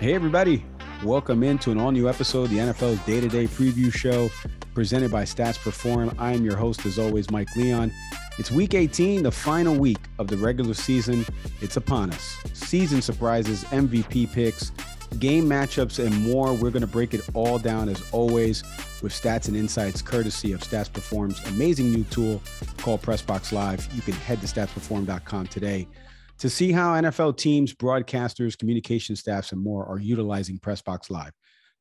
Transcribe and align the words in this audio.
Hey, 0.00 0.14
everybody. 0.14 0.64
Welcome 1.04 1.42
into 1.42 1.70
an 1.70 1.78
all 1.78 1.92
new 1.92 2.08
episode 2.08 2.44
of 2.44 2.50
the 2.52 2.56
NFL's 2.56 3.04
day 3.04 3.20
to 3.20 3.28
day 3.28 3.46
preview 3.46 3.92
show 3.92 4.30
presented 4.72 5.12
by 5.12 5.24
Stats 5.24 5.62
Perform. 5.62 6.14
I 6.18 6.32
am 6.32 6.42
your 6.42 6.56
host, 6.56 6.86
as 6.86 6.98
always, 6.98 7.30
Mike 7.30 7.54
Leon. 7.54 7.92
It's 8.38 8.50
week 8.50 8.72
18, 8.72 9.24
the 9.24 9.30
final 9.30 9.74
week 9.76 9.98
of 10.18 10.28
the 10.28 10.38
regular 10.38 10.72
season. 10.72 11.26
It's 11.60 11.76
upon 11.76 12.14
us. 12.14 12.38
Season 12.54 13.02
surprises, 13.02 13.64
MVP 13.64 14.32
picks, 14.32 14.72
game 15.18 15.44
matchups, 15.46 16.02
and 16.02 16.18
more. 16.22 16.54
We're 16.54 16.70
going 16.70 16.80
to 16.80 16.86
break 16.86 17.12
it 17.12 17.20
all 17.34 17.58
down 17.58 17.90
as 17.90 18.02
always 18.10 18.62
with 19.02 19.12
stats 19.12 19.48
and 19.48 19.56
insights 19.56 20.00
courtesy 20.00 20.54
of 20.54 20.62
Stats 20.62 20.90
Perform's 20.90 21.44
amazing 21.48 21.92
new 21.92 22.04
tool 22.04 22.40
called 22.78 23.02
Pressbox 23.02 23.52
Live. 23.52 23.86
You 23.94 24.00
can 24.00 24.14
head 24.14 24.40
to 24.40 24.46
statsperform.com 24.46 25.48
today 25.48 25.86
to 26.40 26.48
see 26.48 26.72
how 26.72 26.94
NFL 26.94 27.36
teams, 27.36 27.74
broadcasters, 27.74 28.56
communication 28.56 29.14
staffs, 29.14 29.52
and 29.52 29.62
more 29.62 29.84
are 29.86 29.98
utilizing 29.98 30.58
Pressbox 30.58 31.10
Live 31.10 31.32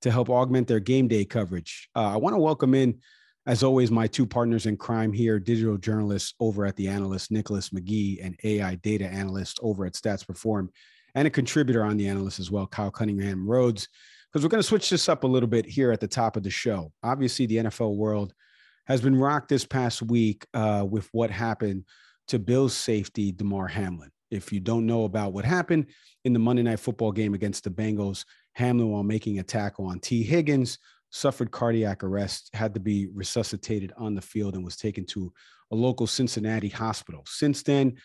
to 0.01 0.11
help 0.11 0.29
augment 0.29 0.67
their 0.67 0.81
game 0.81 1.07
day 1.07 1.23
coverage. 1.23 1.89
Uh, 1.95 2.13
I 2.13 2.17
want 2.17 2.35
to 2.35 2.39
welcome 2.39 2.73
in, 2.75 2.99
as 3.45 3.63
always, 3.63 3.89
my 3.89 4.05
two 4.05 4.25
partners 4.25 4.65
in 4.65 4.75
crime 4.75 5.13
here 5.13 5.39
digital 5.39 5.77
journalists 5.77 6.33
over 6.41 6.65
at 6.65 6.75
The 6.75 6.89
Analyst, 6.89 7.31
Nicholas 7.31 7.69
McGee, 7.69 8.19
and 8.21 8.37
AI 8.43 8.75
data 8.75 9.07
analyst 9.07 9.59
over 9.61 9.85
at 9.85 9.93
Stats 9.93 10.27
Perform, 10.27 10.69
and 11.15 11.25
a 11.25 11.31
contributor 11.31 11.83
on 11.83 11.95
The 11.95 12.09
Analyst 12.09 12.39
as 12.39 12.51
well, 12.51 12.67
Kyle 12.67 12.91
Cunningham 12.91 13.49
Rhodes. 13.49 13.87
Because 14.31 14.43
we're 14.43 14.49
going 14.49 14.61
to 14.61 14.67
switch 14.67 14.89
this 14.89 15.07
up 15.07 15.23
a 15.23 15.27
little 15.27 15.49
bit 15.49 15.65
here 15.65 15.91
at 15.91 16.01
the 16.01 16.07
top 16.07 16.35
of 16.35 16.43
the 16.43 16.51
show. 16.51 16.91
Obviously, 17.01 17.45
the 17.45 17.57
NFL 17.57 17.95
world 17.95 18.33
has 18.87 19.01
been 19.01 19.15
rocked 19.15 19.47
this 19.47 19.65
past 19.65 20.01
week 20.01 20.45
uh, 20.53 20.85
with 20.87 21.07
what 21.13 21.31
happened 21.31 21.85
to 22.27 22.37
Bills 22.37 22.75
safety, 22.75 23.31
Damar 23.31 23.67
Hamlin. 23.67 24.11
If 24.31 24.53
you 24.53 24.59
don't 24.59 24.85
know 24.85 25.05
about 25.05 25.33
what 25.33 25.45
happened 25.45 25.87
in 26.23 26.33
the 26.33 26.39
Monday 26.39 26.63
Night 26.63 26.79
Football 26.79 27.11
game 27.11 27.33
against 27.33 27.63
the 27.63 27.69
Bengals, 27.69 28.25
Hamlin, 28.53 28.89
while 28.89 29.03
making 29.03 29.39
a 29.39 29.43
tackle 29.43 29.85
on 29.85 29.99
Tee 29.99 30.23
Higgins, 30.23 30.77
suffered 31.11 31.51
cardiac 31.51 32.03
arrest, 32.03 32.49
had 32.53 32.73
to 32.73 32.79
be 32.79 33.07
resuscitated 33.13 33.91
on 33.97 34.15
the 34.15 34.21
field, 34.21 34.55
and 34.55 34.63
was 34.63 34.77
taken 34.77 35.05
to 35.05 35.33
a 35.71 35.75
local 35.75 36.07
Cincinnati 36.07 36.69
hospital. 36.69 37.23
Since 37.25 37.63
then, 37.63 37.97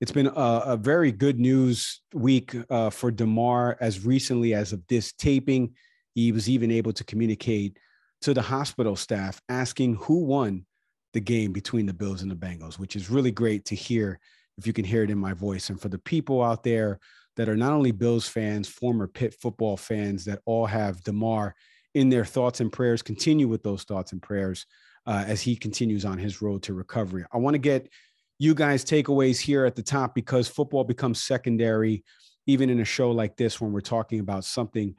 it's 0.00 0.12
been 0.12 0.26
a, 0.26 0.62
a 0.66 0.76
very 0.76 1.12
good 1.12 1.38
news 1.40 2.00
week 2.12 2.54
uh, 2.70 2.90
for 2.90 3.10
Damar 3.10 3.76
As 3.80 4.04
recently 4.04 4.54
as 4.54 4.72
of 4.72 4.86
this 4.88 5.12
taping, 5.12 5.74
he 6.14 6.32
was 6.32 6.48
even 6.48 6.70
able 6.70 6.92
to 6.92 7.04
communicate 7.04 7.78
to 8.22 8.34
the 8.34 8.42
hospital 8.42 8.96
staff 8.96 9.40
asking 9.48 9.96
who 9.96 10.24
won 10.24 10.64
the 11.12 11.20
game 11.20 11.52
between 11.52 11.86
the 11.86 11.94
Bills 11.94 12.22
and 12.22 12.30
the 12.30 12.36
Bengals, 12.36 12.78
which 12.78 12.96
is 12.96 13.10
really 13.10 13.30
great 13.30 13.64
to 13.66 13.74
hear 13.74 14.18
if 14.58 14.66
you 14.66 14.72
can 14.72 14.84
hear 14.84 15.02
it 15.02 15.10
in 15.10 15.18
my 15.18 15.32
voice. 15.32 15.70
And 15.70 15.80
for 15.80 15.88
the 15.88 15.98
people 15.98 16.42
out 16.42 16.62
there 16.62 16.98
that 17.36 17.48
are 17.48 17.56
not 17.56 17.72
only 17.72 17.90
Bills 17.90 18.28
fans, 18.28 18.68
former 18.68 19.06
Pitt 19.06 19.34
football 19.40 19.76
fans 19.76 20.24
that 20.26 20.40
all 20.44 20.66
have 20.66 21.02
Damar 21.02 21.54
in 21.94 22.08
their 22.08 22.24
thoughts 22.24 22.60
and 22.60 22.72
prayers, 22.72 23.02
continue 23.02 23.48
with 23.48 23.62
those 23.62 23.84
thoughts 23.84 24.12
and 24.12 24.22
prayers 24.22 24.66
uh, 25.06 25.24
as 25.26 25.42
he 25.42 25.56
continues 25.56 26.04
on 26.04 26.18
his 26.18 26.40
road 26.40 26.62
to 26.64 26.74
recovery. 26.74 27.24
I 27.32 27.38
want 27.38 27.54
to 27.54 27.58
get 27.58 27.88
you 28.38 28.54
guys 28.54 28.84
takeaways 28.84 29.38
here 29.38 29.64
at 29.64 29.76
the 29.76 29.82
top 29.82 30.14
because 30.14 30.48
football 30.48 30.84
becomes 30.84 31.22
secondary, 31.22 32.04
even 32.46 32.70
in 32.70 32.80
a 32.80 32.84
show 32.84 33.10
like 33.10 33.36
this 33.36 33.60
when 33.60 33.72
we're 33.72 33.80
talking 33.80 34.20
about 34.20 34.44
something 34.44 34.94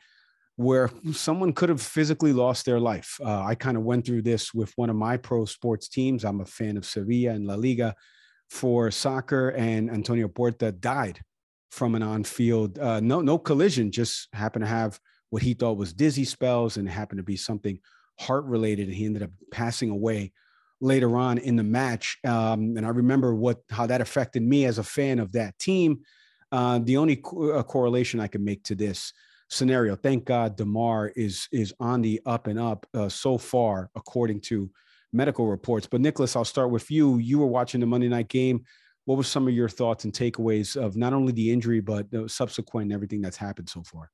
where 0.57 0.89
someone 1.11 1.51
could 1.51 1.67
have 1.67 1.81
physically 1.81 2.31
lost 2.31 2.65
their 2.65 2.79
life. 2.79 3.19
Uh, 3.23 3.43
I 3.43 3.55
kind 3.55 3.75
of 3.75 3.83
went 3.83 4.05
through 4.05 4.21
this 4.21 4.53
with 4.53 4.71
one 4.77 4.89
of 4.89 4.95
my 4.95 5.17
pro 5.17 5.43
sports 5.43 5.89
teams. 5.89 6.23
I'm 6.23 6.39
a 6.39 6.45
fan 6.45 6.77
of 6.77 6.85
Sevilla 6.85 7.33
and 7.33 7.45
La 7.45 7.55
Liga 7.55 7.93
for 8.49 8.91
soccer, 8.91 9.49
and 9.49 9.89
Antonio 9.89 10.27
Puerta 10.27 10.71
died 10.71 11.21
from 11.71 11.95
an 11.95 12.03
on-field 12.03 12.79
uh, 12.79 12.99
no 12.99 13.21
no 13.21 13.37
collision, 13.37 13.91
just 13.91 14.29
happened 14.33 14.63
to 14.63 14.69
have 14.69 14.99
what 15.29 15.41
he 15.41 15.53
thought 15.53 15.77
was 15.77 15.93
dizzy 15.93 16.23
spells, 16.23 16.77
and 16.77 16.87
happened 16.87 17.17
to 17.17 17.23
be 17.23 17.35
something 17.35 17.79
heart 18.19 18.45
related, 18.45 18.87
and 18.87 18.95
he 18.95 19.05
ended 19.05 19.23
up 19.23 19.31
passing 19.51 19.89
away 19.89 20.31
later 20.81 21.17
on 21.17 21.37
in 21.37 21.55
the 21.55 21.63
match. 21.63 22.17
Um, 22.25 22.75
and 22.77 22.85
I 22.85 22.89
remember 22.89 23.35
what 23.35 23.61
how 23.69 23.87
that 23.87 24.01
affected 24.01 24.43
me 24.43 24.65
as 24.65 24.77
a 24.77 24.83
fan 24.83 25.19
of 25.19 25.31
that 25.33 25.57
team. 25.59 25.99
Uh, 26.51 26.79
the 26.79 26.97
only 26.97 27.17
co- 27.17 27.51
uh, 27.51 27.63
correlation 27.63 28.19
I 28.19 28.27
can 28.27 28.43
make 28.43 28.63
to 28.65 28.75
this 28.75 29.11
scenario, 29.49 29.95
thank 29.95 30.25
God, 30.25 30.55
Damar 30.55 31.09
is 31.15 31.47
is 31.51 31.73
on 31.79 32.01
the 32.01 32.21
up 32.25 32.47
and 32.47 32.59
up 32.59 32.85
uh, 32.93 33.09
so 33.09 33.37
far, 33.37 33.89
according 33.95 34.41
to 34.41 34.69
medical 35.13 35.47
reports. 35.47 35.87
But 35.87 36.01
Nicholas, 36.01 36.35
I'll 36.35 36.45
start 36.45 36.69
with 36.69 36.89
you. 36.91 37.17
You 37.17 37.39
were 37.39 37.47
watching 37.47 37.79
the 37.79 37.85
Monday 37.85 38.07
night 38.07 38.27
game. 38.27 38.65
What 39.05 39.17
were 39.17 39.23
some 39.23 39.47
of 39.47 39.53
your 39.53 39.69
thoughts 39.69 40.03
and 40.03 40.13
takeaways 40.13 40.75
of 40.75 40.97
not 40.97 41.13
only 41.13 41.31
the 41.31 41.51
injury 41.51 41.79
but 41.79 42.09
the 42.09 42.27
subsequent 42.27 42.91
everything 42.91 43.21
that's 43.21 43.37
happened 43.37 43.69
so 43.69 43.83
far? 43.83 44.09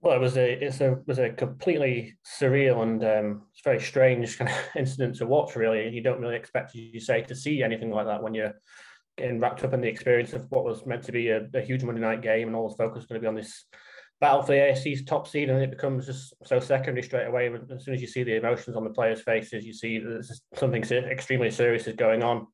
Well, 0.00 0.14
it 0.14 0.20
was 0.20 0.36
a 0.36 0.64
it's 0.64 0.80
a 0.80 0.98
was 1.06 1.18
a 1.18 1.30
completely 1.30 2.14
surreal 2.24 2.82
and 2.82 3.02
um, 3.02 3.42
it's 3.52 3.62
very 3.64 3.80
strange 3.80 4.38
kind 4.38 4.50
of 4.50 4.56
incident 4.76 5.16
to 5.16 5.26
watch. 5.26 5.56
Really, 5.56 5.88
you 5.88 6.02
don't 6.02 6.20
really 6.20 6.36
expect, 6.36 6.74
you 6.74 7.00
say, 7.00 7.22
to 7.22 7.34
see 7.34 7.62
anything 7.62 7.90
like 7.90 8.06
that 8.06 8.22
when 8.22 8.34
you're 8.34 8.52
getting 9.16 9.40
wrapped 9.40 9.64
up 9.64 9.72
in 9.72 9.80
the 9.80 9.88
experience 9.88 10.32
of 10.32 10.46
what 10.50 10.64
was 10.64 10.84
meant 10.86 11.04
to 11.04 11.12
be 11.12 11.28
a, 11.28 11.48
a 11.54 11.60
huge 11.60 11.84
Monday 11.84 12.00
night 12.00 12.20
game, 12.20 12.48
and 12.48 12.56
all 12.56 12.68
the 12.68 12.76
focus 12.76 13.06
going 13.06 13.20
to 13.20 13.24
be 13.24 13.28
on 13.28 13.34
this 13.34 13.64
battle 14.20 14.42
for 14.42 14.52
the 14.52 14.58
AFC's 14.58 15.04
top 15.04 15.26
seed, 15.28 15.50
and 15.50 15.62
it 15.62 15.70
becomes 15.70 16.06
just 16.06 16.34
so 16.44 16.60
secondary 16.60 17.02
straight 17.02 17.26
away. 17.26 17.52
As 17.70 17.84
soon 17.84 17.94
as 17.94 18.00
you 18.00 18.06
see 18.06 18.22
the 18.22 18.36
emotions 18.36 18.76
on 18.76 18.84
the 18.84 18.90
players' 18.90 19.22
faces, 19.22 19.64
you 19.64 19.72
see 19.72 19.98
there's 19.98 20.42
something 20.54 20.82
extremely 20.82 21.50
serious 21.50 21.86
is 21.86 21.96
going 21.96 22.22
on, 22.22 22.46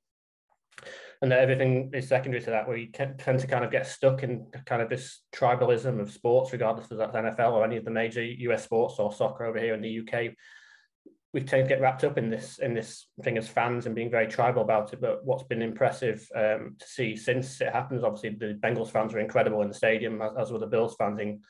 and 1.23 1.31
that 1.31 1.41
everything 1.41 1.91
is 1.93 2.09
secondary 2.09 2.43
to 2.43 2.51
that. 2.51 2.67
Where 2.67 2.77
you 2.77 2.91
tend 2.91 3.19
to 3.19 3.47
kind 3.47 3.65
of 3.65 3.71
get 3.71 3.87
stuck 3.87 4.23
in 4.23 4.47
kind 4.67 4.83
of 4.83 4.89
this 4.89 5.23
tribalism 5.35 6.01
of 6.01 6.11
sports, 6.11 6.53
regardless 6.53 6.91
of 6.91 6.99
that's 6.99 7.15
NFL 7.15 7.53
or 7.53 7.65
any 7.65 7.77
of 7.77 7.85
the 7.85 7.91
major 7.91 8.23
US 8.23 8.65
sports 8.65 8.99
or 8.99 9.13
soccer 9.13 9.45
over 9.45 9.59
here 9.59 9.75
in 9.75 9.83
the 9.83 10.01
UK 10.01 10.35
we 11.33 11.41
tend 11.41 11.65
to 11.65 11.69
get 11.69 11.81
wrapped 11.81 12.03
up 12.03 12.19
in 12.19 12.29
this 12.29 12.59
in 12.59 12.75
this 12.75 13.07
thing 13.23 13.39
as 13.39 13.49
fans 13.49 13.87
and 13.87 13.95
being 13.95 14.11
very 14.11 14.27
tribal 14.27 14.63
about 14.63 14.93
it. 14.93 15.01
But 15.01 15.25
what's 15.25 15.45
been 15.45 15.63
impressive 15.63 16.27
um, 16.35 16.77
to 16.79 16.87
see 16.87 17.17
since 17.17 17.61
it 17.61 17.73
happens, 17.73 18.03
obviously 18.03 18.31
the 18.31 18.59
Bengals 18.61 18.91
fans 18.91 19.15
were 19.15 19.21
incredible 19.21 19.63
in 19.63 19.69
the 19.69 19.75
stadium, 19.75 20.21
as, 20.23 20.33
as 20.39 20.53
were 20.53 20.59
the 20.59 20.67
Bills 20.67 20.97
fans, 20.99 21.19
being, 21.19 21.41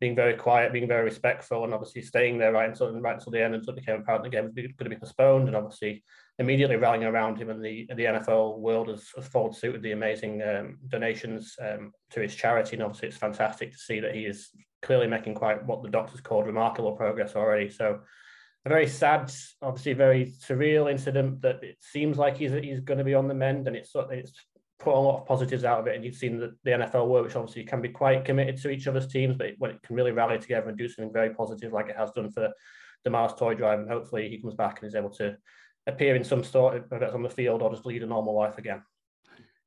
being 0.00 0.16
very 0.16 0.34
quiet, 0.34 0.72
being 0.72 0.88
very 0.88 1.04
respectful, 1.04 1.62
and 1.62 1.72
obviously 1.72 2.02
staying 2.02 2.38
there 2.38 2.52
right 2.52 2.68
until 2.68 2.92
right 3.00 3.14
until 3.14 3.30
the 3.30 3.42
end 3.42 3.54
until 3.54 3.72
it 3.72 3.80
became 3.80 4.00
apparent 4.00 4.24
the 4.24 4.30
game 4.30 4.46
was 4.46 4.54
going 4.54 4.74
to 4.78 4.88
be 4.88 4.96
postponed, 4.96 5.46
and 5.46 5.56
obviously 5.56 6.02
immediately 6.40 6.76
rallying 6.76 7.04
around 7.04 7.38
him 7.38 7.50
and 7.50 7.64
the 7.64 7.86
the 7.94 8.06
NFL 8.06 8.58
world 8.58 8.88
has, 8.88 9.10
has 9.14 9.28
followed 9.28 9.54
suit 9.54 9.74
with 9.74 9.82
the 9.82 9.92
amazing 9.92 10.42
um, 10.42 10.78
donations 10.88 11.54
um, 11.62 11.92
to 12.10 12.20
his 12.20 12.34
charity, 12.34 12.74
and 12.74 12.82
obviously 12.82 13.06
it's 13.06 13.16
fantastic 13.16 13.70
to 13.70 13.78
see 13.78 14.00
that 14.00 14.14
he 14.14 14.24
is 14.24 14.50
clearly 14.82 15.06
making 15.06 15.34
quite 15.34 15.64
what 15.66 15.84
the 15.84 15.88
doctors 15.88 16.20
called 16.20 16.46
remarkable 16.46 16.96
progress 16.96 17.36
already. 17.36 17.70
So 17.70 18.00
a 18.64 18.68
very 18.68 18.86
sad, 18.86 19.32
obviously 19.62 19.92
very 19.94 20.26
surreal 20.26 20.90
incident 20.90 21.40
that 21.42 21.62
it 21.62 21.76
seems 21.80 22.18
like 22.18 22.36
he's 22.36 22.52
he's 22.52 22.80
going 22.80 22.98
to 22.98 23.04
be 23.04 23.14
on 23.14 23.28
the 23.28 23.34
mend, 23.34 23.66
and 23.66 23.76
it's 23.76 23.92
it's 24.10 24.32
put 24.78 24.94
a 24.94 24.98
lot 24.98 25.20
of 25.20 25.26
positives 25.26 25.64
out 25.64 25.80
of 25.80 25.86
it. 25.86 25.96
And 25.96 26.04
you've 26.04 26.16
seen 26.16 26.38
the, 26.38 26.54
the 26.64 26.70
NFL 26.70 27.08
work, 27.08 27.24
which 27.24 27.36
obviously 27.36 27.64
can 27.64 27.82
be 27.82 27.90
quite 27.90 28.24
committed 28.24 28.56
to 28.58 28.70
each 28.70 28.86
other's 28.86 29.06
teams, 29.06 29.36
but 29.36 29.50
when 29.58 29.72
it 29.72 29.82
can 29.82 29.94
really 29.94 30.12
rally 30.12 30.38
together 30.38 30.68
and 30.68 30.78
do 30.78 30.88
something 30.88 31.12
very 31.12 31.34
positive, 31.34 31.72
like 31.72 31.88
it 31.88 31.96
has 31.96 32.10
done 32.12 32.30
for 32.30 32.50
Damar's 33.04 33.34
toy 33.34 33.54
drive, 33.54 33.80
and 33.80 33.88
hopefully 33.88 34.28
he 34.28 34.40
comes 34.40 34.54
back 34.54 34.80
and 34.80 34.88
is 34.88 34.94
able 34.94 35.10
to 35.10 35.36
appear 35.86 36.14
in 36.14 36.24
some 36.24 36.44
sort, 36.44 36.84
it's 36.90 37.14
on 37.14 37.22
the 37.22 37.30
field 37.30 37.62
or 37.62 37.70
just 37.70 37.86
lead 37.86 38.02
a 38.02 38.06
normal 38.06 38.34
life 38.34 38.58
again. 38.58 38.82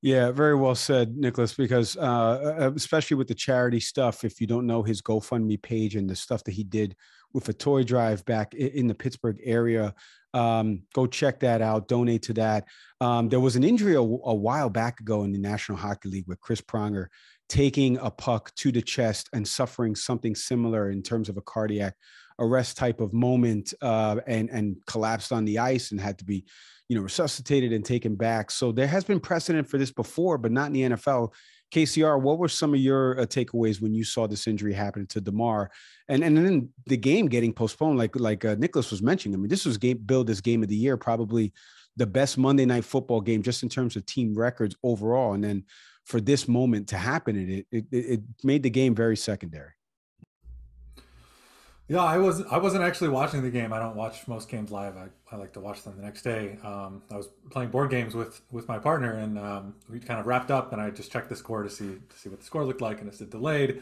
Yeah, 0.03 0.31
very 0.31 0.53
well 0.53 0.75
said, 0.75 1.15
Nicholas. 1.15 1.53
Because 1.53 1.95
uh, 1.95 2.71
especially 2.75 3.15
with 3.15 3.29
the 3.29 3.33
charity 3.33 3.79
stuff, 3.79 4.25
if 4.25 4.41
you 4.41 4.47
don't 4.47 4.67
know 4.67 4.83
his 4.83 5.01
GoFundMe 5.01 5.61
page 5.61 5.95
and 5.95 6.09
the 6.09 6.15
stuff 6.15 6.43
that 6.43 6.51
he 6.51 6.65
did 6.65 6.97
with 7.31 7.47
a 7.47 7.53
toy 7.53 7.83
drive 7.83 8.23
back 8.25 8.53
in 8.53 8.87
the 8.87 8.93
Pittsburgh 8.93 9.39
area. 9.43 9.95
Um, 10.33 10.81
go 10.93 11.07
check 11.07 11.39
that 11.39 11.61
out. 11.61 11.87
Donate 11.87 12.23
to 12.23 12.33
that. 12.33 12.65
Um, 12.99 13.29
there 13.29 13.39
was 13.39 13.55
an 13.55 13.63
injury 13.63 13.95
a, 13.95 14.01
a, 14.01 14.35
while 14.35 14.69
back 14.69 14.99
ago 14.99 15.23
in 15.23 15.31
the 15.31 15.39
National 15.39 15.77
Hockey 15.77 16.09
League 16.09 16.27
with 16.27 16.41
Chris 16.41 16.61
Pronger 16.61 17.07
taking 17.47 17.97
a 17.97 18.11
puck 18.11 18.53
to 18.55 18.71
the 18.71 18.81
chest 18.81 19.29
and 19.33 19.47
suffering 19.47 19.95
something 19.95 20.35
similar 20.35 20.89
in 20.89 21.01
terms 21.01 21.29
of 21.29 21.37
a 21.37 21.41
cardiac 21.41 21.95
arrest 22.39 22.77
type 22.77 22.99
of 22.99 23.13
moment 23.13 23.73
uh, 23.81 24.17
and 24.27 24.49
and 24.49 24.77
collapsed 24.87 25.31
on 25.31 25.45
the 25.45 25.59
ice 25.59 25.91
and 25.91 26.01
had 26.01 26.17
to 26.17 26.25
be 26.25 26.45
you 26.89 26.95
know 26.95 27.01
resuscitated 27.01 27.71
and 27.71 27.85
taken 27.85 28.15
back 28.15 28.51
so 28.51 28.71
there 28.71 28.87
has 28.87 29.03
been 29.03 29.19
precedent 29.19 29.67
for 29.67 29.77
this 29.77 29.91
before 29.91 30.37
but 30.37 30.51
not 30.51 30.67
in 30.67 30.73
the 30.73 30.81
nfl 30.81 31.31
KCR, 31.73 32.21
what 32.21 32.37
were 32.37 32.47
some 32.47 32.73
of 32.75 32.79
your 32.79 33.19
uh, 33.19 33.25
takeaways 33.25 33.81
when 33.81 33.95
you 33.95 34.03
saw 34.03 34.27
this 34.27 34.45
injury 34.45 34.73
happen 34.73 35.07
to 35.07 35.19
Damar, 35.19 35.71
and 36.07 36.23
and 36.23 36.37
then 36.37 36.69
the 36.85 36.97
game 36.97 37.27
getting 37.27 37.51
postponed, 37.51 37.97
like 37.97 38.15
like 38.15 38.45
uh, 38.45 38.55
Nicholas 38.59 38.91
was 38.91 39.01
mentioning? 39.01 39.35
I 39.35 39.39
mean, 39.39 39.49
this 39.49 39.65
was 39.65 39.79
game 39.79 39.97
billed 40.05 40.29
as 40.29 40.39
game 40.39 40.61
of 40.61 40.69
the 40.69 40.75
year, 40.75 40.97
probably 40.97 41.51
the 41.97 42.05
best 42.05 42.37
Monday 42.37 42.65
night 42.65 42.85
football 42.85 43.21
game 43.21 43.41
just 43.41 43.63
in 43.63 43.69
terms 43.69 43.95
of 43.95 44.05
team 44.05 44.35
records 44.35 44.75
overall, 44.83 45.33
and 45.33 45.43
then 45.43 45.63
for 46.05 46.21
this 46.21 46.47
moment 46.47 46.89
to 46.89 46.97
happen, 46.97 47.35
it 47.49 47.65
it, 47.71 47.85
it 47.91 48.21
made 48.43 48.61
the 48.61 48.69
game 48.69 48.93
very 48.93 49.17
secondary. 49.17 49.71
Yeah, 51.89 52.01
I 52.01 52.17
wasn't. 52.17 52.51
I 52.51 52.57
wasn't 52.59 52.83
actually 52.83 53.09
watching 53.09 53.41
the 53.41 53.49
game. 53.49 53.73
I 53.73 53.79
don't 53.79 53.95
watch 53.95 54.27
most 54.27 54.47
games 54.49 54.71
live. 54.71 54.95
I, 54.95 55.07
I 55.31 55.35
like 55.35 55.51
to 55.53 55.59
watch 55.59 55.83
them 55.83 55.95
the 55.97 56.03
next 56.03 56.21
day. 56.21 56.57
Um, 56.63 57.03
I 57.11 57.17
was 57.17 57.27
playing 57.51 57.69
board 57.71 57.89
games 57.89 58.15
with 58.15 58.41
with 58.51 58.67
my 58.69 58.79
partner, 58.79 59.11
and 59.13 59.37
um, 59.37 59.75
we 59.89 59.99
kind 59.99 60.19
of 60.19 60.25
wrapped 60.25 60.49
up. 60.49 60.71
And 60.71 60.81
I 60.81 60.89
just 60.91 61.11
checked 61.11 61.29
the 61.29 61.35
score 61.35 61.61
to 61.61 61.69
see 61.69 61.85
to 62.09 62.17
see 62.17 62.29
what 62.29 62.39
the 62.39 62.45
score 62.45 62.63
looked 62.65 62.81
like, 62.81 62.99
and 63.01 63.09
it 63.09 63.15
said 63.15 63.29
delayed. 63.29 63.81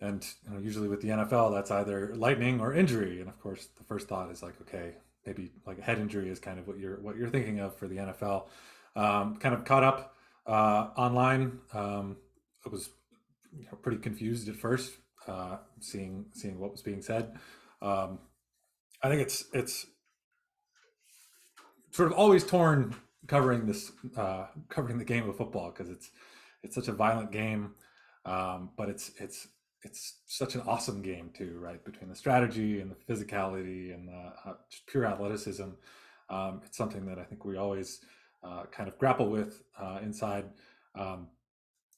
and 0.00 0.26
you 0.44 0.50
know, 0.54 0.60
usually 0.60 0.88
with 0.88 1.00
the 1.00 1.08
NFL, 1.08 1.54
that's 1.54 1.70
either 1.70 2.14
lightning 2.14 2.60
or 2.60 2.74
injury. 2.74 3.20
And 3.20 3.28
of 3.28 3.40
course, 3.40 3.68
the 3.78 3.84
first 3.84 4.06
thought 4.08 4.30
is 4.30 4.42
like, 4.42 4.60
okay, 4.62 4.94
maybe 5.26 5.50
like 5.66 5.78
a 5.78 5.82
head 5.82 5.98
injury 5.98 6.28
is 6.28 6.38
kind 6.38 6.58
of 6.58 6.66
what 6.68 6.78
you're 6.78 7.00
what 7.00 7.16
you're 7.16 7.30
thinking 7.30 7.60
of 7.60 7.74
for 7.76 7.88
the 7.88 7.96
NFL. 7.96 8.48
Um, 8.96 9.36
kind 9.36 9.54
of 9.54 9.64
caught 9.64 9.82
up 9.82 10.14
uh, 10.46 10.88
online. 10.96 11.60
Um, 11.72 12.16
I 12.66 12.68
was 12.68 12.90
you 13.56 13.64
know, 13.64 13.78
pretty 13.82 13.98
confused 13.98 14.48
at 14.48 14.56
first, 14.56 14.92
uh, 15.26 15.58
seeing 15.80 16.26
seeing 16.32 16.58
what 16.58 16.72
was 16.72 16.82
being 16.82 17.02
said. 17.02 17.36
Um, 17.82 18.18
I 19.02 19.08
think 19.08 19.22
it's 19.22 19.44
it's 19.52 19.86
sort 21.90 22.10
of 22.10 22.18
always 22.18 22.44
torn 22.44 22.94
covering 23.26 23.66
this 23.66 23.92
uh, 24.16 24.46
covering 24.68 24.98
the 24.98 25.04
game 25.04 25.28
of 25.28 25.36
football 25.36 25.70
because 25.70 25.90
it's 25.90 26.10
it's 26.62 26.74
such 26.74 26.88
a 26.88 26.92
violent 26.92 27.30
game, 27.30 27.74
um, 28.24 28.70
but 28.76 28.88
it's 28.88 29.12
it's 29.18 29.48
it's 29.82 30.20
such 30.26 30.54
an 30.54 30.62
awesome 30.62 31.02
game 31.02 31.30
too, 31.36 31.58
right? 31.60 31.84
Between 31.84 32.08
the 32.08 32.16
strategy 32.16 32.80
and 32.80 32.90
the 32.90 32.96
physicality 33.12 33.94
and 33.94 34.08
the 34.08 34.32
uh, 34.46 34.54
pure 34.86 35.04
athleticism, 35.06 35.68
um, 36.30 36.62
it's 36.64 36.76
something 36.76 37.04
that 37.06 37.18
I 37.18 37.24
think 37.24 37.44
we 37.44 37.56
always 37.56 38.00
uh, 38.42 38.64
kind 38.72 38.88
of 38.88 38.98
grapple 38.98 39.30
with 39.30 39.62
uh, 39.78 39.98
inside. 40.02 40.46
Um, 40.94 41.28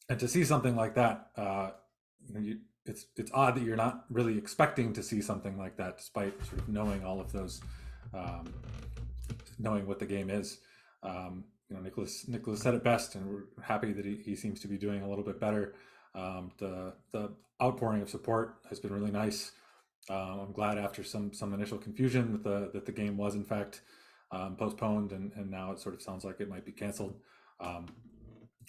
and 0.09 0.19
to 0.19 0.29
see 0.29 0.45
something 0.45 0.77
like 0.77 0.95
that, 0.95 1.31
uh, 1.37 1.71
you 2.39 2.59
it's 2.89 3.07
it's 3.17 3.31
odd 3.33 3.57
that 3.57 3.63
you're 3.63 3.77
not 3.77 4.05
really 4.11 4.37
expecting 4.39 4.93
to 4.95 5.03
see 5.03 5.21
something 5.21 5.59
like 5.59 5.77
that, 5.77 5.99
despite 5.99 6.33
sort 6.47 6.61
of 6.61 6.69
knowing 6.69 7.05
all 7.05 7.21
of 7.21 7.33
those, 7.33 7.61
um, 8.15 8.53
knowing 9.59 9.87
what 9.87 9.99
the 9.99 10.07
game 10.07 10.31
is. 10.31 10.59
Um, 11.03 11.45
you 11.69 11.77
know, 11.77 11.83
Nicholas 11.83 12.29
Nicholas 12.29 12.61
said 12.61 12.75
it 12.75 12.85
best, 12.85 13.15
and 13.15 13.27
we're 13.27 13.63
happy 13.63 13.93
that 13.93 14.05
he, 14.05 14.17
he 14.17 14.37
seems 14.37 14.61
to 14.61 14.69
be 14.69 14.77
doing 14.77 15.03
a 15.03 15.09
little 15.09 15.25
bit 15.25 15.41
better. 15.41 15.75
Um, 16.15 16.53
the 16.59 16.95
the 17.13 17.33
outpouring 17.63 18.03
of 18.03 18.11
support 18.11 18.57
has 18.69 18.79
been 18.79 18.93
really 18.93 19.11
nice. 19.11 19.53
Um, 20.09 20.41
I'm 20.41 20.53
glad 20.53 20.79
after 20.79 21.03
some 21.03 21.33
some 21.33 21.53
initial 21.53 21.79
confusion 21.79 22.33
that 22.33 22.45
the 22.45 22.71
that 22.73 22.87
the 22.87 22.93
game 22.93 23.17
was 23.17 23.35
in 23.35 23.45
fact 23.45 23.81
um, 24.31 24.57
postponed 24.57 25.13
and, 25.13 25.33
and 25.35 25.51
now 25.51 25.73
it 25.73 25.81
sort 25.81 25.95
of 25.95 26.03
sounds 26.03 26.25
like 26.25 26.41
it 26.41 26.49
might 26.49 26.65
be 26.65 26.73
canceled. 26.73 27.15
Um, 27.61 27.87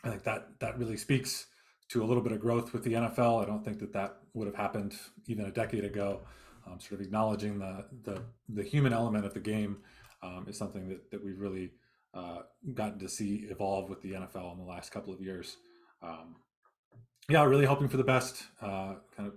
I 0.03 0.09
think 0.09 0.23
that 0.23 0.59
that 0.59 0.77
really 0.77 0.97
speaks 0.97 1.47
to 1.89 2.03
a 2.03 2.05
little 2.05 2.23
bit 2.23 2.31
of 2.31 2.39
growth 2.39 2.73
with 2.73 2.83
the 2.83 2.93
NFL. 2.93 3.41
I 3.41 3.45
don't 3.45 3.63
think 3.63 3.79
that 3.79 3.93
that 3.93 4.17
would 4.33 4.47
have 4.47 4.55
happened 4.55 4.95
even 5.27 5.45
a 5.45 5.51
decade 5.51 5.85
ago. 5.85 6.21
Um, 6.65 6.79
sort 6.79 6.99
of 6.99 7.01
acknowledging 7.01 7.59
the, 7.59 7.85
the 8.03 8.21
the 8.49 8.63
human 8.63 8.91
element 8.91 9.25
of 9.25 9.33
the 9.33 9.39
game 9.39 9.77
um, 10.21 10.45
is 10.49 10.57
something 10.57 10.89
that 10.89 11.09
that 11.11 11.23
we've 11.23 11.39
really 11.39 11.71
uh, 12.13 12.39
gotten 12.73 12.99
to 12.99 13.07
see 13.07 13.47
evolve 13.49 13.89
with 13.89 14.01
the 14.01 14.13
NFL 14.13 14.51
in 14.53 14.59
the 14.59 14.65
last 14.65 14.91
couple 14.91 15.13
of 15.13 15.21
years. 15.21 15.57
Um, 16.01 16.35
yeah, 17.29 17.43
really 17.43 17.65
hoping 17.65 17.87
for 17.87 17.97
the 17.97 18.03
best. 18.03 18.43
Uh, 18.61 18.95
kind 19.15 19.29
of 19.29 19.33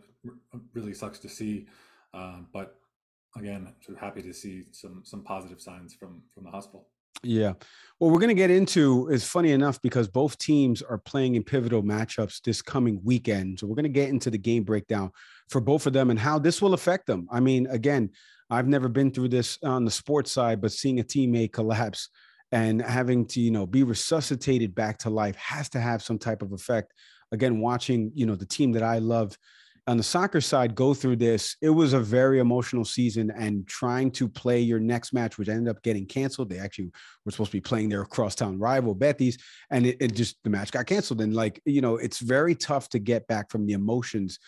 really 0.75 0.95
sucks 0.95 1.19
to 1.21 1.29
see, 1.29 1.67
um, 2.15 2.49
but 2.53 2.77
again, 3.37 3.73
sort 3.81 3.97
of 3.97 4.03
happy 4.03 4.23
to 4.23 4.33
see 4.33 4.65
some 4.73 5.03
some 5.05 5.23
positive 5.23 5.61
signs 5.61 5.95
from 5.95 6.23
from 6.35 6.45
the 6.45 6.51
hospital. 6.51 6.89
Yeah. 7.23 7.53
Well, 7.99 8.11
we're 8.11 8.19
going 8.19 8.29
to 8.29 8.35
get 8.35 8.51
into 8.51 9.09
is 9.09 9.25
funny 9.25 9.53
enough 9.53 9.81
because 9.83 10.09
both 10.09 10.39
teams 10.39 10.81
are 10.81 10.97
playing 10.97 11.35
in 11.35 11.45
pivotal 11.45 11.83
matchups 11.83 12.41
this 12.41 12.63
coming 12.63 12.99
weekend. 13.05 13.59
So 13.59 13.67
we're 13.67 13.75
going 13.75 13.83
to 13.85 13.91
get 13.91 14.09
into 14.09 14.31
the 14.31 14.39
game 14.39 14.65
breakdown 14.65 15.11
for 15.51 15.61
both 15.61 15.87
of 15.87 15.93
them 15.93 16.09
and 16.09 16.19
how 16.19 16.39
this 16.39 16.63
will 16.63 16.73
affect 16.73 17.07
them. 17.07 17.29
I 17.31 17.41
mean, 17.41 17.67
again, 17.67 18.11
I've 18.49 18.69
never 18.69 18.89
been 18.89 19.11
through 19.11 19.29
this 19.29 19.59
on 19.63 19.85
the 19.85 19.91
sports 19.91 20.33
side, 20.33 20.63
but 20.63 20.73
seeing 20.73 20.99
a 20.99 21.05
teammate 21.05 21.53
collapse 21.53 22.09
and 22.53 22.81
having 22.81 23.27
to, 23.27 23.41
you 23.41 23.51
know, 23.51 23.67
be 23.67 23.83
resuscitated 23.83 24.75
back 24.75 24.99
to 24.99 25.11
life 25.11 25.37
has 25.37 25.69
to 25.71 25.81
have 25.81 26.03
some 26.03 26.19
type 26.19 26.43
of 26.43 26.53
effect 26.53 26.95
again, 27.33 27.61
watching, 27.61 28.11
you 28.15 28.27
know, 28.27 28.35
the 28.35 28.47
team 28.47 28.73
that 28.73 28.83
I 28.83 28.99
love 28.99 29.37
on 29.87 29.97
the 29.97 30.03
soccer 30.03 30.41
side 30.41 30.75
go 30.75 30.95
through 30.95 31.17
this, 31.17 31.57
it 31.61 31.71
was 31.71 31.93
a 31.93 32.01
very 32.01 32.39
emotional 32.39 32.85
season 32.85 33.31
and 33.31 33.67
trying 33.67 34.11
to 34.13 34.29
play 34.29 34.61
your 34.61 34.81
next 34.81 35.13
match, 35.13 35.39
which 35.39 35.49
ended 35.49 35.69
up 35.69 35.83
getting 35.83 36.07
canceled. 36.07 36.49
They 36.49 36.59
actually 36.59 36.91
were 37.25 37.33
supposed 37.33 37.51
to 37.51 37.57
be 37.57 37.61
playing 37.61 37.89
their 37.89 38.05
crosstown 38.05 38.59
rival 38.59 38.95
Betis, 38.95 39.39
and 39.71 39.87
it, 39.87 39.97
it 40.01 40.15
just 40.15 40.37
the 40.45 40.51
match 40.51 40.71
got 40.71 40.87
canceled. 40.87 41.21
And 41.21 41.35
like, 41.35 41.61
you 41.65 41.81
know, 41.81 41.97
it's 41.97 42.19
very 42.19 42.55
tough 42.55 42.89
to 42.91 42.99
get 42.99 43.27
back 43.27 43.51
from 43.51 43.67
the 43.67 43.73
emotions 43.73 44.39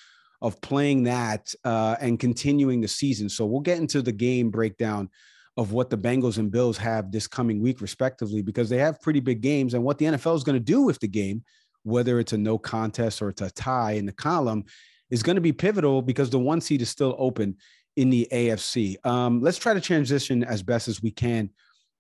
of 0.40 0.61
playing 0.61 1.05
that 1.05 1.55
uh, 1.64 1.96
and 2.00 2.19
continuing 2.19 2.81
the 2.81 2.88
season. 2.88 3.28
So 3.28 3.46
we'll 3.46 3.61
get 3.61 3.78
into 3.78 4.02
the 4.02 4.12
game 4.12 4.50
breakdown 4.50 5.08
of 5.56 5.73
what 5.73 5.90
the 5.90 5.99
Bengals 5.99 6.38
and 6.38 6.50
Bills 6.50 6.78
have 6.78 7.12
this 7.12 7.26
coming 7.26 7.61
week, 7.61 7.81
respectively, 7.81 8.43
because 8.43 8.69
they 8.69 8.78
have 8.78 9.00
pretty 9.00 9.20
big 9.20 9.40
games 9.40 9.75
and 9.75 9.85
what 9.85 9.99
the 9.99 10.06
NFL 10.06 10.35
is 10.35 10.44
going 10.44 10.58
to 10.58 10.64
do 10.64 10.82
with 10.82 10.99
the 10.99 11.08
game 11.08 11.43
whether 11.85 12.20
it's 12.20 12.32
a 12.32 12.38
no 12.38 12.58
contest 12.58 13.23
or 13.23 13.28
it's 13.28 13.43
a 13.43 13.50
tie 13.50 13.93
in 13.93 14.06
the 14.06 14.12
column, 14.12 14.64
is 15.12 15.23
going 15.23 15.37
to 15.37 15.43
be 15.43 15.53
pivotal 15.53 16.03
because 16.03 16.31
the 16.31 16.38
one 16.38 16.61
seed 16.61 16.82
is 16.82 16.88
still 16.88 17.14
open 17.19 17.56
in 17.97 18.09
the 18.09 18.26
AFC. 18.32 18.97
Um, 19.06 19.43
let's 19.43 19.59
try 19.59 19.75
to 19.75 19.81
transition 19.81 20.43
as 20.43 20.62
best 20.62 20.88
as 20.88 21.03
we 21.03 21.11
can 21.11 21.50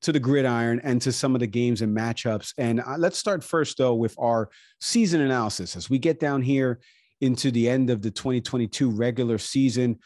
to 0.00 0.12
the 0.12 0.18
gridiron 0.18 0.80
and 0.82 1.00
to 1.02 1.12
some 1.12 1.34
of 1.34 1.40
the 1.40 1.46
games 1.46 1.82
and 1.82 1.96
matchups. 1.96 2.54
And 2.56 2.80
uh, 2.80 2.96
let's 2.98 3.18
start 3.18 3.44
first, 3.44 3.76
though, 3.76 3.94
with 3.94 4.16
our 4.18 4.48
season 4.80 5.20
analysis. 5.20 5.76
As 5.76 5.90
we 5.90 5.98
get 5.98 6.18
down 6.18 6.40
here 6.42 6.80
into 7.20 7.50
the 7.50 7.68
end 7.68 7.90
of 7.90 8.00
the 8.00 8.10
2022 8.10 8.90
regular 8.90 9.36
season, 9.36 9.98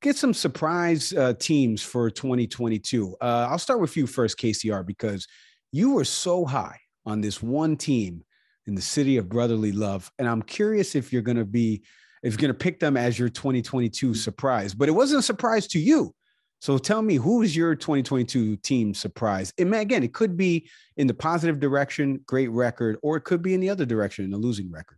get 0.00 0.16
some 0.16 0.32
surprise 0.34 1.12
uh, 1.12 1.34
teams 1.34 1.82
for 1.82 2.10
2022. 2.10 3.14
Uh, 3.20 3.46
I'll 3.50 3.58
start 3.58 3.80
with 3.80 3.94
you 3.96 4.06
first, 4.06 4.38
KCR, 4.38 4.84
because 4.86 5.28
you 5.70 5.92
were 5.92 6.04
so 6.04 6.46
high 6.46 6.80
on 7.04 7.20
this 7.20 7.42
one 7.42 7.76
team 7.76 8.24
in 8.66 8.74
the 8.74 8.82
city 8.82 9.18
of 9.18 9.28
brotherly 9.28 9.72
love. 9.72 10.10
And 10.18 10.26
I'm 10.26 10.42
curious 10.42 10.94
if 10.94 11.12
you're 11.12 11.22
going 11.22 11.36
to 11.36 11.44
be, 11.44 11.82
if 12.24 12.32
you're 12.32 12.38
going 12.38 12.48
to 12.48 12.54
pick 12.54 12.80
them 12.80 12.96
as 12.96 13.18
your 13.18 13.28
2022 13.28 14.10
mm. 14.10 14.16
surprise, 14.16 14.74
but 14.74 14.88
it 14.88 14.92
wasn't 14.92 15.20
a 15.20 15.22
surprise 15.22 15.66
to 15.68 15.78
you. 15.78 16.12
So 16.60 16.78
tell 16.78 17.02
me, 17.02 17.16
who 17.16 17.42
is 17.42 17.54
your 17.54 17.74
2022 17.74 18.56
team 18.56 18.94
surprise? 18.94 19.52
And 19.58 19.74
again, 19.74 20.02
it 20.02 20.14
could 20.14 20.34
be 20.34 20.66
in 20.96 21.06
the 21.06 21.12
positive 21.12 21.60
direction, 21.60 22.20
great 22.26 22.48
record, 22.48 22.96
or 23.02 23.18
it 23.18 23.24
could 23.24 23.42
be 23.42 23.52
in 23.52 23.60
the 23.60 23.68
other 23.68 23.84
direction, 23.84 24.24
in 24.24 24.32
a 24.32 24.38
losing 24.38 24.72
record. 24.72 24.96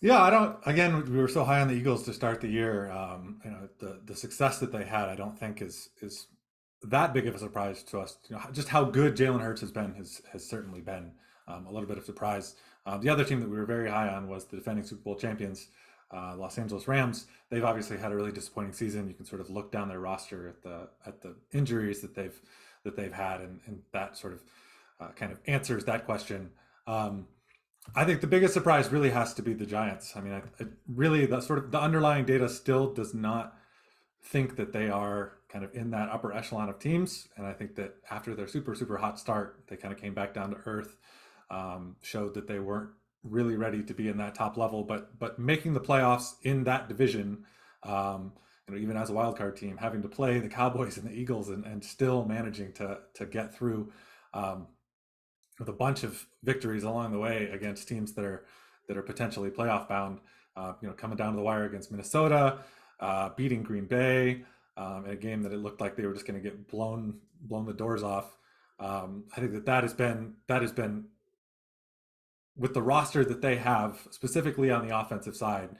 Yeah, 0.00 0.22
I 0.22 0.30
don't. 0.30 0.56
Again, 0.66 1.04
we 1.10 1.18
were 1.18 1.26
so 1.26 1.42
high 1.42 1.60
on 1.60 1.66
the 1.66 1.74
Eagles 1.74 2.04
to 2.04 2.12
start 2.12 2.40
the 2.40 2.48
year. 2.48 2.90
Um, 2.92 3.40
you 3.44 3.50
know, 3.50 3.68
the 3.80 4.00
the 4.04 4.14
success 4.14 4.60
that 4.60 4.70
they 4.70 4.84
had, 4.84 5.08
I 5.08 5.16
don't 5.16 5.36
think 5.36 5.62
is 5.62 5.88
is 6.00 6.28
that 6.82 7.12
big 7.12 7.26
of 7.26 7.34
a 7.34 7.38
surprise 7.38 7.82
to 7.84 7.98
us. 7.98 8.18
You 8.28 8.36
know, 8.36 8.42
just 8.52 8.68
how 8.68 8.84
good 8.84 9.16
Jalen 9.16 9.40
Hurts 9.40 9.62
has 9.62 9.72
been 9.72 9.94
has 9.94 10.20
has 10.32 10.46
certainly 10.46 10.80
been 10.80 11.10
um, 11.48 11.66
a 11.66 11.72
little 11.72 11.88
bit 11.88 11.98
of 11.98 12.04
surprise. 12.04 12.54
Uh, 12.86 12.96
the 12.96 13.08
other 13.08 13.24
team 13.24 13.40
that 13.40 13.50
we 13.50 13.56
were 13.56 13.66
very 13.66 13.90
high 13.90 14.08
on 14.08 14.28
was 14.28 14.44
the 14.44 14.56
defending 14.56 14.84
Super 14.84 15.02
Bowl 15.02 15.16
champions, 15.16 15.68
uh, 16.14 16.36
Los 16.36 16.56
Angeles 16.56 16.86
Rams. 16.86 17.26
They've 17.50 17.64
obviously 17.64 17.98
had 17.98 18.12
a 18.12 18.16
really 18.16 18.30
disappointing 18.30 18.72
season. 18.72 19.08
You 19.08 19.14
can 19.14 19.26
sort 19.26 19.40
of 19.40 19.50
look 19.50 19.72
down 19.72 19.88
their 19.88 19.98
roster 19.98 20.48
at 20.48 20.62
the 20.62 20.88
at 21.04 21.20
the 21.20 21.34
injuries 21.52 22.00
that 22.00 22.14
they've 22.14 22.40
that 22.84 22.96
they've 22.96 23.12
had, 23.12 23.40
and, 23.40 23.60
and 23.66 23.82
that 23.92 24.16
sort 24.16 24.34
of 24.34 24.42
uh, 25.00 25.08
kind 25.08 25.32
of 25.32 25.40
answers 25.46 25.84
that 25.84 26.06
question. 26.06 26.50
Um, 26.86 27.26
I 27.94 28.04
think 28.04 28.20
the 28.20 28.26
biggest 28.28 28.54
surprise 28.54 28.90
really 28.90 29.10
has 29.10 29.34
to 29.34 29.42
be 29.42 29.52
the 29.52 29.66
Giants. 29.66 30.16
I 30.16 30.20
mean, 30.20 30.32
I, 30.32 30.38
I 30.62 30.66
really 30.88 31.26
the 31.26 31.40
sort 31.40 31.58
of 31.58 31.72
the 31.72 31.80
underlying 31.80 32.24
data 32.24 32.48
still 32.48 32.92
does 32.92 33.14
not 33.14 33.56
think 34.22 34.56
that 34.56 34.72
they 34.72 34.88
are 34.88 35.32
kind 35.48 35.64
of 35.64 35.74
in 35.74 35.90
that 35.90 36.08
upper 36.10 36.32
echelon 36.32 36.68
of 36.68 36.78
teams, 36.78 37.28
and 37.36 37.46
I 37.46 37.52
think 37.52 37.74
that 37.76 37.96
after 38.12 38.36
their 38.36 38.46
super 38.46 38.76
super 38.76 38.98
hot 38.98 39.18
start, 39.18 39.64
they 39.66 39.76
kind 39.76 39.92
of 39.92 40.00
came 40.00 40.14
back 40.14 40.34
down 40.34 40.50
to 40.50 40.56
earth 40.66 40.96
um, 41.50 41.96
showed 42.02 42.34
that 42.34 42.46
they 42.46 42.58
weren't 42.58 42.90
really 43.22 43.56
ready 43.56 43.82
to 43.82 43.94
be 43.94 44.08
in 44.08 44.16
that 44.18 44.34
top 44.34 44.56
level. 44.56 44.84
But 44.84 45.18
but 45.18 45.38
making 45.38 45.74
the 45.74 45.80
playoffs 45.80 46.34
in 46.42 46.64
that 46.64 46.88
division, 46.88 47.44
um, 47.82 48.32
you 48.68 48.74
know, 48.74 48.80
even 48.80 48.96
as 48.96 49.10
a 49.10 49.12
wild 49.12 49.36
card 49.36 49.56
team, 49.56 49.76
having 49.76 50.02
to 50.02 50.08
play 50.08 50.38
the 50.38 50.48
Cowboys 50.48 50.96
and 50.96 51.08
the 51.08 51.14
Eagles 51.14 51.48
and, 51.48 51.64
and 51.64 51.84
still 51.84 52.24
managing 52.24 52.72
to 52.74 52.98
to 53.14 53.26
get 53.26 53.54
through 53.54 53.92
um, 54.34 54.66
with 55.58 55.68
a 55.68 55.72
bunch 55.72 56.02
of 56.02 56.26
victories 56.42 56.84
along 56.84 57.12
the 57.12 57.18
way 57.18 57.48
against 57.52 57.88
teams 57.88 58.12
that 58.14 58.24
are 58.24 58.44
that 58.88 58.96
are 58.96 59.02
potentially 59.02 59.50
playoff 59.50 59.88
bound. 59.88 60.20
Uh, 60.56 60.72
you 60.80 60.88
know, 60.88 60.94
coming 60.94 61.18
down 61.18 61.32
to 61.32 61.36
the 61.36 61.42
wire 61.42 61.66
against 61.66 61.90
Minnesota, 61.90 62.60
uh, 62.98 63.28
beating 63.36 63.62
Green 63.62 63.84
Bay 63.84 64.42
um, 64.78 65.04
in 65.04 65.10
a 65.10 65.16
game 65.16 65.42
that 65.42 65.52
it 65.52 65.58
looked 65.58 65.82
like 65.82 65.96
they 65.96 66.06
were 66.06 66.14
just 66.14 66.26
going 66.26 66.42
to 66.42 66.42
get 66.42 66.66
blown 66.68 67.18
blown 67.42 67.66
the 67.66 67.74
doors 67.74 68.02
off. 68.02 68.38
Um, 68.78 69.24
I 69.36 69.40
think 69.40 69.52
that 69.52 69.66
that 69.66 69.82
has 69.82 69.94
been 69.94 70.34
that 70.48 70.62
has 70.62 70.72
been 70.72 71.06
with 72.56 72.74
the 72.74 72.82
roster 72.82 73.24
that 73.24 73.42
they 73.42 73.56
have, 73.56 74.06
specifically 74.10 74.70
on 74.70 74.86
the 74.86 74.98
offensive 74.98 75.36
side, 75.36 75.70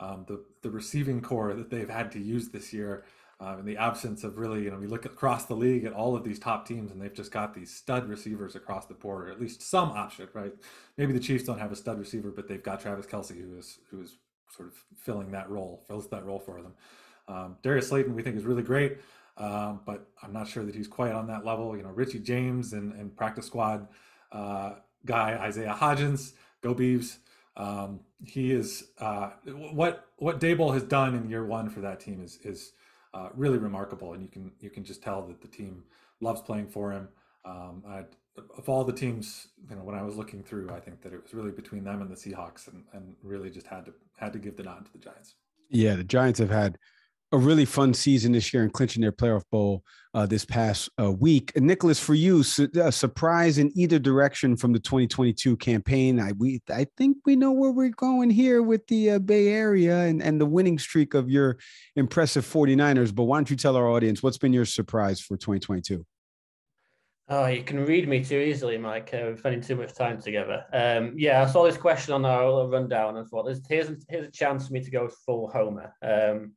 um, 0.00 0.24
the 0.26 0.44
the 0.62 0.70
receiving 0.70 1.20
corps 1.20 1.54
that 1.54 1.70
they've 1.70 1.88
had 1.88 2.10
to 2.12 2.18
use 2.18 2.48
this 2.48 2.72
year, 2.72 3.04
uh, 3.40 3.56
in 3.58 3.64
the 3.64 3.76
absence 3.76 4.24
of 4.24 4.38
really, 4.38 4.62
you 4.64 4.70
know, 4.70 4.78
we 4.78 4.86
look 4.86 5.04
across 5.04 5.46
the 5.46 5.54
league 5.54 5.84
at 5.84 5.92
all 5.92 6.16
of 6.16 6.24
these 6.24 6.38
top 6.38 6.66
teams, 6.66 6.90
and 6.90 7.00
they've 7.00 7.14
just 7.14 7.32
got 7.32 7.54
these 7.54 7.74
stud 7.74 8.08
receivers 8.08 8.54
across 8.54 8.86
the 8.86 8.94
board, 8.94 9.28
or 9.28 9.32
at 9.32 9.40
least 9.40 9.62
some 9.62 9.90
option, 9.90 10.28
right? 10.34 10.52
Maybe 10.96 11.12
the 11.12 11.20
Chiefs 11.20 11.44
don't 11.44 11.58
have 11.58 11.72
a 11.72 11.76
stud 11.76 11.98
receiver, 11.98 12.30
but 12.30 12.48
they've 12.48 12.62
got 12.62 12.80
Travis 12.80 13.06
Kelce, 13.06 13.40
who 13.40 13.56
is 13.56 13.78
who 13.90 14.02
is 14.02 14.16
sort 14.50 14.68
of 14.68 14.74
filling 14.96 15.32
that 15.32 15.50
role, 15.50 15.82
fills 15.86 16.08
that 16.10 16.24
role 16.24 16.38
for 16.38 16.62
them. 16.62 16.74
Um, 17.26 17.56
Darius 17.62 17.88
Slayton, 17.88 18.14
we 18.14 18.22
think 18.22 18.36
is 18.36 18.44
really 18.44 18.62
great, 18.62 18.98
um, 19.36 19.80
but 19.84 20.08
I'm 20.22 20.32
not 20.32 20.46
sure 20.46 20.64
that 20.64 20.74
he's 20.74 20.88
quite 20.88 21.12
on 21.12 21.26
that 21.28 21.44
level. 21.44 21.76
You 21.76 21.82
know, 21.82 21.90
Richie 21.90 22.20
James 22.20 22.72
and, 22.72 22.92
and 22.92 23.16
practice 23.16 23.46
squad. 23.46 23.88
Uh, 24.30 24.74
guy 25.06 25.38
Isaiah 25.40 25.76
Hodgins, 25.78 26.32
go 26.62 26.74
Beavs. 26.74 27.18
Um, 27.56 28.00
he 28.24 28.52
is 28.52 28.88
uh, 28.98 29.30
what 29.46 30.08
what 30.16 30.40
Daboll 30.40 30.72
has 30.74 30.82
done 30.82 31.14
in 31.14 31.28
year 31.28 31.44
one 31.44 31.68
for 31.68 31.80
that 31.80 32.00
team 32.00 32.22
is 32.22 32.38
is 32.42 32.72
uh, 33.12 33.28
really 33.34 33.58
remarkable, 33.58 34.12
and 34.12 34.22
you 34.22 34.28
can 34.28 34.52
you 34.60 34.70
can 34.70 34.84
just 34.84 35.02
tell 35.02 35.22
that 35.26 35.40
the 35.40 35.48
team 35.48 35.84
loves 36.20 36.40
playing 36.40 36.68
for 36.68 36.90
him. 36.90 37.08
Um, 37.44 37.82
I, 37.86 38.04
of 38.58 38.68
all 38.68 38.82
the 38.82 38.92
teams, 38.92 39.48
you 39.70 39.76
know, 39.76 39.82
when 39.82 39.94
I 39.94 40.02
was 40.02 40.16
looking 40.16 40.42
through, 40.42 40.70
I 40.70 40.80
think 40.80 41.02
that 41.02 41.12
it 41.12 41.22
was 41.22 41.34
really 41.34 41.52
between 41.52 41.84
them 41.84 42.02
and 42.02 42.10
the 42.10 42.16
Seahawks, 42.16 42.66
and, 42.66 42.82
and 42.92 43.14
really 43.22 43.50
just 43.50 43.68
had 43.68 43.86
to 43.86 43.92
had 44.16 44.32
to 44.32 44.38
give 44.38 44.56
the 44.56 44.64
nod 44.64 44.86
to 44.86 44.92
the 44.92 44.98
Giants. 44.98 45.34
Yeah, 45.70 45.94
the 45.94 46.04
Giants 46.04 46.40
have 46.40 46.50
had 46.50 46.78
a 47.32 47.38
really 47.38 47.64
fun 47.64 47.92
season 47.92 48.32
this 48.32 48.52
year 48.52 48.62
and 48.62 48.72
clinching 48.72 49.02
their 49.02 49.12
playoff 49.12 49.42
bowl 49.50 49.82
uh, 50.14 50.24
this 50.24 50.44
past 50.44 50.88
uh, 51.00 51.10
week. 51.10 51.52
And 51.56 51.66
Nicholas, 51.66 51.98
for 51.98 52.14
you, 52.14 52.42
su- 52.42 52.70
a 52.80 52.92
surprise 52.92 53.58
in 53.58 53.72
either 53.74 53.98
direction 53.98 54.56
from 54.56 54.72
the 54.72 54.78
2022 54.78 55.56
campaign. 55.56 56.20
I 56.20 56.32
we 56.32 56.62
I 56.70 56.86
think 56.96 57.18
we 57.26 57.34
know 57.34 57.50
where 57.50 57.72
we're 57.72 57.88
going 57.88 58.30
here 58.30 58.62
with 58.62 58.86
the 58.86 59.12
uh, 59.12 59.18
Bay 59.18 59.48
Area 59.48 60.02
and, 60.02 60.22
and 60.22 60.40
the 60.40 60.46
winning 60.46 60.78
streak 60.78 61.14
of 61.14 61.28
your 61.28 61.58
impressive 61.96 62.46
49ers. 62.46 63.14
But 63.14 63.24
why 63.24 63.38
don't 63.38 63.50
you 63.50 63.56
tell 63.56 63.76
our 63.76 63.88
audience 63.88 64.22
what's 64.22 64.38
been 64.38 64.52
your 64.52 64.64
surprise 64.64 65.20
for 65.20 65.36
2022? 65.36 66.06
Oh, 67.28 67.46
you 67.46 67.62
can 67.62 67.84
read 67.84 68.06
me 68.06 68.22
too 68.22 68.38
easily, 68.38 68.76
Mike. 68.76 69.10
Uh, 69.14 69.20
we're 69.24 69.38
spending 69.38 69.62
too 69.62 69.76
much 69.76 69.94
time 69.94 70.20
together. 70.20 70.64
Um, 70.74 71.14
yeah, 71.16 71.42
I 71.42 71.46
saw 71.46 71.64
this 71.64 71.78
question 71.78 72.12
on 72.12 72.24
our 72.26 72.68
rundown 72.68 73.16
and 73.16 73.26
thought, 73.26 73.48
here's, 73.66 73.90
here's 74.10 74.26
a 74.26 74.30
chance 74.30 74.66
for 74.66 74.74
me 74.74 74.84
to 74.84 74.90
go 74.90 75.08
full 75.24 75.48
homer. 75.48 75.94
Um, 76.02 76.52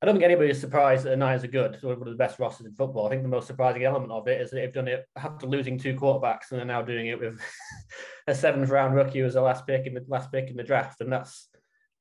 I 0.00 0.06
don't 0.06 0.14
think 0.14 0.24
anybody 0.24 0.50
is 0.50 0.60
surprised 0.60 1.04
that 1.04 1.10
the 1.10 1.16
Niners 1.16 1.42
are 1.42 1.48
good. 1.48 1.76
One 1.82 1.94
of 1.94 2.04
the 2.04 2.14
best 2.14 2.38
rosters 2.38 2.66
in 2.66 2.72
football. 2.72 3.06
I 3.06 3.10
think 3.10 3.22
the 3.22 3.28
most 3.28 3.48
surprising 3.48 3.84
element 3.84 4.12
of 4.12 4.28
it 4.28 4.40
is 4.40 4.50
that 4.50 4.56
they've 4.56 4.72
done 4.72 4.86
it 4.86 5.04
after 5.16 5.46
losing 5.46 5.76
two 5.76 5.94
quarterbacks 5.94 6.50
and 6.50 6.58
they're 6.58 6.64
now 6.64 6.82
doing 6.82 7.08
it 7.08 7.18
with 7.18 7.40
a 8.28 8.34
seventh 8.34 8.68
round 8.70 8.94
rookie 8.94 9.20
as 9.20 9.34
the 9.34 9.40
last 9.40 9.66
pick 9.66 9.86
in 9.86 9.94
the 9.94 10.04
last 10.06 10.30
pick 10.30 10.50
in 10.50 10.56
the 10.56 10.62
draft. 10.62 11.00
And 11.00 11.12
that's 11.12 11.48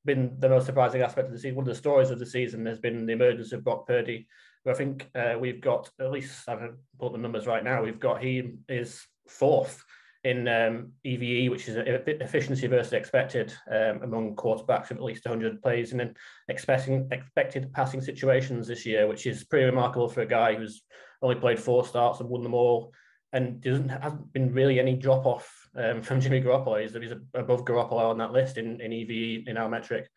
been 0.06 0.36
the 0.38 0.50
most 0.50 0.68
surprising 0.68 1.02
aspect 1.02 1.28
of 1.28 1.34
the 1.34 1.40
season. 1.40 1.56
One 1.56 1.64
of 1.64 1.70
the 1.70 1.76
stories 1.76 2.12
of 2.12 2.20
the 2.20 2.26
season 2.26 2.68
has 2.68 2.78
been 2.78 3.08
the 3.08 3.14
emergence 3.14 3.52
of 3.52 3.64
Brock 3.64 3.88
Purdy. 3.88 4.28
Who 4.64 4.72
I 4.72 4.76
think 4.76 5.10
uh, 5.16 5.36
we've 5.40 5.62
got 5.62 5.90
at 6.00 6.12
least 6.12 6.48
I 6.48 6.52
haven't 6.52 6.76
put 7.00 7.14
the 7.14 7.18
numbers 7.18 7.48
right 7.48 7.64
now. 7.64 7.84
We've 7.84 8.00
got 8.00 8.22
he 8.22 8.58
is 8.70 9.04
fourth 9.28 9.84
in 10.24 10.48
um, 10.48 10.92
EVE, 11.04 11.50
which 11.50 11.68
is 11.68 11.78
efficiency 11.78 12.68
versus 12.68 12.94
expected 12.94 13.54
um, 13.72 14.02
among 14.04 14.36
quarterbacks 14.36 14.92
of 14.92 14.98
at 14.98 15.04
least 15.04 15.26
100 15.26 15.62
plays 15.62 15.92
and 15.92 16.00
then 16.00 16.16
expecting 16.50 17.08
expected 17.12 17.72
passing 17.74 18.02
situations 18.02 18.68
this 18.68 18.86
year, 18.86 19.08
which 19.08 19.26
is 19.26 19.44
pretty 19.44 19.66
remarkable 19.66 20.10
for 20.10 20.22
a 20.22 20.26
guy 20.26 20.56
who's 20.56 20.84
only 21.22 21.36
played 21.36 21.60
four 21.60 21.86
starts 21.86 22.20
and 22.20 22.30
won 22.30 22.44
them 22.44 22.54
all, 22.54 22.94
and 23.34 23.62
doesn't 23.62 23.90
hasn't 23.90 24.32
been 24.34 24.54
really 24.54 24.80
any 24.80 24.96
drop 24.96 25.26
off 25.26 25.70
um, 25.76 26.02
from 26.04 26.20
Jimmy 26.20 26.42
Garoppolo. 26.42 26.82
He's, 26.82 26.94
he's 26.94 27.18
above 27.34 27.66
Garoppolo 27.66 28.10
on 28.10 28.18
that 28.18 28.32
list 28.32 28.58
in, 28.58 28.82
in 28.82 28.92
EVE 28.92 29.48
in 29.48 29.58
our 29.58 29.70
metric, 29.70 30.10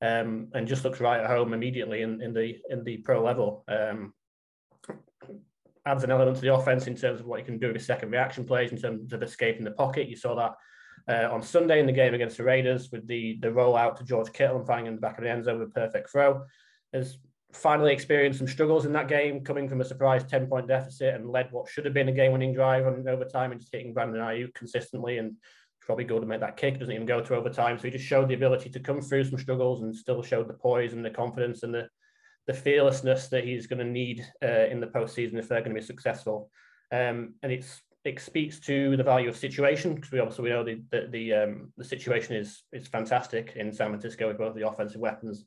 um, 0.00 0.48
and 0.54 0.66
just 0.66 0.84
looks 0.84 1.00
right 1.00 1.20
at 1.20 1.30
home 1.30 1.52
immediately 1.52 2.02
in, 2.02 2.20
in 2.22 2.32
the 2.32 2.56
in 2.70 2.84
the 2.84 2.98
pro 2.98 3.22
level. 3.22 3.64
Adds 5.84 6.04
an 6.04 6.10
element 6.10 6.36
to 6.36 6.42
the 6.42 6.54
offense 6.54 6.86
in 6.86 6.94
terms 6.94 7.20
of 7.20 7.26
what 7.26 7.40
you 7.40 7.44
can 7.44 7.58
do 7.58 7.66
with 7.68 7.76
his 7.76 7.86
second 7.86 8.10
reaction 8.10 8.44
plays, 8.44 8.70
in 8.70 8.78
terms 8.78 9.12
of 9.12 9.22
escaping 9.22 9.64
the 9.64 9.72
pocket. 9.72 10.08
You 10.08 10.16
saw 10.16 10.34
that 10.36 10.54
uh, 11.08 11.32
on 11.32 11.42
Sunday 11.42 11.80
in 11.80 11.86
the 11.86 11.92
game 11.92 12.14
against 12.14 12.36
the 12.36 12.44
Raiders 12.44 12.90
with 12.92 13.06
the 13.06 13.38
the 13.40 13.48
rollout 13.48 13.96
to 13.96 14.04
George 14.04 14.32
Kittle 14.32 14.58
and 14.58 14.66
finding 14.66 14.86
in 14.86 14.94
the 14.94 15.00
back 15.00 15.18
of 15.18 15.24
the 15.24 15.30
end 15.30 15.44
zone 15.44 15.58
with 15.58 15.68
a 15.68 15.72
perfect 15.72 16.10
throw. 16.10 16.42
Has 16.92 17.18
finally 17.52 17.92
experienced 17.92 18.38
some 18.38 18.48
struggles 18.48 18.86
in 18.86 18.92
that 18.92 19.08
game, 19.08 19.44
coming 19.44 19.68
from 19.68 19.80
a 19.80 19.84
surprise 19.84 20.24
10 20.24 20.46
point 20.46 20.68
deficit 20.68 21.14
and 21.14 21.28
led 21.28 21.50
what 21.52 21.68
should 21.68 21.84
have 21.84 21.94
been 21.94 22.08
a 22.08 22.12
game 22.12 22.32
winning 22.32 22.54
drive 22.54 22.86
on 22.86 23.06
overtime 23.08 23.52
and 23.52 23.60
just 23.60 23.72
hitting 23.72 23.92
Brandon 23.92 24.22
Aiyuk 24.22 24.54
consistently 24.54 25.18
and 25.18 25.36
probably 25.80 26.04
go 26.04 26.20
to 26.20 26.26
make 26.26 26.40
that 26.40 26.56
kick, 26.56 26.78
doesn't 26.78 26.94
even 26.94 27.06
go 27.06 27.20
to 27.20 27.34
overtime. 27.34 27.76
So 27.76 27.84
he 27.84 27.90
just 27.90 28.04
showed 28.04 28.28
the 28.28 28.34
ability 28.34 28.70
to 28.70 28.80
come 28.80 29.00
through 29.00 29.24
some 29.24 29.38
struggles 29.38 29.82
and 29.82 29.94
still 29.94 30.22
showed 30.22 30.48
the 30.48 30.54
poise 30.54 30.92
and 30.92 31.04
the 31.04 31.10
confidence 31.10 31.62
and 31.62 31.74
the 31.74 31.88
the 32.46 32.54
fearlessness 32.54 33.28
that 33.28 33.44
he's 33.44 33.66
going 33.66 33.78
to 33.78 33.84
need 33.84 34.26
uh, 34.42 34.66
in 34.66 34.80
the 34.80 34.86
postseason 34.86 35.38
if 35.38 35.48
they're 35.48 35.60
going 35.60 35.74
to 35.74 35.80
be 35.80 35.86
successful. 35.86 36.50
Um, 36.90 37.34
and 37.42 37.52
it's 37.52 37.80
it 38.04 38.18
speaks 38.20 38.58
to 38.58 38.96
the 38.96 39.04
value 39.04 39.28
of 39.28 39.36
situation 39.36 39.94
because 39.94 40.10
we 40.10 40.18
obviously 40.18 40.44
we 40.44 40.50
know 40.50 40.64
the 40.64 40.82
the 40.90 41.08
the, 41.10 41.32
um, 41.34 41.72
the 41.76 41.84
situation 41.84 42.34
is 42.34 42.64
is 42.72 42.88
fantastic 42.88 43.52
in 43.56 43.72
San 43.72 43.88
Francisco 43.88 44.28
with 44.28 44.38
both 44.38 44.54
the 44.54 44.66
offensive 44.66 45.00
weapons 45.00 45.44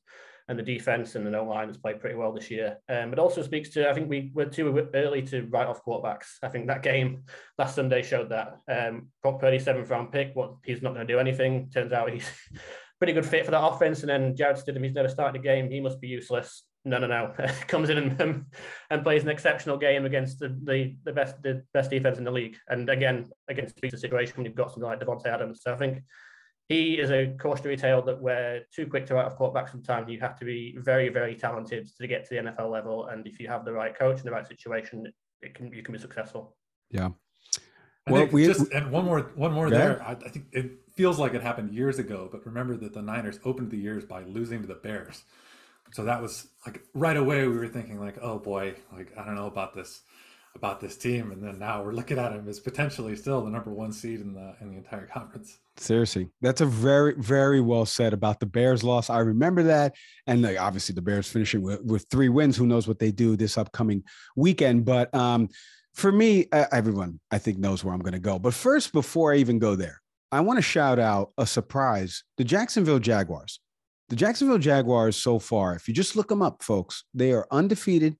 and 0.47 0.59
the 0.59 0.63
defense 0.63 1.15
and 1.15 1.25
the 1.25 1.31
no 1.31 1.43
line 1.43 1.67
has 1.67 1.77
played 1.77 1.99
pretty 1.99 2.15
well 2.15 2.31
this 2.31 2.51
year. 2.51 2.77
Um, 2.87 3.09
but 3.09 3.19
also 3.19 3.41
speaks 3.41 3.69
to 3.71 3.89
I 3.89 3.93
think 3.93 4.09
we 4.09 4.31
were 4.33 4.45
too 4.45 4.87
early 4.93 5.21
to 5.23 5.43
write 5.47 5.67
off 5.67 5.83
quarterbacks. 5.83 6.37
I 6.43 6.49
think 6.49 6.67
that 6.67 6.83
game 6.83 7.23
last 7.57 7.75
Sunday 7.75 8.03
showed 8.03 8.29
that. 8.29 8.57
Um, 8.71 9.09
Brock 9.21 9.39
Purdy 9.39 9.59
seventh 9.59 9.89
round 9.89 10.11
pick. 10.11 10.31
What 10.33 10.55
he's 10.63 10.81
not 10.81 10.93
going 10.93 11.05
to 11.05 11.13
do 11.13 11.19
anything. 11.19 11.69
Turns 11.71 11.91
out 11.91 12.11
he's 12.11 12.29
pretty 12.99 13.13
good 13.13 13.25
fit 13.25 13.43
for 13.43 13.51
that 13.51 13.65
offense. 13.65 14.01
And 14.01 14.09
then 14.09 14.35
Jarrett 14.35 14.57
Stidham, 14.57 14.83
he's 14.83 14.93
never 14.93 15.09
started 15.09 15.39
a 15.39 15.43
game. 15.43 15.69
He 15.69 15.81
must 15.81 15.99
be 15.99 16.07
useless 16.07 16.63
no, 16.85 16.99
no, 16.99 17.07
no. 17.07 17.33
Comes 17.67 17.89
in 17.89 17.97
and, 17.97 18.21
um, 18.21 18.45
and 18.89 19.03
plays 19.03 19.23
an 19.23 19.29
exceptional 19.29 19.77
game 19.77 20.05
against 20.05 20.39
the, 20.39 20.57
the, 20.63 20.95
the 21.03 21.11
best 21.11 21.41
the 21.41 21.63
best 21.73 21.89
defense 21.89 22.19
in 22.19 22.23
the 22.23 22.31
league. 22.31 22.57
And 22.69 22.89
again, 22.89 23.29
against 23.49 23.75
the 23.81 23.89
situation 23.89 24.35
when 24.37 24.45
you've 24.45 24.55
got 24.55 24.71
something 24.71 24.83
like 24.83 24.99
Davante 24.99 25.25
Adams. 25.25 25.61
So 25.63 25.73
I 25.73 25.77
think 25.77 26.03
he 26.69 26.93
is 26.93 27.11
a 27.11 27.35
cautionary 27.39 27.77
tale 27.77 28.01
that 28.03 28.21
we're 28.21 28.61
too 28.73 28.87
quick 28.87 29.05
to 29.07 29.15
write 29.15 29.25
off 29.25 29.37
quarterbacks 29.37 29.71
sometimes. 29.71 30.09
You 30.09 30.19
have 30.19 30.37
to 30.39 30.45
be 30.45 30.75
very, 30.77 31.09
very 31.09 31.35
talented 31.35 31.89
to 31.99 32.07
get 32.07 32.27
to 32.27 32.35
the 32.35 32.41
NFL 32.41 32.71
level. 32.71 33.07
And 33.07 33.25
if 33.27 33.39
you 33.39 33.47
have 33.47 33.65
the 33.65 33.73
right 33.73 33.97
coach 33.97 34.19
in 34.19 34.25
the 34.25 34.31
right 34.31 34.47
situation, 34.47 35.11
it 35.41 35.55
can 35.55 35.71
you 35.73 35.83
can 35.83 35.93
be 35.93 35.99
successful. 35.99 36.55
Yeah. 36.91 37.09
I 38.07 38.11
well, 38.11 38.27
we 38.27 38.45
just 38.45 38.71
and 38.71 38.91
one 38.91 39.05
more 39.05 39.21
one 39.35 39.53
more 39.53 39.69
yeah. 39.69 39.77
there. 39.77 40.03
I, 40.03 40.11
I 40.11 40.29
think 40.29 40.45
it 40.51 40.71
feels 40.93 41.17
like 41.17 41.33
it 41.33 41.41
happened 41.41 41.73
years 41.73 41.97
ago, 41.97 42.29
but 42.31 42.45
remember 42.45 42.77
that 42.77 42.93
the 42.93 43.01
Niners 43.01 43.39
opened 43.43 43.71
the 43.71 43.77
years 43.77 44.05
by 44.05 44.23
losing 44.23 44.61
to 44.61 44.67
the 44.67 44.75
Bears 44.75 45.23
so 45.95 46.03
that 46.03 46.21
was 46.21 46.47
like 46.65 46.81
right 46.93 47.17
away 47.17 47.47
we 47.47 47.57
were 47.57 47.67
thinking 47.67 47.99
like 47.99 48.17
oh 48.21 48.37
boy 48.37 48.75
like 48.95 49.11
i 49.17 49.23
don't 49.25 49.35
know 49.35 49.47
about 49.47 49.73
this 49.73 50.01
about 50.55 50.79
this 50.79 50.95
team. 50.97 51.31
And 51.31 51.43
then 51.43 51.59
now 51.59 51.83
we're 51.83 51.93
looking 51.93 52.17
at 52.17 52.31
him 52.31 52.47
as 52.47 52.59
potentially 52.59 53.15
still 53.15 53.43
the 53.43 53.51
number 53.51 53.71
one 53.71 53.91
seed 53.91 54.21
in 54.21 54.33
the 54.33 54.55
in 54.61 54.71
the 54.71 54.77
entire 54.77 55.05
conference. 55.13 55.57
Seriously. 55.77 56.29
That's 56.41 56.61
a 56.61 56.65
very 56.65 57.13
very 57.17 57.61
well 57.61 57.85
said 57.85 58.13
about 58.13 58.39
the 58.39 58.45
bears 58.45 58.83
loss. 58.83 59.09
I 59.09 59.19
remember 59.19 59.63
that. 59.63 59.93
And 60.27 60.41
like 60.41 60.59
obviously 60.59 60.95
the 60.95 61.01
bears 61.01 61.27
finishing 61.27 61.61
with, 61.61 61.83
with 61.83 62.05
three 62.09 62.29
wins. 62.29 62.57
Who 62.57 62.65
knows 62.65 62.87
what 62.87 62.99
they 62.99 63.11
do 63.11 63.35
this 63.35 63.57
upcoming 63.57 64.03
weekend. 64.35 64.85
But 64.85 65.13
um 65.13 65.49
for 65.93 66.11
me 66.11 66.45
uh, 66.51 66.65
everyone 66.73 67.17
i 67.31 67.37
think 67.37 67.57
knows 67.57 67.83
where 67.83 67.93
i'm 67.93 68.01
going 68.01 68.13
to 68.13 68.19
go. 68.19 68.39
But 68.39 68.53
first 68.53 68.93
before 68.93 69.33
i 69.33 69.37
even 69.37 69.59
go 69.59 69.75
there 69.75 70.01
i 70.31 70.39
want 70.39 70.57
to 70.57 70.63
shout 70.63 70.99
out 70.99 71.31
a 71.37 71.45
surprise. 71.45 72.23
The 72.37 72.43
jacksonville 72.43 72.99
jaguars 72.99 73.59
the 74.09 74.15
Jacksonville 74.15 74.57
Jaguars 74.57 75.17
so 75.17 75.39
far, 75.39 75.75
if 75.75 75.88
you 75.88 75.93
just 75.93 76.15
look 76.15 76.27
them 76.27 76.41
up, 76.41 76.63
folks, 76.63 77.03
they 77.13 77.31
are 77.31 77.47
undefeated 77.51 78.17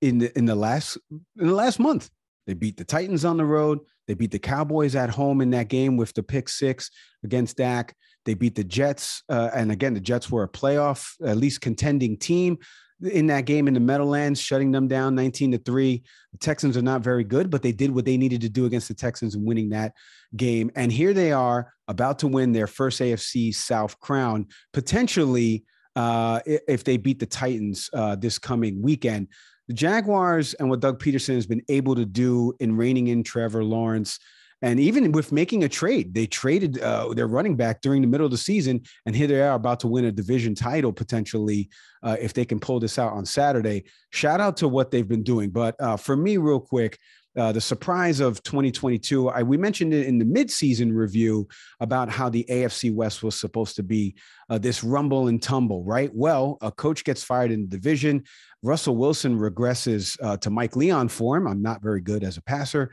in 0.00 0.18
the 0.18 0.36
in 0.36 0.44
the 0.44 0.54
last 0.54 0.98
in 1.10 1.46
the 1.46 1.54
last 1.54 1.78
month. 1.78 2.10
They 2.46 2.54
beat 2.54 2.76
the 2.76 2.84
Titans 2.84 3.24
on 3.24 3.36
the 3.36 3.44
road. 3.44 3.80
They 4.06 4.14
beat 4.14 4.30
the 4.30 4.38
Cowboys 4.38 4.94
at 4.94 5.10
home 5.10 5.40
in 5.40 5.50
that 5.50 5.68
game 5.68 5.96
with 5.96 6.14
the 6.14 6.22
pick 6.22 6.48
six 6.48 6.90
against 7.24 7.56
Dak. 7.56 7.94
They 8.24 8.34
beat 8.34 8.54
the 8.54 8.64
Jets, 8.64 9.22
uh, 9.28 9.50
and 9.54 9.70
again, 9.70 9.94
the 9.94 10.00
Jets 10.00 10.30
were 10.30 10.44
a 10.44 10.48
playoff, 10.48 11.12
at 11.24 11.36
least 11.36 11.60
contending 11.60 12.16
team 12.16 12.58
in 13.02 13.26
that 13.26 13.44
game 13.44 13.68
in 13.68 13.74
the 13.74 13.80
Meadowlands, 13.80 14.40
shutting 14.40 14.70
them 14.70 14.88
down 14.88 15.14
19 15.14 15.52
to 15.52 15.58
3. 15.58 16.02
The 16.32 16.38
Texans 16.38 16.76
are 16.76 16.82
not 16.82 17.02
very 17.02 17.24
good, 17.24 17.50
but 17.50 17.62
they 17.62 17.72
did 17.72 17.94
what 17.94 18.04
they 18.04 18.16
needed 18.16 18.40
to 18.42 18.48
do 18.48 18.64
against 18.64 18.88
the 18.88 18.94
Texans 18.94 19.34
and 19.34 19.46
winning 19.46 19.70
that 19.70 19.92
game. 20.34 20.70
And 20.74 20.90
here 20.90 21.12
they 21.12 21.32
are 21.32 21.72
about 21.88 22.18
to 22.20 22.26
win 22.28 22.52
their 22.52 22.66
first 22.66 23.00
AFC 23.00 23.54
South 23.54 23.98
crown, 24.00 24.46
potentially 24.72 25.64
uh, 25.94 26.40
if 26.46 26.84
they 26.84 26.96
beat 26.96 27.18
the 27.18 27.26
Titans 27.26 27.90
uh, 27.92 28.16
this 28.16 28.38
coming 28.38 28.82
weekend. 28.82 29.28
The 29.68 29.74
Jaguars 29.74 30.54
and 30.54 30.70
what 30.70 30.80
Doug 30.80 31.02
Pederson 31.02 31.34
has 31.34 31.46
been 31.46 31.62
able 31.68 31.96
to 31.96 32.06
do 32.06 32.54
in 32.60 32.76
reining 32.76 33.08
in 33.08 33.24
Trevor 33.24 33.64
Lawrence 33.64 34.20
and 34.62 34.80
even 34.80 35.12
with 35.12 35.32
making 35.32 35.64
a 35.64 35.68
trade, 35.68 36.14
they 36.14 36.26
traded 36.26 36.80
uh, 36.80 37.12
their 37.14 37.26
running 37.26 37.56
back 37.56 37.82
during 37.82 38.00
the 38.00 38.08
middle 38.08 38.24
of 38.24 38.30
the 38.30 38.38
season, 38.38 38.82
and 39.04 39.14
here 39.14 39.26
they 39.26 39.42
are 39.42 39.54
about 39.54 39.80
to 39.80 39.88
win 39.88 40.06
a 40.06 40.12
division 40.12 40.54
title 40.54 40.92
potentially 40.92 41.68
uh, 42.02 42.16
if 42.20 42.32
they 42.32 42.44
can 42.44 42.58
pull 42.58 42.80
this 42.80 42.98
out 42.98 43.12
on 43.12 43.26
Saturday. 43.26 43.84
Shout 44.10 44.40
out 44.40 44.56
to 44.58 44.68
what 44.68 44.90
they've 44.90 45.08
been 45.08 45.22
doing. 45.22 45.50
But 45.50 45.76
uh, 45.80 45.96
for 45.96 46.16
me, 46.16 46.38
real 46.38 46.60
quick, 46.60 46.98
uh, 47.36 47.52
the 47.52 47.60
surprise 47.60 48.20
of 48.20 48.42
2022. 48.42 49.28
I, 49.28 49.42
we 49.42 49.58
mentioned 49.58 49.92
it 49.92 50.06
in 50.06 50.18
the 50.18 50.24
midseason 50.24 50.94
review 50.94 51.46
about 51.80 52.08
how 52.08 52.30
the 52.30 52.46
AFC 52.48 52.94
West 52.94 53.22
was 53.22 53.38
supposed 53.38 53.76
to 53.76 53.82
be 53.82 54.16
uh, 54.48 54.56
this 54.56 54.82
rumble 54.82 55.28
and 55.28 55.42
tumble, 55.42 55.84
right? 55.84 56.10
Well, 56.14 56.56
a 56.62 56.72
coach 56.72 57.04
gets 57.04 57.22
fired 57.22 57.50
in 57.50 57.62
the 57.62 57.76
division. 57.76 58.24
Russell 58.62 58.96
Wilson 58.96 59.38
regresses 59.38 60.16
uh, 60.22 60.38
to 60.38 60.50
Mike 60.50 60.76
Leon 60.76 61.08
form. 61.08 61.46
I'm 61.46 61.60
not 61.60 61.82
very 61.82 62.00
good 62.00 62.24
as 62.24 62.38
a 62.38 62.42
passer. 62.42 62.90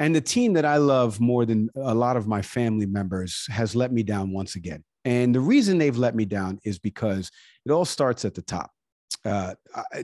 And 0.00 0.14
the 0.14 0.20
team 0.22 0.54
that 0.54 0.64
I 0.64 0.78
love 0.78 1.20
more 1.20 1.44
than 1.44 1.68
a 1.76 1.94
lot 1.94 2.16
of 2.16 2.26
my 2.26 2.40
family 2.40 2.86
members 2.86 3.46
has 3.50 3.76
let 3.76 3.92
me 3.92 4.02
down 4.02 4.32
once 4.32 4.56
again. 4.56 4.82
And 5.04 5.34
the 5.34 5.40
reason 5.40 5.76
they've 5.76 5.96
let 5.96 6.14
me 6.14 6.24
down 6.24 6.58
is 6.64 6.78
because 6.78 7.30
it 7.66 7.70
all 7.70 7.84
starts 7.84 8.24
at 8.24 8.34
the 8.34 8.40
top. 8.40 8.70
Uh, 9.26 9.54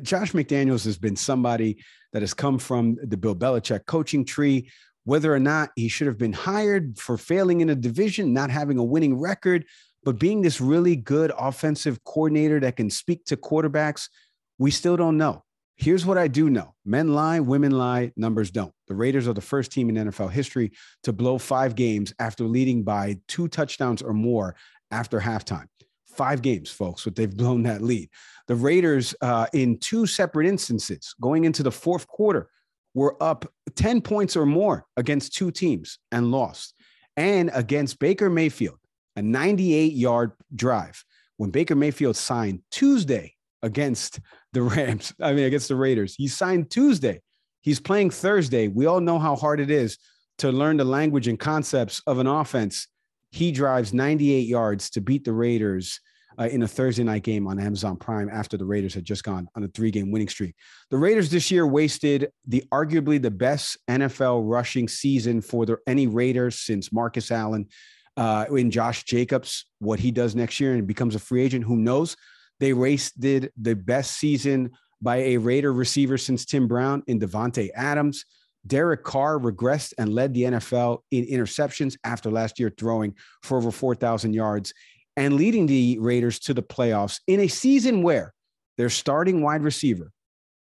Josh 0.03 0.33
McDaniels 0.33 0.85
has 0.85 0.99
been 0.99 1.17
somebody 1.17 1.79
that 2.13 2.21
has 2.21 2.35
come 2.35 2.59
from 2.59 2.99
the 3.03 3.17
Bill 3.17 3.35
Belichick 3.35 3.87
coaching 3.87 4.27
tree. 4.27 4.71
Whether 5.05 5.35
or 5.35 5.41
not 5.41 5.71
he 5.77 5.89
should 5.89 6.09
have 6.09 6.19
been 6.19 6.33
hired 6.35 6.99
for 6.99 7.17
failing 7.17 7.63
in 7.63 7.71
a 7.71 7.75
division, 7.75 8.35
not 8.35 8.51
having 8.51 8.77
a 8.79 8.85
winning 8.85 9.19
record, 9.19 9.65
But 10.07 10.21
being 10.21 10.41
this 10.41 10.61
really 10.61 10.95
good 10.95 11.33
offensive 11.37 12.05
coordinator 12.05 12.61
that 12.61 12.77
can 12.77 12.91
speak 12.91 13.25
to 13.25 13.37
quarterbacks, 13.37 14.09
we 14.57 14.71
still 14.71 14.97
don't 14.97 15.17
know. 15.17 15.43
Here's 15.77 16.07
what 16.07 16.17
I 16.17 16.27
do 16.27 16.49
know 16.49 16.75
men 16.85 17.09
lie, 17.09 17.41
women 17.41 17.73
lie, 17.73 18.13
numbers 18.17 18.51
don't. 18.51 18.73
The 18.89 18.95
Raiders 18.95 19.29
are 19.29 19.35
the 19.35 19.41
first 19.41 19.71
team 19.73 19.91
in 19.91 19.97
NFL 19.97 20.31
history 20.31 20.73
to 21.03 21.13
blow 21.13 21.39
five 21.39 21.75
games 21.75 22.15
after 22.19 22.45
leading 22.45 22.83
by 22.83 23.19
two 23.29 23.47
touchdowns 23.49 24.01
or 24.01 24.15
more 24.15 24.57
after 24.91 25.21
halftime. 25.21 25.67
Five 26.07 26.41
games, 26.41 26.71
folks, 26.71 27.05
but 27.05 27.15
they've 27.15 27.37
blown 27.37 27.63
that 27.65 27.83
lead. 27.83 28.09
The 28.49 28.55
Raiders, 28.55 29.15
uh, 29.21 29.47
in 29.53 29.79
two 29.79 30.07
separate 30.07 30.47
instances, 30.47 31.15
going 31.21 31.45
into 31.45 31.63
the 31.63 31.73
fourth 31.73 32.07
quarter, 32.07 32.49
were 32.95 33.23
up 33.23 33.45
10 33.75 34.01
points 34.01 34.37
or 34.37 34.47
more 34.47 34.87
against 34.97 35.35
two 35.35 35.51
teams 35.51 35.99
and 36.11 36.31
lost. 36.31 36.73
And 37.19 37.51
against 37.53 37.99
Baker 37.99 38.31
Mayfield, 38.31 38.79
a 39.15 39.23
98 39.23 39.93
yard 39.93 40.33
drive. 40.55 41.05
When 41.37 41.51
Baker 41.51 41.75
Mayfield 41.75 42.17
signed 42.17 42.63
Tuesday 42.71 43.36
against 43.63 44.21
the 44.53 44.63
Rams, 44.63 45.13
I 45.21 45.33
mean, 45.33 45.45
against 45.45 45.69
the 45.69 45.77
Raiders, 45.77 46.15
he 46.17 46.29
signed 46.29 46.71
Tuesday. 46.71 47.21
He's 47.61 47.81
playing 47.81 48.11
Thursday. 48.11 48.69
We 48.69 48.87
all 48.87 49.01
know 49.01 49.19
how 49.19 49.37
hard 49.37 49.61
it 49.61 49.71
is 49.71 49.99
to 50.39 50.53
learn 50.53 50.77
the 50.77 50.85
language 50.85 51.29
and 51.29 51.39
concepts 51.39 52.01
of 52.07 52.19
an 52.19 52.27
offense. 52.27 52.89
He 53.33 53.53
drives 53.53 53.93
98 53.93 54.47
yards 54.47 54.91
to 54.91 55.01
beat 55.01 55.25
the 55.25 55.33
Raiders 55.33 56.01
uh, 56.39 56.45
in 56.45 56.63
a 56.63 56.69
Thursday 56.69 57.03
night 57.03 57.23
game 57.23 57.47
on 57.47 57.59
Amazon 57.59 57.97
Prime 57.97 58.29
after 58.31 58.57
the 58.57 58.65
Raiders 58.65 58.95
had 58.95 59.05
just 59.05 59.25
gone 59.25 59.49
on 59.55 59.65
a 59.65 59.69
three 59.69 59.91
game 59.91 60.11
winning 60.11 60.29
streak. 60.29 60.55
The 60.91 60.99
Raiders 60.99 61.31
this 61.31 61.51
year 61.51 61.67
wasted 61.67 62.31
the 62.47 62.63
arguably 62.73 63.21
the 63.21 63.31
best 63.31 63.79
NFL 63.89 64.43
rushing 64.45 64.89
season 64.89 65.41
for 65.41 65.67
the, 65.67 65.79
any 65.87 66.07
Raiders 66.07 66.59
since 66.59 66.93
Marcus 66.93 67.31
Allen 67.31 67.67
uh, 68.17 68.47
in 68.51 68.71
Josh 68.71 69.05
Jacobs, 69.05 69.67
what 69.79 70.01
he 70.01 70.11
does 70.11 70.35
next 70.35 70.61
year 70.61 70.75
and 70.75 70.87
becomes 70.87 71.15
a 71.15 71.19
free 71.19 71.43
agent. 71.43 71.65
Who 71.65 71.77
knows? 71.77 72.17
They 72.61 72.73
raced 72.73 73.21
did 73.21 73.53
the 73.61 73.75
best 73.75 74.17
season 74.17 74.71
by 75.03 75.17
a 75.17 75.37
Raider 75.37 75.73
receiver 75.73 76.17
since 76.17 76.45
Tim 76.45 76.67
Brown 76.67 77.03
in 77.07 77.21
Davante 77.21 77.71
Adams. 77.75 78.25
Derek 78.67 79.05
Carr 79.05 79.39
regressed 79.39 79.93
and 79.99 80.13
led 80.13 80.35
the 80.35 80.43
NFL 80.43 81.01
in 81.11 81.25
interceptions 81.27 81.97
after 82.03 82.31
last 82.31 82.59
year 82.59 82.73
throwing 82.77 83.15
for 83.43 83.59
over 83.59 83.71
4,000 83.71 84.33
yards 84.33 84.73
and 85.17 85.35
leading 85.35 85.67
the 85.67 85.99
Raiders 85.99 86.39
to 86.41 86.55
the 86.55 86.63
playoffs 86.63 87.21
in 87.27 87.41
a 87.41 87.49
season 87.49 88.03
where 88.03 88.35
their 88.77 88.91
starting 88.91 89.43
wide 89.43 89.63
receiver 89.63 90.11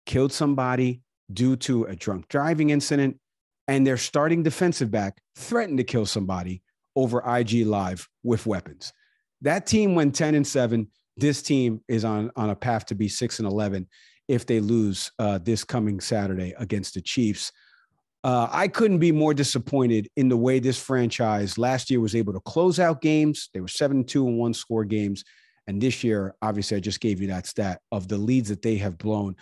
killed 0.06 0.32
somebody 0.32 1.02
due 1.34 1.56
to 1.56 1.86
a 1.86 1.96
drunk 1.96 2.28
driving 2.28 2.70
incident, 2.70 3.20
and 3.68 3.86
their 3.86 3.98
starting 3.98 4.44
defensive 4.44 4.92
back 4.92 5.18
threatened 5.36 5.80
to 5.80 5.84
kill 5.84 6.06
somebody 6.06 6.62
over 6.96 7.20
IG 7.26 7.66
Live 7.66 8.08
with 8.24 8.46
weapons. 8.46 8.94
That 9.42 9.66
team 9.66 9.96
went 9.96 10.16
10 10.16 10.36
and 10.36 10.46
7. 10.46 10.88
This 11.18 11.42
team 11.42 11.82
is 11.88 12.04
on, 12.04 12.32
on 12.36 12.50
a 12.50 12.56
path 12.56 12.86
to 12.88 12.96
be 12.96 13.08
6 13.08 13.40
and 13.40 13.48
11 13.48 13.88
if 14.28 14.46
they 14.46 14.60
lose 14.60 15.12
uh, 15.20 15.38
this 15.38 15.64
coming 15.64 16.00
Saturday 16.00 16.54
against 16.58 16.94
the 16.94 17.02
Chiefs. 17.02 17.52
Uh, 18.24 18.48
I 18.52 18.68
couldn't 18.68 18.98
be 18.98 19.12
more 19.12 19.36
disappointed 19.36 20.10
in 20.16 20.30
the 20.30 20.38
way 20.38 20.60
this 20.60 20.82
franchise 20.82 21.60
last 21.60 21.92
year 21.92 22.00
was 22.00 22.16
able 22.16 22.34
to 22.34 22.40
close 22.40 22.80
out 22.80 23.02
games. 23.02 23.50
They 23.54 23.62
were 23.62 23.68
7 23.68 24.04
2 24.04 24.28
and 24.28 24.38
one 24.38 24.54
score 24.54 24.84
games. 24.84 25.24
And 25.68 25.82
this 25.82 26.04
year, 26.04 26.36
obviously, 26.42 26.78
I 26.78 26.80
just 26.80 27.00
gave 27.00 27.22
you 27.22 27.28
that 27.28 27.48
stat 27.48 27.82
of 27.92 28.08
the 28.08 28.18
leads 28.18 28.50
that 28.50 28.62
they 28.62 28.78
have 28.78 28.98
blown. 28.98 29.36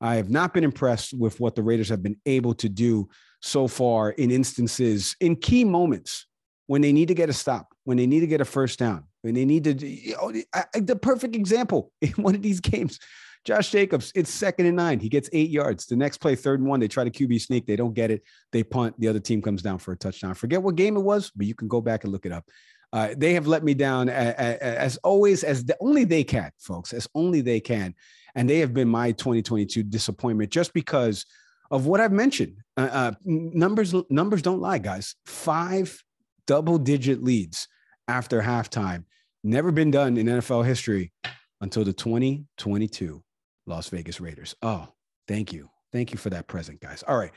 I 0.00 0.16
have 0.16 0.30
not 0.30 0.54
been 0.54 0.64
impressed 0.64 1.14
with 1.14 1.40
what 1.40 1.54
the 1.54 1.62
Raiders 1.62 1.88
have 1.88 2.02
been 2.02 2.20
able 2.26 2.54
to 2.54 2.68
do 2.68 3.08
so 3.40 3.66
far 3.66 4.10
in 4.10 4.30
instances, 4.30 5.16
in 5.20 5.36
key 5.36 5.64
moments 5.64 6.26
when 6.66 6.82
they 6.82 6.92
need 6.92 7.08
to 7.08 7.14
get 7.14 7.30
a 7.30 7.32
stop, 7.32 7.74
when 7.84 7.96
they 7.96 8.06
need 8.06 8.20
to 8.20 8.26
get 8.26 8.40
a 8.40 8.44
first 8.44 8.78
down, 8.78 9.04
when 9.22 9.34
they 9.34 9.44
need 9.44 9.64
to, 9.64 9.86
you 9.86 10.16
know, 10.16 10.32
the 10.74 10.96
perfect 10.96 11.34
example 11.34 11.92
in 12.00 12.12
one 12.12 12.34
of 12.34 12.42
these 12.42 12.60
games. 12.60 12.98
Josh 13.44 13.70
Jacobs, 13.70 14.12
it's 14.14 14.30
second 14.30 14.66
and 14.66 14.76
nine. 14.76 15.00
He 15.00 15.08
gets 15.08 15.30
eight 15.32 15.48
yards. 15.48 15.86
The 15.86 15.96
next 15.96 16.18
play, 16.18 16.34
third 16.34 16.60
and 16.60 16.68
one, 16.68 16.80
they 16.80 16.88
try 16.88 17.04
to 17.04 17.10
QB 17.10 17.40
sneak. 17.40 17.66
They 17.66 17.76
don't 17.76 17.94
get 17.94 18.10
it. 18.10 18.22
They 18.52 18.62
punt. 18.62 18.98
The 18.98 19.08
other 19.08 19.20
team 19.20 19.40
comes 19.40 19.62
down 19.62 19.78
for 19.78 19.92
a 19.92 19.96
touchdown. 19.96 20.34
Forget 20.34 20.62
what 20.62 20.74
game 20.74 20.96
it 20.96 21.00
was, 21.00 21.30
but 21.34 21.46
you 21.46 21.54
can 21.54 21.68
go 21.68 21.80
back 21.80 22.04
and 22.04 22.12
look 22.12 22.26
it 22.26 22.32
up. 22.32 22.44
Uh, 22.92 23.14
they 23.16 23.34
have 23.34 23.46
let 23.46 23.64
me 23.64 23.74
down 23.74 24.08
as, 24.08 24.58
as 24.58 24.96
always, 24.98 25.44
as 25.44 25.64
the, 25.64 25.76
only 25.80 26.04
they 26.04 26.24
can, 26.24 26.50
folks, 26.58 26.92
as 26.92 27.06
only 27.14 27.40
they 27.40 27.60
can. 27.60 27.94
And 28.34 28.48
they 28.48 28.58
have 28.58 28.72
been 28.72 28.88
my 28.88 29.12
2022 29.12 29.82
disappointment 29.82 30.50
just 30.50 30.72
because 30.72 31.26
of 31.70 31.86
what 31.86 32.00
I've 32.00 32.12
mentioned. 32.12 32.56
Uh, 32.76 32.88
uh, 32.92 33.12
numbers, 33.24 33.94
numbers 34.10 34.42
don't 34.42 34.60
lie, 34.60 34.78
guys. 34.78 35.14
Five 35.26 36.02
double 36.46 36.78
digit 36.78 37.22
leads 37.22 37.68
after 38.08 38.42
halftime. 38.42 39.04
Never 39.44 39.70
been 39.70 39.90
done 39.90 40.16
in 40.16 40.26
NFL 40.26 40.66
history 40.66 41.12
until 41.60 41.84
the 41.84 41.92
2022 41.92 43.22
Las 43.66 43.88
Vegas 43.88 44.20
Raiders. 44.20 44.54
Oh, 44.62 44.88
thank 45.28 45.52
you. 45.52 45.70
Thank 45.92 46.12
you 46.12 46.18
for 46.18 46.30
that 46.30 46.48
present, 46.48 46.80
guys. 46.80 47.04
All 47.06 47.16
right. 47.16 47.32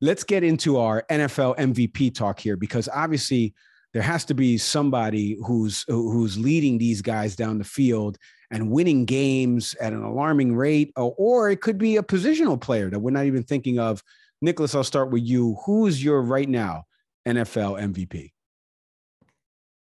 Let's 0.00 0.24
get 0.24 0.42
into 0.44 0.78
our 0.78 1.04
NFL 1.10 1.56
MVP 1.56 2.14
talk 2.14 2.38
here 2.38 2.56
because 2.56 2.88
obviously 2.92 3.54
there 3.94 4.02
has 4.02 4.24
to 4.26 4.34
be 4.34 4.58
somebody 4.58 5.38
who's 5.46 5.84
who's 5.88 6.36
leading 6.36 6.76
these 6.76 7.00
guys 7.00 7.34
down 7.34 7.56
the 7.56 7.64
field 7.64 8.18
and 8.50 8.70
winning 8.70 9.06
games 9.06 9.74
at 9.80 9.92
an 9.92 10.02
alarming 10.02 10.54
rate 10.54 10.92
or, 10.96 11.50
it 11.50 11.60
could 11.60 11.78
be 11.78 11.96
a 11.96 12.02
positional 12.02 12.60
player 12.60 12.90
that 12.90 12.98
we're 12.98 13.10
not 13.10 13.24
even 13.24 13.42
thinking 13.42 13.78
of. 13.78 14.02
Nicholas, 14.42 14.74
I'll 14.74 14.84
start 14.84 15.10
with 15.10 15.22
you. 15.22 15.56
Who's 15.64 16.04
your 16.04 16.20
right 16.20 16.48
now 16.48 16.84
NFL 17.26 17.80
MVP? 17.94 18.32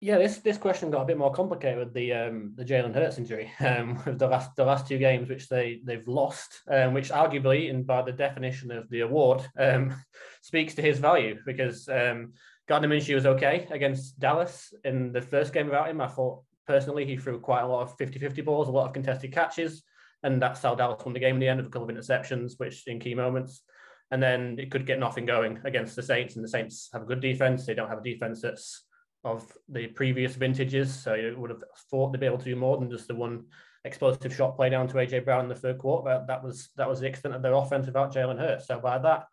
Yeah, 0.02 0.18
this 0.18 0.38
this 0.38 0.58
question 0.58 0.92
got 0.92 1.02
a 1.02 1.06
bit 1.06 1.18
more 1.18 1.34
complicated 1.34 1.78
with 1.78 1.94
the 1.94 2.14
um, 2.14 2.54
the 2.56 2.64
Jalen 2.64 2.94
Hurts 2.94 3.18
injury 3.18 3.52
um, 3.60 4.02
with 4.06 4.18
the 4.18 4.28
last 4.28 4.56
the 4.56 4.64
last 4.64 4.88
two 4.88 4.98
games 4.98 5.28
which 5.28 5.50
they 5.50 5.82
they've 5.84 6.08
lost, 6.08 6.62
um, 6.72 6.94
which 6.94 7.10
arguably, 7.10 7.70
and 7.70 7.86
by 7.86 8.02
the 8.02 8.14
definition 8.14 8.72
of 8.72 8.90
the 8.90 9.02
award, 9.02 9.46
um, 9.60 9.94
speaks 10.42 10.74
to 10.76 10.82
his 10.82 11.00
value 11.00 11.38
because 11.46 11.90
um, 11.90 12.32
Gardner 12.70 12.88
Minshew 12.88 13.16
was 13.16 13.26
okay 13.26 13.68
against 13.72 14.18
Dallas 14.20 14.74
in 14.86 15.12
the 15.12 15.22
first 15.22 15.52
game 15.52 15.66
without 15.66 15.90
him. 15.90 16.00
I 16.00 16.08
thought 16.08 16.44
personally 16.66 17.06
he 17.06 17.18
threw 17.18 17.40
quite 17.40 17.64
a 17.64 17.68
lot 17.68 17.82
of 17.82 17.98
50-50 17.98 18.46
balls, 18.46 18.70
a 18.70 18.72
lot 18.72 18.88
of 18.88 18.94
contested 18.94 19.34
catches, 19.34 19.84
and 20.24 20.42
that's 20.42 20.62
how 20.62 20.76
Dallas 20.76 21.04
won 21.04 21.14
the 21.14 21.20
game 21.20 21.36
in 21.36 21.42
the 21.42 21.48
end 21.50 21.60
of 21.60 21.66
a 21.66 21.70
couple 21.70 21.90
of 21.90 21.96
interceptions, 21.96 22.54
which 22.58 22.88
in 22.88 23.00
key 23.00 23.16
moments. 23.16 23.64
And 24.12 24.24
then 24.24 24.56
it 24.60 24.72
could 24.72 24.86
get 24.86 25.00
nothing 25.00 25.26
going 25.26 25.60
against 25.66 25.98
the 25.98 26.04
Saints, 26.04 26.36
and 26.36 26.46
the 26.46 26.50
Saints 26.50 26.90
have 26.94 27.02
a 27.02 27.06
good 27.06 27.20
defense. 27.20 27.66
They 27.66 27.74
don't 27.74 27.90
have 27.90 28.00
a 28.00 28.04
defense 28.04 28.42
that's 28.42 28.86
of 29.24 29.52
the 29.68 29.88
previous 29.88 30.36
vintages. 30.36 30.94
So 30.94 31.14
you 31.14 31.36
would 31.38 31.50
have 31.50 31.64
thought 31.90 32.12
they'd 32.12 32.20
be 32.20 32.26
able 32.26 32.38
to 32.38 32.46
do 32.46 32.56
more 32.56 32.78
than 32.78 32.90
just 32.90 33.08
the 33.08 33.16
one 33.16 33.46
explosive 33.86 34.36
shot 34.36 34.56
play 34.56 34.70
down 34.70 34.88
to 34.88 34.96
AJ 34.96 35.26
Brown 35.26 35.44
in 35.44 35.50
the 35.50 35.56
third 35.56 35.78
quarter. 35.78 36.04
But 36.06 36.28
that 36.28 36.44
was 36.44 36.70
that 36.78 36.90
was 36.90 37.00
the 37.00 37.08
extent 37.08 37.36
of 37.36 37.42
their 37.42 37.54
offense 37.54 37.86
without 37.86 38.14
Jalen 38.14 38.40
Hurts. 38.40 38.68
So 38.68 38.80
by 38.80 38.98
that 39.00 39.26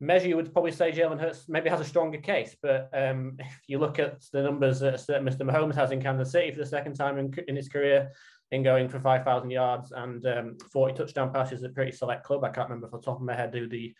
measure, 0.00 0.28
you 0.28 0.36
would 0.36 0.52
probably 0.52 0.72
say 0.72 0.92
Jalen 0.92 1.20
Hurts 1.20 1.48
maybe 1.48 1.70
has 1.70 1.80
a 1.80 1.84
stronger 1.84 2.18
case. 2.18 2.56
But 2.60 2.90
um, 2.92 3.36
if 3.38 3.60
you 3.66 3.78
look 3.78 3.98
at 3.98 4.22
the 4.32 4.42
numbers 4.42 4.80
that 4.80 4.94
Mr. 5.08 5.42
Mahomes 5.42 5.74
has 5.74 5.90
in 5.90 6.02
Kansas 6.02 6.32
City 6.32 6.50
for 6.50 6.58
the 6.58 6.66
second 6.66 6.94
time 6.94 7.18
in, 7.18 7.32
in 7.48 7.56
his 7.56 7.68
career, 7.68 8.10
in 8.52 8.62
going 8.62 8.88
for 8.88 8.98
5,000 8.98 9.50
yards 9.50 9.92
and 9.92 10.26
um, 10.26 10.56
40 10.72 10.94
touchdown 10.94 11.32
passes, 11.32 11.62
a 11.62 11.68
pretty 11.68 11.92
select 11.92 12.24
club. 12.24 12.42
I 12.42 12.48
can't 12.48 12.68
remember 12.68 12.86
off 12.86 13.00
the 13.00 13.04
top 13.04 13.20
of 13.20 13.22
my 13.22 13.34
head 13.34 13.54
who 13.54 13.68
the 13.68 13.94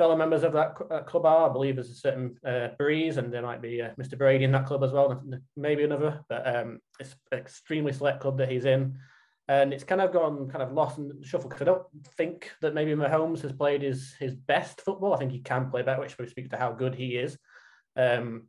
fellow 0.00 0.16
members 0.16 0.44
of 0.44 0.54
that 0.54 0.76
uh, 0.90 1.02
club 1.02 1.26
are. 1.26 1.50
I 1.50 1.52
believe 1.52 1.74
there's 1.74 1.90
a 1.90 1.94
certain 1.94 2.34
uh, 2.42 2.68
Brees, 2.80 3.18
and 3.18 3.30
there 3.30 3.42
might 3.42 3.60
be 3.60 3.82
uh, 3.82 3.90
Mr. 4.00 4.16
Brady 4.16 4.44
in 4.44 4.52
that 4.52 4.64
club 4.64 4.82
as 4.82 4.92
well, 4.92 5.22
maybe 5.58 5.84
another. 5.84 6.24
But 6.26 6.56
um, 6.56 6.78
it's 6.98 7.14
an 7.30 7.38
extremely 7.38 7.92
select 7.92 8.22
club 8.22 8.38
that 8.38 8.50
he's 8.50 8.64
in, 8.64 8.96
and 9.46 9.74
it's 9.74 9.84
kind 9.84 10.00
of 10.00 10.10
gone 10.10 10.48
kind 10.48 10.62
of 10.62 10.72
lost 10.72 10.96
and 10.96 11.22
shuffled 11.22 11.50
because 11.50 11.60
I 11.60 11.70
don't 11.70 11.84
think 12.16 12.50
that 12.62 12.72
maybe 12.72 12.92
Mahomes 12.92 13.42
has 13.42 13.52
played 13.52 13.82
his 13.82 14.14
his 14.18 14.34
best 14.34 14.80
football. 14.80 15.12
I 15.12 15.18
think 15.18 15.32
he 15.32 15.40
can 15.40 15.70
play 15.70 15.82
better, 15.82 16.00
which 16.00 16.16
speaks 16.30 16.48
to 16.48 16.56
how 16.56 16.72
good 16.72 16.94
he 16.94 17.16
is. 17.16 17.36
Um, 17.94 18.44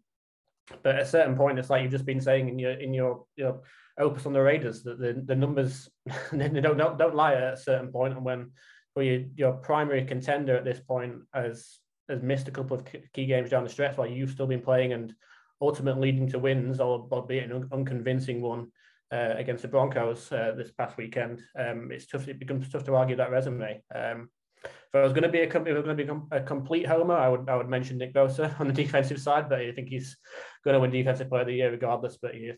but 0.83 0.95
at 0.95 1.01
a 1.01 1.05
certain 1.05 1.35
point, 1.35 1.59
it's 1.59 1.69
like 1.69 1.81
you've 1.83 1.91
just 1.91 2.05
been 2.05 2.21
saying 2.21 2.47
in 2.47 2.59
your 2.59 2.71
in 2.71 2.93
your 2.93 3.25
your 3.35 3.59
opus 3.99 4.25
on 4.25 4.31
the 4.31 4.41
Raiders 4.41 4.83
that 4.83 4.99
the, 4.99 5.21
the 5.25 5.35
numbers 5.35 5.89
they 6.31 6.47
don't, 6.47 6.77
don't 6.77 6.97
don't 6.97 7.15
lie 7.15 7.33
at 7.33 7.55
a 7.55 7.57
certain 7.57 7.91
point, 7.91 8.13
and 8.13 8.23
when 8.23 8.51
where 8.93 9.05
you, 9.05 9.29
your 9.35 9.53
primary 9.53 10.05
contender 10.05 10.55
at 10.55 10.65
this 10.65 10.79
point 10.79 11.15
has 11.33 11.79
has 12.09 12.21
missed 12.21 12.47
a 12.47 12.51
couple 12.51 12.75
of 12.75 12.85
key 13.13 13.25
games 13.25 13.49
down 13.49 13.63
the 13.63 13.69
stretch 13.69 13.97
while 13.97 14.07
you've 14.07 14.31
still 14.31 14.47
been 14.47 14.61
playing 14.61 14.91
and 14.91 15.13
ultimately 15.61 16.11
leading 16.11 16.27
to 16.27 16.39
wins, 16.39 16.79
albeit 16.79 17.49
an 17.49 17.69
unconvincing 17.71 18.41
one 18.41 18.67
uh, 19.11 19.33
against 19.37 19.61
the 19.61 19.67
Broncos 19.67 20.31
uh, 20.31 20.53
this 20.57 20.71
past 20.71 20.97
weekend. 20.97 21.41
Um, 21.57 21.89
it's 21.91 22.07
tough. 22.07 22.27
It 22.27 22.39
becomes 22.39 22.69
tough 22.69 22.83
to 22.85 22.95
argue 22.95 23.15
that 23.15 23.31
resume. 23.31 23.81
Um, 23.93 24.29
if 24.63 24.95
I 24.95 25.01
was 25.01 25.13
going 25.13 25.23
to 25.23 25.29
be 25.29 25.39
a, 25.39 25.43
if 25.43 25.55
I 25.55 25.59
was 25.59 25.83
going 25.83 25.97
to 25.97 26.05
be 26.05 26.11
a 26.31 26.41
complete 26.41 26.85
homer, 26.85 27.15
I 27.15 27.29
would 27.29 27.49
I 27.49 27.55
would 27.55 27.69
mention 27.69 27.97
Nick 27.97 28.13
Bosa 28.13 28.53
on 28.59 28.67
the 28.67 28.73
defensive 28.73 29.21
side, 29.21 29.47
but 29.47 29.59
I 29.59 29.71
think 29.71 29.89
he's 29.89 30.17
going 30.65 30.73
to 30.73 30.79
win 30.79 30.91
Defensive 30.91 31.29
Player 31.29 31.41
of 31.41 31.47
the 31.47 31.53
Year 31.53 31.71
regardless. 31.71 32.17
But 32.21 32.35
he, 32.35 32.51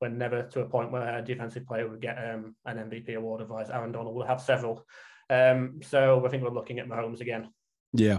we're 0.00 0.08
never 0.08 0.42
to 0.42 0.60
a 0.60 0.68
point 0.68 0.90
where 0.90 1.18
a 1.18 1.22
defensive 1.22 1.66
player 1.66 1.88
would 1.88 2.00
get 2.00 2.18
um, 2.18 2.56
an 2.66 2.78
MVP 2.78 3.14
award. 3.14 3.40
Otherwise, 3.40 3.70
Aaron 3.70 3.92
Donald 3.92 4.16
will 4.16 4.26
have 4.26 4.40
several 4.40 4.84
um, 5.30 5.80
so 5.82 6.24
I 6.26 6.28
think 6.28 6.42
we're 6.42 6.50
looking 6.50 6.78
at 6.78 6.88
Mahomes 6.88 7.20
again. 7.20 7.48
Yeah. 7.92 8.18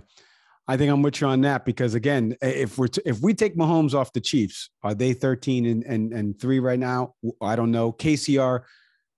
I 0.68 0.78
think 0.78 0.92
I'm 0.92 1.02
with 1.02 1.20
you 1.20 1.28
on 1.28 1.42
that 1.42 1.66
because 1.66 1.96
again, 1.96 2.36
if 2.42 2.78
we're 2.78 2.88
t- 2.88 3.02
if 3.06 3.20
we 3.20 3.34
take 3.34 3.58
Mahomes 3.58 3.94
off 3.94 4.14
the 4.14 4.22
Chiefs, 4.22 4.70
are 4.84 4.94
they 4.94 5.14
13 5.14 5.66
and 5.66 5.84
and, 5.84 6.14
and 6.14 6.40
three 6.40 6.60
right 6.60 6.80
now? 6.80 7.16
I 7.42 7.56
don't 7.56 7.72
know. 7.72 7.92
KCR, 7.92 8.62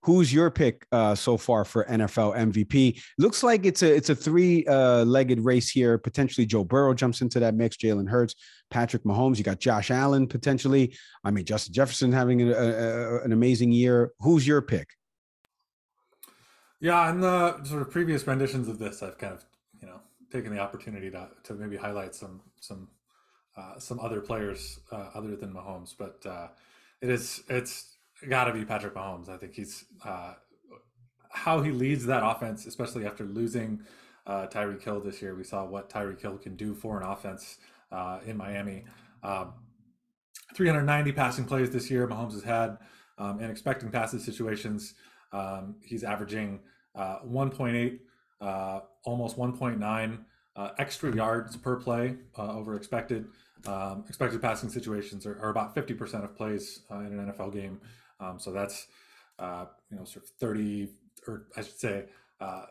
who's 0.02 0.32
your 0.32 0.50
pick 0.50 0.86
uh, 0.90 1.14
so 1.14 1.36
far 1.36 1.64
for 1.64 1.84
NFL 1.84 2.36
MVP? 2.36 3.00
Looks 3.18 3.42
like 3.42 3.66
it's 3.66 3.82
a 3.82 3.94
it's 3.94 4.10
a 4.10 4.16
three 4.16 4.66
uh, 4.66 5.04
legged 5.04 5.40
race 5.40 5.70
here. 5.70 5.96
Potentially 5.96 6.46
Joe 6.46 6.64
Burrow 6.64 6.94
jumps 6.94 7.20
into 7.20 7.38
that 7.40 7.54
mix. 7.54 7.76
Jalen 7.76 8.08
Hurts, 8.08 8.34
Patrick 8.70 9.04
Mahomes. 9.04 9.38
You 9.38 9.44
got 9.44 9.60
Josh 9.60 9.90
Allen 9.92 10.26
potentially. 10.26 10.96
I 11.22 11.30
mean 11.30 11.44
Justin 11.44 11.74
Jefferson 11.74 12.10
having 12.10 12.40
a, 12.42 12.52
a, 12.52 13.22
an 13.22 13.32
amazing 13.32 13.70
year. 13.70 14.12
Who's 14.18 14.46
your 14.46 14.62
pick? 14.62 14.88
Yeah, 16.84 17.10
in 17.10 17.20
the 17.22 17.64
sort 17.64 17.80
of 17.80 17.90
previous 17.90 18.26
renditions 18.26 18.68
of 18.68 18.78
this, 18.78 19.02
I've 19.02 19.16
kind 19.16 19.32
of 19.32 19.42
you 19.80 19.88
know 19.88 20.00
taken 20.30 20.54
the 20.54 20.60
opportunity 20.60 21.10
to 21.12 21.28
to 21.44 21.54
maybe 21.54 21.78
highlight 21.78 22.14
some 22.14 22.42
some 22.60 22.88
uh, 23.56 23.78
some 23.78 23.98
other 24.00 24.20
players 24.20 24.80
uh, 24.92 25.08
other 25.14 25.34
than 25.34 25.54
Mahomes, 25.54 25.94
but 25.98 26.20
uh, 26.26 26.48
it 27.00 27.08
is 27.08 27.42
it's 27.48 27.96
got 28.28 28.44
to 28.44 28.52
be 28.52 28.66
Patrick 28.66 28.92
Mahomes. 28.92 29.30
I 29.30 29.38
think 29.38 29.54
he's 29.54 29.86
uh, 30.04 30.34
how 31.30 31.62
he 31.62 31.70
leads 31.70 32.04
that 32.04 32.22
offense, 32.22 32.66
especially 32.66 33.06
after 33.06 33.24
losing 33.24 33.80
uh, 34.26 34.46
Tyreek 34.48 34.82
Hill 34.82 35.00
this 35.00 35.22
year. 35.22 35.34
We 35.34 35.44
saw 35.44 35.64
what 35.64 35.88
Tyreek 35.88 36.20
Hill 36.20 36.36
can 36.36 36.54
do 36.54 36.74
for 36.74 37.00
an 37.00 37.06
offense 37.08 37.56
uh, 37.92 38.18
in 38.26 38.36
Miami. 38.36 38.84
Um, 39.22 39.54
390 40.54 41.12
passing 41.12 41.46
plays 41.46 41.70
this 41.70 41.90
year. 41.90 42.06
Mahomes 42.06 42.34
has 42.34 42.42
had 42.42 42.76
um, 43.16 43.40
in 43.40 43.50
expecting 43.50 43.88
passes 43.88 44.22
situations. 44.22 44.92
Um, 45.32 45.76
he's 45.82 46.04
averaging 46.04 46.60
1.8 46.96 47.98
uh, 48.44 48.80
almost 49.04 49.38
1.9 49.38 50.18
uh, 50.56 50.68
extra 50.78 51.14
yards 51.14 51.56
per 51.56 51.76
play 51.76 52.16
uh, 52.38 52.52
over 52.52 52.76
expected. 52.76 53.26
Um, 53.66 54.04
expected 54.08 54.42
passing 54.42 54.68
situations 54.68 55.24
are, 55.24 55.40
are, 55.40 55.48
about 55.48 55.74
50% 55.74 56.22
of 56.22 56.36
plays 56.36 56.80
uh, 56.90 56.98
in 56.98 57.18
an 57.18 57.32
NFL 57.32 57.54
game. 57.54 57.80
Um, 58.20 58.38
so 58.38 58.52
that's, 58.52 58.86
uh, 59.38 59.64
you 59.90 59.96
know, 59.96 60.04
sort 60.04 60.26
of 60.26 60.30
30, 60.38 60.90
or 61.26 61.46
I 61.56 61.62
should 61.62 61.78
say, 61.78 62.04
uh, 62.40 62.66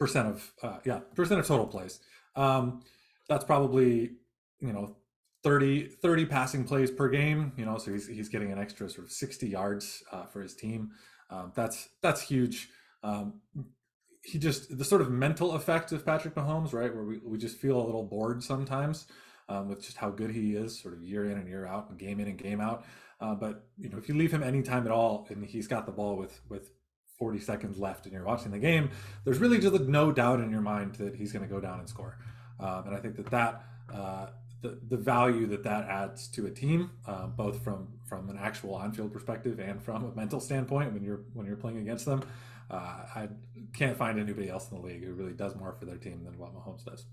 percent 0.00 0.26
of, 0.26 0.80
yeah, 0.84 1.00
percent 1.14 1.38
of 1.38 1.46
total 1.46 1.66
plays. 1.68 2.00
Um, 2.34 2.82
that's 3.28 3.44
probably, 3.44 4.10
you 4.58 4.72
know, 4.72 4.96
30, 5.44 5.86
30 5.86 6.26
passing 6.26 6.64
plays 6.64 6.90
per 6.90 7.08
game, 7.08 7.52
you 7.56 7.64
know, 7.64 7.78
so 7.78 7.92
he's, 7.92 8.08
he's 8.08 8.28
getting 8.28 8.50
an 8.50 8.58
extra 8.58 8.90
sort 8.90 9.06
of 9.06 9.12
60 9.12 9.48
yards 9.48 10.02
for 10.32 10.42
his 10.42 10.54
team. 10.56 10.90
Um, 11.30 11.52
that's, 11.54 11.90
that's 12.02 12.22
huge. 12.22 12.68
Um, 13.04 13.34
he 14.22 14.38
just 14.38 14.76
the 14.76 14.84
sort 14.84 15.02
of 15.02 15.10
mental 15.10 15.52
effect 15.52 15.92
of 15.92 16.04
Patrick 16.04 16.34
Mahomes, 16.34 16.72
right? 16.72 16.92
Where 16.92 17.04
we, 17.04 17.18
we 17.18 17.38
just 17.38 17.58
feel 17.58 17.80
a 17.80 17.84
little 17.84 18.02
bored 18.02 18.42
sometimes 18.42 19.06
um, 19.48 19.68
with 19.68 19.82
just 19.84 19.98
how 19.98 20.10
good 20.10 20.30
he 20.30 20.56
is, 20.56 20.80
sort 20.80 20.94
of 20.94 21.02
year 21.02 21.26
in 21.26 21.36
and 21.36 21.46
year 21.46 21.66
out, 21.66 21.90
and 21.90 21.98
game 21.98 22.18
in 22.20 22.28
and 22.28 22.38
game 22.38 22.60
out. 22.60 22.84
Uh, 23.20 23.34
but 23.34 23.66
you 23.78 23.90
know, 23.90 23.98
if 23.98 24.08
you 24.08 24.14
leave 24.14 24.32
him 24.32 24.42
any 24.42 24.62
time 24.62 24.86
at 24.86 24.92
all, 24.92 25.26
and 25.28 25.44
he's 25.44 25.68
got 25.68 25.84
the 25.86 25.92
ball 25.92 26.16
with 26.16 26.40
with 26.48 26.70
40 27.18 27.38
seconds 27.40 27.78
left, 27.78 28.06
and 28.06 28.14
you're 28.14 28.24
watching 28.24 28.50
the 28.50 28.58
game, 28.58 28.90
there's 29.24 29.38
really 29.38 29.58
just 29.58 29.78
no 29.82 30.10
doubt 30.10 30.40
in 30.40 30.50
your 30.50 30.62
mind 30.62 30.94
that 30.96 31.14
he's 31.14 31.30
going 31.30 31.46
to 31.46 31.52
go 31.52 31.60
down 31.60 31.78
and 31.78 31.88
score. 31.88 32.18
Um, 32.58 32.84
and 32.86 32.96
I 32.96 33.00
think 33.00 33.16
that 33.16 33.30
that 33.30 33.64
uh, 33.92 34.26
the, 34.62 34.78
the 34.88 34.96
value 34.96 35.46
that 35.48 35.62
that 35.64 35.88
adds 35.88 36.28
to 36.28 36.46
a 36.46 36.50
team, 36.50 36.90
uh, 37.06 37.26
both 37.26 37.62
from 37.62 37.88
from 38.08 38.30
an 38.30 38.38
actual 38.40 38.74
on-field 38.74 39.12
perspective 39.12 39.58
and 39.58 39.82
from 39.82 40.04
a 40.04 40.14
mental 40.14 40.40
standpoint, 40.40 40.94
when 40.94 41.04
you're 41.04 41.20
when 41.34 41.46
you're 41.46 41.56
playing 41.56 41.78
against 41.78 42.06
them, 42.06 42.22
uh, 42.70 42.74
I 43.14 43.28
can't 43.72 43.96
find 43.96 44.18
anybody 44.18 44.48
else 44.48 44.70
in 44.70 44.78
the 44.78 44.86
league 44.86 45.04
who 45.04 45.12
really 45.12 45.32
does 45.32 45.54
more 45.56 45.74
for 45.78 45.84
their 45.84 45.96
team 45.96 46.24
than 46.24 46.38
what 46.38 46.54
Mahomes 46.54 46.84
does. 46.84 47.06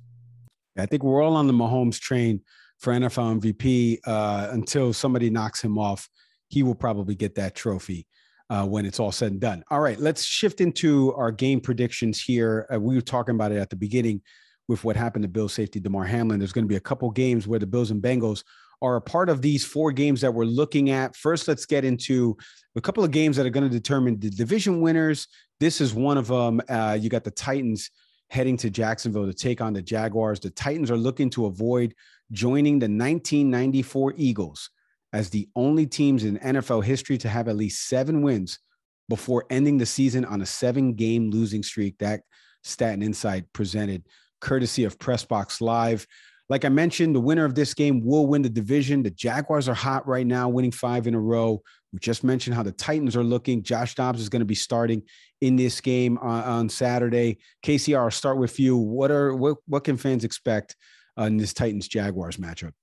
I 0.78 0.86
think 0.86 1.04
we're 1.04 1.22
all 1.22 1.36
on 1.36 1.48
the 1.48 1.54
Mahomes 1.54 2.00
train 2.00 2.42
for 2.80 2.94
NFL 2.94 3.40
MVP 3.42 4.00
uh, 4.06 4.50
until 4.52 4.94
somebody 4.94 5.30
knocks 5.30 5.64
him 5.64 5.78
off. 5.78 6.10
He 6.48 6.64
will 6.64 6.76
probably 6.76 7.16
get 7.16 7.36
that 7.36 7.56
trophy. 7.56 8.08
Uh, 8.50 8.66
when 8.66 8.86
it's 8.86 9.00
all 9.00 9.14
said 9.14 9.32
and 9.32 9.40
done. 9.40 9.64
All 9.72 9.80
right, 9.80 9.98
let's 9.98 10.26
shift 10.26 10.60
into 10.60 11.14
our 11.14 11.32
game 11.32 11.62
predictions 11.62 12.22
here. 12.22 12.68
Uh, 12.70 12.78
we 12.82 12.96
were 12.96 13.02
talking 13.02 13.34
about 13.34 13.54
it 13.54 13.58
at 13.60 13.70
the 13.70 13.78
beginning 13.78 14.22
with 14.68 14.84
what 14.84 14.96
happened 14.96 15.24
to 15.24 15.30
Bill 15.30 15.50
safety 15.50 15.80
Damar 15.80 16.06
Hamlin. 16.06 16.40
There's 16.40 16.54
going 16.54 16.66
to 16.66 16.70
be 16.70 16.76
a 16.76 16.82
couple 16.82 17.10
games 17.12 17.48
where 17.48 17.60
the 17.60 17.68
Bills 17.68 17.92
and 17.92 18.02
Bengals 18.02 18.44
are 18.82 18.96
a 18.96 19.02
part 19.02 19.30
of 19.30 19.42
these 19.42 19.64
four 19.64 19.92
games 19.92 20.22
that 20.22 20.34
we're 20.34 20.46
looking 20.46 20.90
at. 20.90 21.16
First, 21.16 21.48
let's 21.48 21.66
get 21.66 21.86
into 21.86 22.36
a 22.76 22.82
couple 22.82 23.04
of 23.04 23.12
games 23.12 23.38
that 23.38 23.46
are 23.46 23.52
going 23.52 23.70
to 23.70 23.70
determine 23.70 24.20
the 24.20 24.30
division 24.30 24.82
winners. 24.82 25.28
This 25.60 25.82
is 25.82 25.94
one 25.94 26.18
of 26.18 26.28
them. 26.28 26.62
Uh, 26.68 26.98
you 27.00 27.10
got 27.10 27.24
the 27.24 27.32
Titans 27.32 27.92
heading 28.30 28.58
to 28.58 28.70
Jacksonville 28.70 29.28
to 29.28 29.34
take 29.34 29.62
on 29.62 29.74
the 29.74 29.82
Jaguars. 29.82 30.40
The 30.40 30.50
Titans 30.50 30.90
are 30.90 30.98
looking 30.98 31.30
to 31.32 31.46
avoid 31.46 31.94
joining 32.32 32.80
the 32.80 32.86
1994 32.86 34.14
Eagles 34.18 34.70
as 35.14 35.30
the 35.30 35.50
only 35.56 35.86
teams 35.86 36.24
in 36.24 36.40
NFL 36.40 36.84
history 36.84 37.18
to 37.20 37.30
have 37.30 37.50
at 37.50 37.58
least 37.58 37.88
seven 37.88 38.22
wins 38.22 38.60
before 39.10 39.46
ending 39.50 39.78
the 39.78 39.86
season 39.86 40.24
on 40.24 40.42
a 40.42 40.46
seven 40.46 40.94
game 40.94 41.30
losing 41.30 41.62
streak. 41.62 41.98
That 41.98 42.22
stat 42.64 42.94
and 42.94 43.04
insight 43.04 43.52
presented 43.54 44.08
courtesy 44.42 44.84
of 44.84 45.00
Pressbox 45.00 45.62
Live. 45.62 46.06
Like 46.50 46.66
I 46.66 46.70
mentioned, 46.70 47.16
the 47.16 47.22
winner 47.22 47.46
of 47.46 47.56
this 47.56 47.74
game 47.74 48.04
will 48.04 48.28
win 48.28 48.42
the 48.42 48.50
division. 48.50 49.04
The 49.04 49.12
Jaguars 49.12 49.70
are 49.70 49.74
hot 49.74 50.06
right 50.06 50.28
now, 50.28 50.50
winning 50.50 50.72
five 50.72 51.08
in 51.08 51.16
a 51.16 51.20
row. 51.20 51.62
We 51.94 52.00
just 52.00 52.24
mentioned 52.26 52.56
how 52.56 52.64
the 52.64 52.74
Titans 52.74 53.16
are 53.16 53.24
looking. 53.24 53.64
Josh 53.64 53.96
Dobbs 53.96 54.20
is 54.20 54.28
going 54.28 54.42
to 54.42 54.46
be 54.46 54.56
starting 54.56 55.04
in 55.40 55.56
this 55.56 55.80
game 55.80 56.18
on, 56.18 56.44
on 56.44 56.70
Saturday. 56.70 57.38
KCR, 57.64 58.04
I'll 58.04 58.12
start 58.12 58.38
with 58.38 58.60
you. 58.60 58.76
What 58.76 59.12
are 59.12 59.34
what 59.34 59.58
what 59.66 59.86
can 59.86 59.96
fans 59.96 60.26
expect 60.26 60.76
in 61.18 61.38
this 61.38 61.54
Titans 61.54 61.88
Jaguars 61.88 62.38
matchup? 62.38 62.74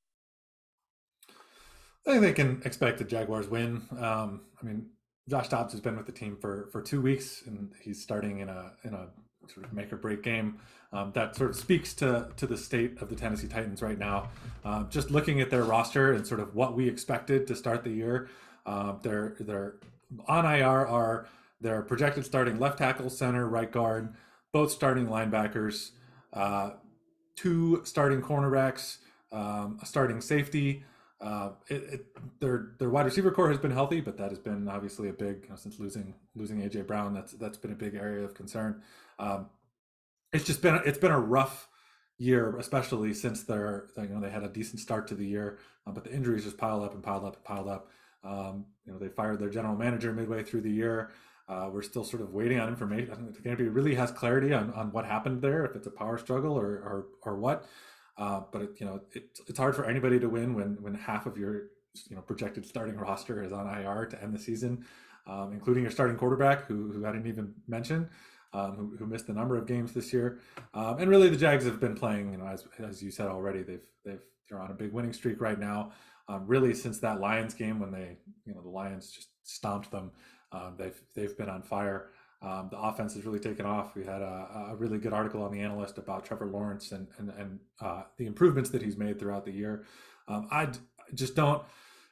I 2.07 2.13
think 2.13 2.23
they 2.23 2.33
can 2.33 2.63
expect 2.65 2.97
the 2.97 3.05
Jaguars 3.05 3.49
win. 3.49 3.83
Um, 3.99 4.41
I 4.61 4.65
mean, 4.65 4.87
Josh 5.29 5.49
Dobbs 5.49 5.73
has 5.73 5.81
been 5.83 5.97
with 5.97 6.07
the 6.07 6.13
team 6.13 6.39
for 6.41 6.69
for 6.73 6.81
two 6.81 7.03
weeks, 7.03 7.43
and 7.47 7.71
he's 7.81 8.03
starting 8.03 8.41
in 8.41 8.49
a 8.49 8.73
in 8.85 8.95
a 8.95 9.09
sort 9.53 9.67
of 9.67 9.73
make 9.73 9.93
or 9.93 9.97
break 9.97 10.23
game. 10.23 10.59
Um, 10.91 11.13
that 11.15 11.37
sort 11.37 11.51
of 11.51 11.57
speaks 11.57 11.93
to 11.95 12.29
to 12.37 12.47
the 12.47 12.57
state 12.57 13.01
of 13.03 13.11
the 13.11 13.17
Tennessee 13.17 13.49
Titans 13.49 13.83
right 13.83 13.99
now. 13.99 14.31
Uh, 14.65 14.85
just 14.85 15.11
looking 15.11 15.41
at 15.41 15.51
their 15.51 15.65
roster 15.65 16.13
and 16.13 16.27
sort 16.27 16.41
of 16.41 16.55
what 16.55 16.75
we 16.75 16.89
expected 16.89 17.47
to 17.49 17.57
start 17.57 17.85
the 17.85 17.91
year, 17.91 18.29
uh, 18.65 18.95
they're 19.03 19.37
they're 19.41 19.75
on 20.27 20.47
IR 20.47 20.87
are 20.87 21.27
their 21.61 21.83
projected 21.83 22.25
starting 22.25 22.59
left 22.59 22.79
tackle, 22.79 23.11
center, 23.11 23.47
right 23.47 23.71
guard, 23.71 24.15
both 24.53 24.71
starting 24.71 25.07
linebackers, 25.07 25.91
uh, 26.33 26.71
two 27.37 27.83
starting 27.85 28.23
cornerbacks, 28.23 28.99
um, 29.33 29.79
a 29.83 29.87
starting 29.87 30.21
safety. 30.21 30.85
Uh, 31.21 31.51
it, 31.69 31.83
it, 31.83 32.07
their 32.41 32.73
their 32.79 32.91
wide 32.91 33.05
receiver 33.05 33.31
corps 33.31 33.49
has 33.49 33.59
been 33.59 33.73
healthy, 33.73 34.01
but 34.01 34.17
that 34.17 34.31
has 34.31 34.39
been 34.39 34.69
obviously 34.69 35.09
a 35.09 35.13
big 35.13 35.43
you 35.43 35.51
know, 35.51 35.57
since 35.57 35.81
losing 35.81 36.15
losing 36.37 36.61
AJ 36.61 36.87
Brown. 36.87 37.13
That's 37.13 37.33
that's 37.33 37.59
been 37.59 37.73
a 37.73 37.77
big 37.77 37.95
area 37.95 38.25
of 38.25 38.35
concern. 38.35 38.83
Um, 39.19 39.47
it's 40.33 40.45
just 40.45 40.63
been 40.63 40.81
it's 40.85 40.99
been 40.99 41.13
a 41.13 41.21
rough 41.21 41.69
year, 42.19 42.57
especially 42.59 43.15
since 43.15 43.45
they're 43.45 43.89
you 43.97 44.09
know 44.09 44.21
they 44.21 44.31
had 44.31 44.43
a 44.43 44.49
decent 44.49 44.81
start 44.81 45.07
to 45.09 45.15
the 45.15 45.27
year, 45.27 45.59
uh, 45.87 45.93
but 45.93 46.05
the 46.05 46.13
injuries 46.13 46.45
just 46.45 46.59
piled 46.59 46.83
up 46.83 46.95
and 46.95 47.03
piled 47.03 47.25
up 47.25 47.37
and 47.37 47.45
piled 47.45 47.69
up. 47.69 47.91
Um, 48.25 48.67
you 48.85 48.93
know 48.93 48.99
they 48.99 49.09
fired 49.09 49.39
their 49.39 49.51
general 49.51 49.77
manager 49.77 50.13
midway 50.13 50.43
through 50.43 50.63
the 50.63 50.71
year. 50.71 51.11
Uh, 51.49 51.71
we're 51.73 51.83
still 51.83 52.05
sort 52.05 52.21
of 52.21 52.35
waiting 52.35 52.61
on 52.61 52.69
information. 52.69 53.11
I 53.11 53.15
think 53.15 53.29
the 53.29 53.37
community 53.41 53.69
really 53.69 53.95
has 53.95 54.11
clarity 54.11 54.53
on, 54.53 54.71
on 54.75 54.93
what 54.93 55.07
happened 55.07 55.41
there, 55.41 55.65
if 55.65 55.75
it's 55.75 55.87
a 55.87 55.91
power 55.91 56.19
struggle 56.19 56.59
or 56.59 56.67
or, 56.67 57.07
or 57.23 57.37
what. 57.37 57.67
Uh, 58.19 58.43
but 58.53 58.63
it, 58.63 58.71
you 58.79 58.87
know 58.87 59.01
it, 59.13 59.39
it's 59.47 59.59
hard 59.59 59.75
for 59.75 59.85
anybody 59.87 60.19
to 60.21 60.29
win 60.29 60.55
when 60.55 60.77
when 60.83 60.95
half 60.95 61.25
of 61.27 61.39
your 61.39 61.69
you 62.11 62.17
know 62.17 62.23
projected 62.23 62.67
starting 62.67 62.97
roster 62.97 63.43
is 63.43 63.53
on 63.53 63.67
IR 63.67 64.07
to 64.07 64.23
end 64.23 64.35
the 64.35 64.39
season, 64.39 64.85
um, 65.27 65.53
including 65.53 65.85
your 65.85 65.93
starting 65.93 66.17
quarterback, 66.17 66.67
who 66.67 66.93
who 66.93 67.07
I 67.07 67.13
didn't 67.13 67.29
even 67.29 67.55
mention 67.67 68.11
um, 68.53 68.77
who, 68.77 68.97
who, 68.97 69.07
missed 69.07 69.29
a 69.29 69.33
number 69.33 69.57
of 69.57 69.67
games 69.67 69.93
this 69.93 70.13
year. 70.13 70.39
Um, 70.75 70.99
and 70.99 71.11
really, 71.11 71.29
the 71.29 71.37
Jags 71.37 71.65
have 71.65 71.81
been 71.81 71.95
playing, 71.95 72.33
you 72.33 72.39
know, 72.39 72.47
as, 72.47 72.67
as 72.79 73.03
you 73.03 73.11
said 73.11 73.27
already, 73.27 73.63
they've 73.63 73.87
they've 74.05 74.21
they're 74.49 74.61
on 74.61 74.71
a 74.71 74.75
big 74.75 74.93
winning 74.93 75.13
streak 75.13 75.41
right 75.41 75.59
now. 75.59 75.93
Um, 76.29 76.45
really, 76.47 76.75
since 76.75 76.99
that 77.01 77.21
Lions 77.21 77.55
game 77.55 77.81
when 77.81 77.91
they, 77.91 78.17
you 78.45 78.55
know, 78.55 78.63
the 78.63 78.69
Lions 78.69 79.11
just 79.11 79.29
stomped 79.45 79.91
them, 79.91 80.11
um, 80.53 80.75
they've 80.79 81.01
they've 81.15 81.37
been 81.37 81.49
on 81.49 81.63
fire. 81.63 82.11
Um, 82.41 82.69
the 82.71 82.79
offense 82.79 83.15
has 83.15 83.25
really 83.25 83.41
taken 83.41 83.67
off. 83.67 83.97
We 83.97 84.05
had 84.05 84.23
a, 84.23 84.69
a, 84.71 84.77
really 84.77 84.99
good 84.99 85.13
article 85.13 85.43
on 85.43 85.51
the 85.51 85.59
analyst 85.59 85.99
about 85.99 86.25
Trevor 86.25 86.47
Lawrence 86.47 86.93
and 86.93 87.09
and, 87.19 87.31
and 87.31 87.59
uh, 87.81 88.03
the 88.17 88.27
improvements 88.27 88.71
that 88.71 88.81
he's 88.81 88.97
made 88.97 89.19
throughout 89.19 89.45
the 89.45 89.53
year. 89.53 89.85
Um, 90.29 90.47
I 90.51 90.69
just 91.15 91.35
don't. 91.35 91.63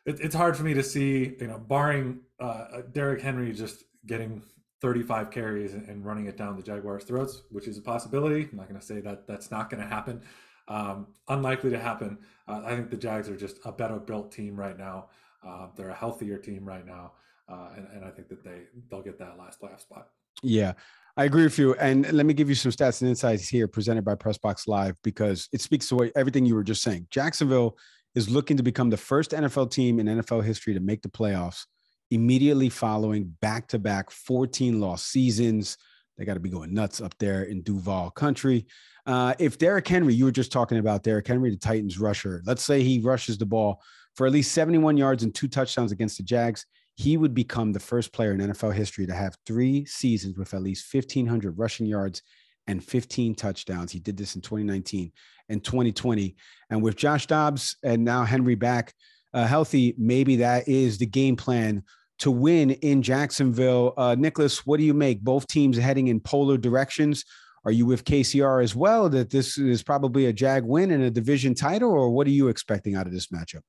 It, 0.05 0.21
it's 0.21 0.35
hard 0.35 0.57
for 0.57 0.65
me 0.65 0.75
to 0.75 0.83
see, 0.83 1.37
you 1.39 1.47
know, 1.47 1.59
barring 1.59 2.21
uh, 2.41 2.83
Derrick 2.93 3.23
Henry 3.23 3.53
just 3.53 3.85
getting 4.05 4.43
35 4.81 5.31
carries 5.31 5.75
and 5.75 6.05
running 6.05 6.27
it 6.27 6.37
down 6.37 6.57
the 6.57 6.63
Jaguars' 6.63 7.05
throats, 7.05 7.43
which 7.51 7.67
is 7.67 7.79
a 7.79 7.83
possibility. 7.83 8.49
I'm 8.51 8.59
not 8.59 8.69
going 8.69 8.81
to 8.81 8.87
say 8.87 9.01
that 9.01 9.27
that's 9.27 9.51
not 9.51 9.71
going 9.71 9.83
to 9.83 9.89
happen. 9.89 10.21
Um, 10.69 11.09
unlikely 11.29 11.71
to 11.71 11.79
happen. 11.79 12.19
Uh, 12.47 12.63
I 12.65 12.75
think 12.75 12.91
the 12.91 12.97
Jags 12.97 13.29
are 13.29 13.37
just 13.37 13.59
a 13.65 13.73
better 13.73 13.99
built 13.99 14.33
team 14.33 14.57
right 14.57 14.77
now. 14.77 15.07
Uh, 15.47 15.69
they're 15.77 15.91
a 15.91 15.95
healthier 15.95 16.39
team 16.39 16.65
right 16.65 16.85
now, 16.85 17.13
uh, 17.49 17.69
and, 17.77 17.87
and, 17.95 18.05
I 18.05 18.11
think 18.11 18.29
that 18.29 18.43
they 18.43 18.63
they'll 18.91 19.03
get 19.03 19.17
that 19.21 19.39
last 19.39 19.61
playoff 19.61 19.81
spot. 19.81 20.09
Yeah. 20.43 20.73
I 21.17 21.25
agree 21.25 21.45
with 21.45 21.59
you. 21.59 21.75
And 21.77 22.13
let 22.13 22.27
me 22.27 22.35
give 22.35 22.49
you 22.49 22.55
some 22.55 22.73
stats 22.73 23.01
and 23.01 23.09
insights 23.09 23.49
here 23.49 23.67
presented 23.69 24.05
by 24.05 24.17
Pressbox 24.17 24.69
Live 24.69 24.97
because 25.03 25.49
it 25.53 25.63
speaks 25.63 25.89
to 25.89 25.97
what, 25.97 26.13
everything 26.15 26.45
you 26.45 26.55
were 26.55 26.65
just 26.65 26.83
saying. 26.83 27.07
Jacksonville 27.11 27.79
is 28.15 28.29
looking 28.29 28.57
to 28.59 28.63
become 28.63 28.91
the 28.91 28.99
first 28.99 29.31
NFL 29.31 29.71
team 29.71 29.99
in 29.99 30.07
NFL 30.07 30.45
history 30.45 30.75
to 30.75 30.81
make 30.81 31.01
the 31.01 31.09
playoffs 31.09 31.65
immediately 32.11 32.69
following 32.69 33.35
back 33.41 33.69
to 33.69 33.79
back 33.79 34.11
14 34.11 34.81
loss 34.81 35.03
seasons. 35.03 35.77
They 36.17 36.25
got 36.25 36.35
to 36.35 36.41
be 36.41 36.51
going 36.51 36.73
nuts 36.73 37.01
up 37.01 37.15
there 37.19 37.43
in 37.43 37.63
Duval 37.63 38.11
country. 38.11 38.67
Uh, 39.05 39.35
if 39.39 39.59
Derrick 39.59 39.87
Henry, 39.87 40.15
you 40.15 40.25
were 40.25 40.33
just 40.33 40.51
talking 40.51 40.79
about 40.79 41.03
Derrick 41.03 41.27
Henry, 41.27 41.51
the 41.51 41.57
Titans 41.57 41.99
rusher, 41.99 42.43
let's 42.47 42.65
say 42.65 42.83
he 42.83 43.01
rushes 43.01 43.39
the 43.39 43.47
ball 43.47 43.81
for 44.17 44.27
at 44.27 44.33
least 44.33 44.53
71 44.53 44.97
yards 44.97 45.23
and 45.23 45.35
two 45.35 45.47
touchdowns 45.47 45.93
against 45.93 46.17
the 46.17 46.23
Jags, 46.23 46.65
he 46.95 47.19
would 47.19 47.35
become 47.35 47.73
the 47.73 47.81
first 47.81 48.13
player 48.13 48.33
in 48.33 48.41
NFL 48.41 48.73
history 48.73 49.07
to 49.07 49.15
have 49.15 49.37
three 49.45 49.85
seasons 49.85 50.39
with 50.39 50.55
at 50.55 50.63
least 50.63 50.93
1,500 50.93 51.59
rushing 51.59 51.87
yards 51.87 52.23
and 52.67 52.83
15 52.83 53.35
touchdowns. 53.35 53.93
He 53.93 54.01
did 54.01 54.17
this 54.17 54.35
in 54.35 54.41
2019 54.41 55.13
and 55.51 55.63
2020. 55.63 56.35
And 56.71 56.83
with 56.83 56.97
Josh 56.97 57.27
Dobbs 57.27 57.77
and 57.85 58.05
now 58.05 58.25
Henry 58.25 58.55
back 58.55 58.95
uh, 59.37 59.47
healthy, 59.47 59.95
maybe 59.99 60.37
that 60.37 60.67
is 60.67 60.97
the 60.97 61.05
game 61.05 61.37
plan 61.37 61.83
to 62.21 62.31
win 62.31 62.71
in 62.71 63.03
Jacksonville. 63.03 63.93
Uh, 63.99 64.17
Nicholas, 64.19 64.65
what 64.65 64.79
do 64.79 64.85
you 64.85 64.95
make? 64.95 65.21
Both 65.21 65.47
teams 65.47 65.77
heading 65.77 66.09
in 66.09 66.21
polar 66.21 66.57
directions. 66.57 67.23
Are 67.67 67.71
you 67.71 67.85
with 67.85 68.05
KCR 68.05 68.65
as 68.65 68.75
well 68.75 69.11
that 69.11 69.29
this 69.29 69.59
is 69.59 69.83
probably 69.83 70.27
a 70.27 70.33
Jag 70.33 70.65
win 70.65 70.91
and 70.91 71.03
a 71.03 71.11
division 71.11 71.55
title, 71.55 71.91
or 71.91 72.11
what 72.11 72.27
are 72.27 72.31
you 72.31 72.49
expecting 72.49 72.95
out 72.95 73.07
of 73.07 73.13
this 73.13 73.27
matchup? 73.27 73.61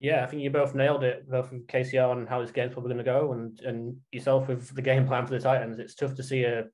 Yeah, 0.00 0.22
I 0.22 0.26
think 0.26 0.42
you 0.42 0.50
both 0.50 0.74
nailed 0.74 1.04
it, 1.04 1.26
both 1.30 1.48
from 1.48 1.62
KCR 1.62 2.12
and 2.12 2.28
how 2.28 2.42
this 2.42 2.50
game's 2.50 2.74
probably 2.74 2.92
going 2.92 3.04
to 3.04 3.10
go, 3.10 3.32
and 3.32 3.58
and 3.60 3.96
yourself 4.12 4.48
with 4.48 4.74
the 4.74 4.82
game 4.82 5.06
plan 5.06 5.24
for 5.24 5.32
the 5.32 5.40
Titans. 5.40 5.78
It's 5.78 5.94
tough 5.94 6.14
to 6.16 6.22
see 6.22 6.42
a, 6.42 6.64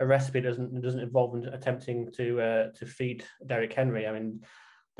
a 0.00 0.06
recipe 0.06 0.40
doesn't 0.40 0.80
doesn't 0.80 0.98
involve 0.98 1.36
attempting 1.44 2.10
to 2.16 2.40
uh, 2.40 2.66
to 2.76 2.86
feed 2.86 3.24
Derrick 3.46 3.72
Henry. 3.72 4.08
I 4.08 4.12
mean, 4.12 4.40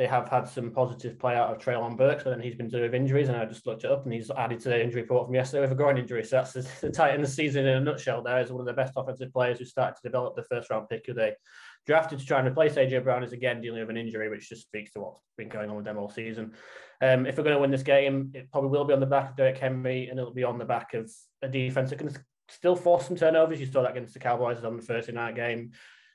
they 0.01 0.07
have 0.07 0.31
had 0.31 0.49
some 0.49 0.71
positive 0.71 1.19
play 1.19 1.35
out 1.35 1.51
of 1.51 1.59
Treylon 1.59 1.95
Burks, 1.95 2.25
but 2.25 2.31
then 2.31 2.41
he's 2.41 2.55
been 2.55 2.69
dealing 2.69 2.85
with 2.85 2.95
injuries, 2.95 3.29
and 3.29 3.37
I 3.37 3.45
just 3.45 3.67
looked 3.67 3.85
it 3.85 3.91
up, 3.91 4.05
and 4.05 4.15
he's 4.15 4.31
added 4.31 4.59
to 4.61 4.71
the 4.71 4.83
injury 4.83 5.03
report 5.03 5.27
from 5.27 5.35
yesterday 5.35 5.61
with 5.61 5.73
a 5.73 5.75
groin 5.75 5.99
injury. 5.99 6.25
So 6.25 6.37
that's 6.37 6.55
the, 6.55 6.67
the 6.81 6.91
Titans 6.91 7.35
season 7.35 7.67
in 7.67 7.77
a 7.77 7.81
nutshell. 7.83 8.23
There 8.23 8.41
is 8.41 8.51
one 8.51 8.61
of 8.61 8.67
the 8.67 8.73
best 8.73 8.95
offensive 8.97 9.31
players 9.31 9.59
who 9.59 9.67
started 9.67 9.97
to 9.97 10.09
develop 10.09 10.37
the 10.37 10.45
first 10.45 10.71
round 10.71 10.89
pick 10.89 11.05
who 11.07 11.13
they 11.13 11.35
drafted 11.87 12.19
to 12.19 12.25
try 12.25 12.39
and 12.39 12.49
replace 12.49 12.77
AJ 12.77 13.05
Brown 13.05 13.23
is 13.23 13.35
again 13.35 13.61
dealing 13.61 13.81
with 13.81 13.91
an 13.91 13.99
injury, 13.99 14.31
which 14.31 14.49
just 14.49 14.63
speaks 14.63 14.91
to 14.93 15.01
what's 15.01 15.21
been 15.37 15.51
going 15.51 15.69
on 15.69 15.77
with 15.77 15.85
them 15.85 15.99
all 15.99 16.09
season. 16.09 16.55
Um, 17.03 17.27
if 17.27 17.37
we're 17.37 17.45
going 17.45 17.57
to 17.57 17.61
win 17.61 17.71
this 17.71 17.83
game, 17.83 18.33
it 18.33 18.51
probably 18.51 18.71
will 18.71 18.87
be 18.87 18.95
on 18.95 19.01
the 19.01 19.07
back 19.07 19.29
of 19.29 19.37
Derrick 19.37 19.59
Henry, 19.59 20.09
and 20.09 20.19
it'll 20.19 20.33
be 20.33 20.45
on 20.45 20.57
the 20.57 20.65
back 20.65 20.95
of 20.95 21.13
a 21.43 21.49
defense 21.49 21.91
that 21.91 21.99
can 21.99 22.17
still 22.49 22.75
force 22.75 23.07
some 23.07 23.17
turnovers. 23.17 23.61
You 23.61 23.67
saw 23.67 23.83
that 23.83 23.91
against 23.91 24.15
the 24.15 24.21
Cowboys 24.21 24.65
on 24.65 24.79
the 24.79 24.83
Thursday 24.83 25.13
night 25.13 25.35
game, 25.35 25.73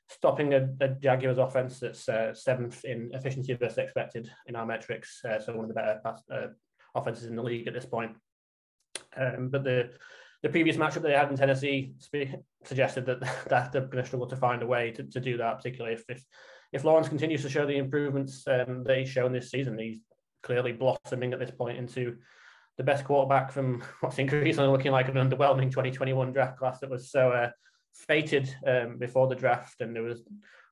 stopping 0.10 0.54
a, 0.54 0.68
Jaguars 1.02 1.38
offense 1.38 1.80
that's 1.80 2.08
uh, 2.08 2.34
seventh 2.34 2.86
in 2.86 3.10
efficiency 3.14 3.54
versus 3.54 3.78
expected 3.78 4.30
in 4.48 4.56
our 4.56 4.66
metrics. 4.66 5.22
Uh, 5.24 5.40
so 5.40 5.54
one 5.54 5.66
of 5.66 5.70
the 5.70 5.74
better 5.74 6.00
pass, 6.04 6.22
uh, 6.32 6.48
offenses 6.94 7.26
in 7.26 7.36
the 7.36 7.44
league 7.44 7.68
at 7.68 7.74
this 7.74 7.86
point. 7.86 8.16
Um, 9.18 9.50
but 9.50 9.64
the 9.64 9.92
the 10.44 10.50
previous 10.50 10.78
matchup 10.78 11.02
they 11.02 11.14
had 11.14 11.32
in 11.32 11.36
Tennessee 11.36 11.94
suggested 12.64 13.04
that, 13.08 13.20
that 13.50 13.72
they're 13.72 13.82
going 13.82 14.04
to 14.04 14.06
struggle 14.06 14.28
to 14.28 14.36
find 14.36 14.62
a 14.62 14.68
way 14.68 14.92
to, 14.92 15.04
to 15.04 15.20
do 15.20 15.38
that, 15.38 15.58
particularly 15.58 15.96
if, 15.96 16.04
if, 16.08 16.24
if 16.72 16.84
Lawrence 16.84 17.10
continues 17.10 17.42
to 17.42 17.50
show 17.50 17.66
the 17.66 17.78
improvements 17.78 18.44
um, 18.48 18.84
that 18.84 18.96
he's 18.96 19.10
shown 19.10 19.34
this 19.34 19.50
season. 19.50 19.80
He's 19.80 20.02
clearly 20.44 20.72
blossoming 20.72 21.34
at 21.34 21.40
this 21.40 21.50
point 21.50 21.80
into 21.80 22.18
the 22.78 22.84
best 22.84 23.06
quarterback 23.06 23.52
from 23.52 23.84
what's 24.02 24.20
increasingly 24.20 24.70
looking 24.70 24.92
like 24.92 25.08
an 25.08 25.16
underwhelming 25.16 25.72
2021 25.72 26.32
draft 26.32 26.60
class 26.60 26.80
that 26.80 26.92
was 26.92 27.10
so 27.10 27.32
uh, 27.32 27.50
fated 27.96 28.54
um, 28.68 28.98
before 28.98 29.28
the 29.28 29.36
draft. 29.36 29.82
And 29.82 29.96
there 29.96 30.04
was 30.04 30.24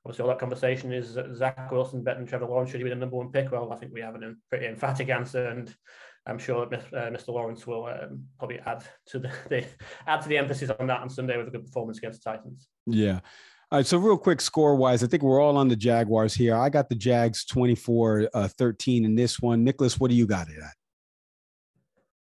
obviously 0.05 0.23
all 0.23 0.29
that 0.29 0.39
conversation 0.39 0.91
is 0.91 1.17
Zach 1.35 1.71
Wilson 1.71 2.03
betting 2.03 2.25
Trevor 2.25 2.45
Lawrence 2.45 2.71
should 2.71 2.79
he 2.79 2.83
be 2.83 2.89
the 2.89 2.95
number 2.95 3.15
one 3.15 3.31
pick? 3.31 3.51
Well, 3.51 3.71
I 3.71 3.77
think 3.77 3.93
we 3.93 4.01
have 4.01 4.15
a 4.15 4.33
pretty 4.49 4.67
emphatic 4.67 5.09
answer, 5.09 5.47
and 5.47 5.73
I'm 6.25 6.37
sure 6.37 6.65
that 6.67 6.85
uh, 6.93 7.09
Mr. 7.09 7.29
Lawrence 7.29 7.65
will 7.65 7.85
um, 7.85 8.25
probably 8.37 8.59
add 8.59 8.83
to 9.07 9.19
the, 9.19 9.31
the, 9.49 9.65
add 10.07 10.21
to 10.21 10.29
the 10.29 10.37
emphasis 10.37 10.69
on 10.69 10.87
that 10.87 11.01
on 11.01 11.09
Sunday 11.09 11.37
with 11.37 11.47
a 11.47 11.51
good 11.51 11.65
performance 11.65 11.97
against 11.97 12.23
the 12.23 12.31
Titans. 12.31 12.67
Yeah. 12.85 13.19
All 13.71 13.79
right, 13.79 13.87
so 13.87 13.97
real 13.97 14.17
quick 14.17 14.39
score 14.39 14.75
wise, 14.75 15.03
I 15.03 15.07
think 15.07 15.23
we're 15.23 15.41
all 15.41 15.57
on 15.57 15.67
the 15.67 15.75
Jaguars 15.75 16.35
here. 16.35 16.55
I 16.55 16.69
got 16.69 16.89
the 16.89 16.95
Jags 16.95 17.43
24 17.45 18.29
uh, 18.31 18.47
13 18.47 19.03
in 19.03 19.15
this 19.15 19.39
one. 19.39 19.63
Nicholas, 19.63 19.99
what 19.99 20.11
do 20.11 20.15
you 20.15 20.27
got 20.27 20.47
it 20.47 20.57
at? 20.59 20.75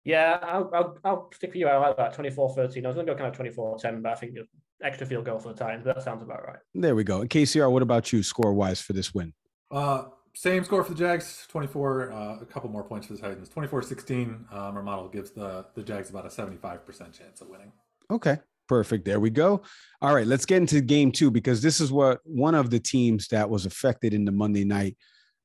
Yeah, 0.04 0.38
I'll, 0.42 0.70
I'll, 0.72 0.98
I'll 1.04 1.30
stick 1.34 1.50
with 1.50 1.56
you. 1.56 1.66
I 1.66 1.76
like 1.76 1.96
that 1.96 2.14
24 2.14 2.54
13. 2.54 2.84
I 2.84 2.88
was 2.88 2.94
going 2.94 3.06
to 3.06 3.12
go 3.12 3.18
kind 3.18 3.28
of 3.28 3.34
24 3.34 3.78
10, 3.78 4.02
but 4.02 4.12
I 4.12 4.14
think 4.14 4.36
extra 4.82 5.06
field 5.06 5.24
goal 5.24 5.38
for 5.38 5.52
the 5.52 5.58
Titans. 5.58 5.84
That 5.84 6.02
sounds 6.02 6.22
about 6.22 6.46
right. 6.46 6.58
There 6.74 6.94
we 6.94 7.04
go. 7.04 7.20
And 7.20 7.30
KCR, 7.30 7.70
what 7.70 7.82
about 7.82 8.12
you 8.12 8.22
score 8.22 8.52
wise 8.52 8.80
for 8.80 8.92
this 8.92 9.14
win? 9.14 9.32
Uh, 9.70 10.04
same 10.34 10.64
score 10.64 10.84
for 10.84 10.92
the 10.92 10.98
Jags, 10.98 11.46
24, 11.48 12.12
uh, 12.12 12.38
a 12.40 12.46
couple 12.46 12.70
more 12.70 12.84
points 12.84 13.06
for 13.06 13.14
the 13.14 13.20
Titans. 13.20 13.48
24 13.48 13.82
16. 13.82 14.46
Um, 14.50 14.76
our 14.76 14.82
model 14.82 15.08
gives 15.08 15.30
the, 15.30 15.66
the 15.74 15.82
Jags 15.82 16.10
about 16.10 16.26
a 16.26 16.28
75% 16.28 16.80
chance 17.12 17.40
of 17.40 17.48
winning. 17.48 17.72
Okay, 18.10 18.38
perfect. 18.68 19.04
There 19.04 19.20
we 19.20 19.30
go. 19.30 19.62
All 20.00 20.14
right, 20.14 20.26
let's 20.26 20.46
get 20.46 20.58
into 20.58 20.80
game 20.80 21.12
two 21.12 21.30
because 21.30 21.62
this 21.62 21.80
is 21.80 21.92
what 21.92 22.20
one 22.24 22.54
of 22.54 22.70
the 22.70 22.80
teams 22.80 23.28
that 23.28 23.48
was 23.48 23.66
affected 23.66 24.14
in 24.14 24.24
the 24.24 24.32
Monday 24.32 24.64
night 24.64 24.96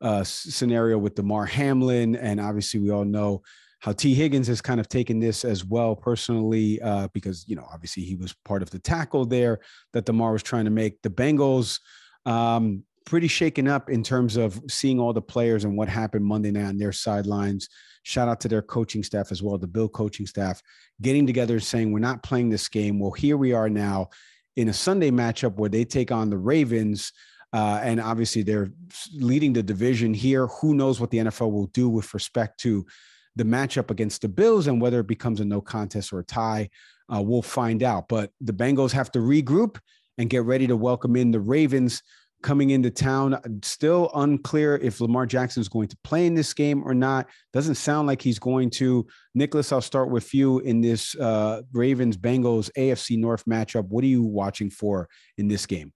uh, 0.01 0.23
scenario 0.23 0.97
with 0.97 1.15
Damar 1.15 1.45
Hamlin. 1.45 2.15
And 2.15 2.39
obviously, 2.39 2.79
we 2.79 2.91
all 2.91 3.05
know 3.05 3.41
how 3.85 3.91
Tee 3.91 4.15
Higgins 4.15 4.47
has 4.47 4.61
kind 4.61 4.79
of 4.79 4.89
taken 4.89 5.19
this 5.19 5.45
as 5.45 5.63
well 5.63 5.95
personally, 5.95 6.81
uh, 6.81 7.07
because, 7.13 7.45
you 7.47 7.55
know, 7.55 7.67
obviously 7.71 8.01
he 8.01 8.15
was 8.15 8.33
part 8.43 8.63
of 8.63 8.71
the 8.71 8.79
tackle 8.79 9.27
there 9.27 9.59
that 9.93 10.05
Damar 10.05 10.31
was 10.31 10.41
trying 10.41 10.65
to 10.65 10.71
make. 10.71 11.03
The 11.03 11.11
Bengals, 11.11 11.79
um, 12.25 12.83
pretty 13.05 13.27
shaken 13.27 13.67
up 13.67 13.91
in 13.91 14.01
terms 14.01 14.37
of 14.37 14.59
seeing 14.67 14.99
all 14.99 15.13
the 15.13 15.21
players 15.21 15.65
and 15.65 15.77
what 15.77 15.87
happened 15.87 16.25
Monday 16.25 16.49
night 16.49 16.65
on 16.65 16.79
their 16.79 16.91
sidelines. 16.91 17.69
Shout 18.01 18.27
out 18.27 18.39
to 18.39 18.47
their 18.47 18.63
coaching 18.63 19.03
staff 19.03 19.31
as 19.31 19.43
well, 19.43 19.59
the 19.59 19.67
Bill 19.67 19.87
coaching 19.87 20.25
staff, 20.25 20.63
getting 21.03 21.27
together 21.27 21.53
and 21.53 21.63
saying, 21.63 21.91
We're 21.91 21.99
not 21.99 22.23
playing 22.23 22.49
this 22.49 22.67
game. 22.67 22.97
Well, 22.97 23.11
here 23.11 23.37
we 23.37 23.53
are 23.53 23.69
now 23.69 24.09
in 24.55 24.69
a 24.69 24.73
Sunday 24.73 25.11
matchup 25.11 25.57
where 25.57 25.69
they 25.69 25.85
take 25.85 26.11
on 26.11 26.31
the 26.31 26.39
Ravens. 26.39 27.13
Uh, 27.53 27.79
and 27.83 28.01
obviously, 28.01 28.41
they're 28.41 28.71
leading 29.13 29.53
the 29.53 29.61
division 29.61 30.11
here. 30.15 30.47
Who 30.47 30.73
knows 30.73 30.99
what 30.99 31.11
the 31.11 31.19
NFL 31.19 31.51
will 31.51 31.67
do 31.67 31.87
with 31.87 32.11
respect 32.15 32.59
to 32.61 32.87
the 33.35 33.43
matchup 33.43 33.91
against 33.91 34.21
the 34.21 34.29
Bills 34.29 34.67
and 34.67 34.81
whether 34.81 34.99
it 34.99 35.07
becomes 35.07 35.39
a 35.39 35.45
no 35.45 35.61
contest 35.61 36.13
or 36.13 36.19
a 36.19 36.23
tie? 36.23 36.69
Uh, 37.13 37.21
we'll 37.21 37.41
find 37.41 37.83
out. 37.83 38.07
But 38.07 38.31
the 38.41 38.53
Bengals 38.53 38.91
have 38.91 39.11
to 39.11 39.19
regroup 39.19 39.77
and 40.17 40.29
get 40.29 40.43
ready 40.43 40.67
to 40.67 40.75
welcome 40.75 41.15
in 41.15 41.31
the 41.31 41.39
Ravens 41.39 42.01
coming 42.41 42.69
into 42.69 42.91
town. 42.91 43.39
Still 43.63 44.11
unclear 44.13 44.77
if 44.77 45.01
Lamar 45.01 45.25
Jackson 45.25 45.61
is 45.61 45.67
going 45.67 45.87
to 45.87 45.97
play 46.03 46.27
in 46.27 46.35
this 46.35 46.53
game 46.53 46.83
or 46.85 46.93
not. 46.93 47.27
Doesn't 47.53 47.75
sound 47.75 48.07
like 48.07 48.21
he's 48.21 48.39
going 48.39 48.69
to. 48.71 49.05
Nicholas, 49.33 49.71
I'll 49.71 49.81
start 49.81 50.09
with 50.09 50.33
you 50.33 50.59
in 50.59 50.81
this 50.81 51.15
uh, 51.15 51.63
Ravens 51.73 52.17
Bengals 52.17 52.69
AFC 52.77 53.17
North 53.17 53.43
matchup. 53.45 53.87
What 53.87 54.03
are 54.03 54.07
you 54.07 54.23
watching 54.23 54.69
for 54.69 55.09
in 55.37 55.47
this 55.47 55.65
game? 55.65 55.91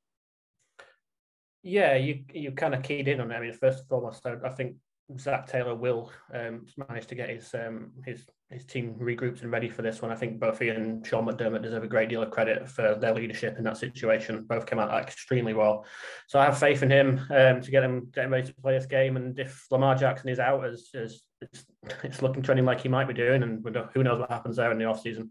Yeah, 1.61 1.95
you 1.95 2.23
you 2.33 2.51
kind 2.51 2.73
of 2.73 2.83
keyed 2.83 3.07
in 3.07 3.19
on 3.19 3.31
it. 3.31 3.35
I 3.35 3.41
mean, 3.41 3.53
first 3.53 3.79
and 3.79 3.87
foremost, 3.87 4.25
I, 4.25 4.35
I 4.43 4.49
think 4.49 4.77
Zac 5.17 5.47
Taylor 5.47 5.73
will 5.73 6.11
um, 6.33 6.65
manage 6.87 7.07
to 7.07 7.15
get 7.15 7.29
his 7.29 7.53
um, 7.55 7.91
his 8.05 8.25
his 8.49 8.65
team 8.65 8.95
regrouped 8.99 9.41
and 9.41 9.51
ready 9.51 9.69
for 9.69 9.81
this 9.81 10.01
one. 10.01 10.11
I 10.11 10.15
think 10.15 10.39
both 10.39 10.59
he 10.59 10.69
and 10.69 11.05
Sean 11.05 11.25
McDermott 11.25 11.63
deserve 11.63 11.83
a 11.83 11.87
great 11.87 12.09
deal 12.09 12.21
of 12.21 12.31
credit 12.31 12.67
for 12.67 12.95
their 12.95 13.13
leadership 13.13 13.57
in 13.57 13.63
that 13.63 13.77
situation. 13.77 14.45
Both 14.47 14.65
came 14.65 14.79
out 14.79 14.93
extremely 15.01 15.53
well, 15.53 15.85
so 16.27 16.39
I 16.39 16.45
have 16.45 16.59
faith 16.59 16.83
in 16.83 16.91
him 16.91 17.19
um, 17.31 17.61
to 17.61 17.71
get 17.71 17.83
him 17.83 18.11
get 18.13 18.25
him 18.25 18.33
ready 18.33 18.47
to 18.47 18.53
play 18.61 18.77
this 18.77 18.85
game. 18.85 19.17
And 19.17 19.37
if 19.39 19.65
Lamar 19.71 19.95
Jackson 19.95 20.29
is 20.29 20.39
out, 20.39 20.65
as, 20.65 20.89
as 20.93 21.21
it's, 21.41 21.65
it's 22.03 22.21
looking 22.21 22.43
trending 22.43 22.65
like 22.65 22.81
he 22.81 22.89
might 22.89 23.07
be 23.07 23.13
doing, 23.13 23.43
and 23.43 23.65
who 23.93 24.03
knows 24.03 24.19
what 24.19 24.31
happens 24.31 24.57
there 24.57 24.71
in 24.71 24.77
the 24.77 24.85
offseason. 24.85 25.29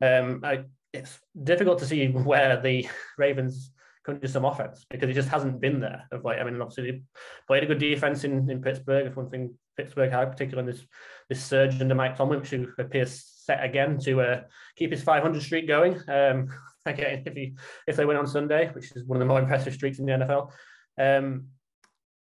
Um, 0.00 0.40
I, 0.44 0.64
it's 0.92 1.18
difficult 1.42 1.80
to 1.80 1.86
see 1.86 2.08
where 2.08 2.60
the 2.60 2.88
Ravens 3.18 3.72
couldn't 4.08 4.22
do 4.22 4.28
some 4.28 4.46
offense 4.46 4.86
because 4.88 5.06
he 5.06 5.12
just 5.12 5.28
hasn't 5.28 5.60
been 5.60 5.80
there. 5.80 6.04
Of 6.12 6.24
like, 6.24 6.38
I 6.38 6.44
mean, 6.44 6.58
obviously 6.62 7.02
played 7.46 7.62
a 7.62 7.66
good 7.66 7.78
defense 7.78 8.24
in, 8.24 8.48
in 8.50 8.62
Pittsburgh. 8.62 9.06
If 9.06 9.16
one 9.16 9.28
thing 9.28 9.54
Pittsburgh 9.76 10.10
had, 10.10 10.32
particularly 10.32 10.66
in 10.66 10.74
this 10.74 10.86
this 11.28 11.44
surge 11.44 11.78
under 11.78 11.94
Mike 11.94 12.16
Tomlin, 12.16 12.40
which 12.40 12.54
appears 12.78 13.22
set 13.44 13.62
again 13.62 13.98
to 13.98 14.22
uh, 14.22 14.40
keep 14.76 14.92
his 14.92 15.02
500 15.02 15.42
streak 15.42 15.68
going. 15.68 16.00
Um, 16.08 16.48
again, 16.86 17.22
if 17.26 17.34
he 17.34 17.54
if 17.86 17.96
they 17.96 18.06
win 18.06 18.16
on 18.16 18.26
Sunday, 18.26 18.70
which 18.72 18.92
is 18.96 19.04
one 19.04 19.18
of 19.18 19.20
the 19.20 19.26
more 19.26 19.40
impressive 19.40 19.74
streaks 19.74 19.98
in 19.98 20.06
the 20.06 20.12
NFL. 20.12 20.52
Um, 20.98 21.48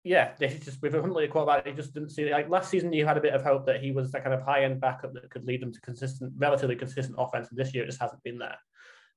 yeah, 0.03 0.31
they 0.39 0.47
just 0.47 0.81
with 0.81 0.95
a 0.95 1.01
Huntley 1.01 1.27
quarterback, 1.27 1.65
they 1.65 1.73
just 1.73 1.93
didn't 1.93 2.09
see 2.09 2.31
like 2.31 2.49
last 2.49 2.71
season. 2.71 2.93
You 2.93 3.05
had 3.05 3.17
a 3.17 3.21
bit 3.21 3.35
of 3.35 3.43
hope 3.43 3.67
that 3.67 3.81
he 3.83 3.91
was 3.91 4.11
that 4.11 4.23
kind 4.23 4.33
of 4.33 4.41
high 4.41 4.63
end 4.63 4.81
backup 4.81 5.13
that 5.13 5.29
could 5.29 5.45
lead 5.45 5.61
them 5.61 5.71
to 5.71 5.81
consistent, 5.81 6.33
relatively 6.35 6.75
consistent 6.75 7.15
offense. 7.19 7.49
And 7.49 7.59
this 7.59 7.75
year, 7.75 7.83
it 7.83 7.87
just 7.87 8.01
hasn't 8.01 8.23
been 8.23 8.39
there. 8.39 8.57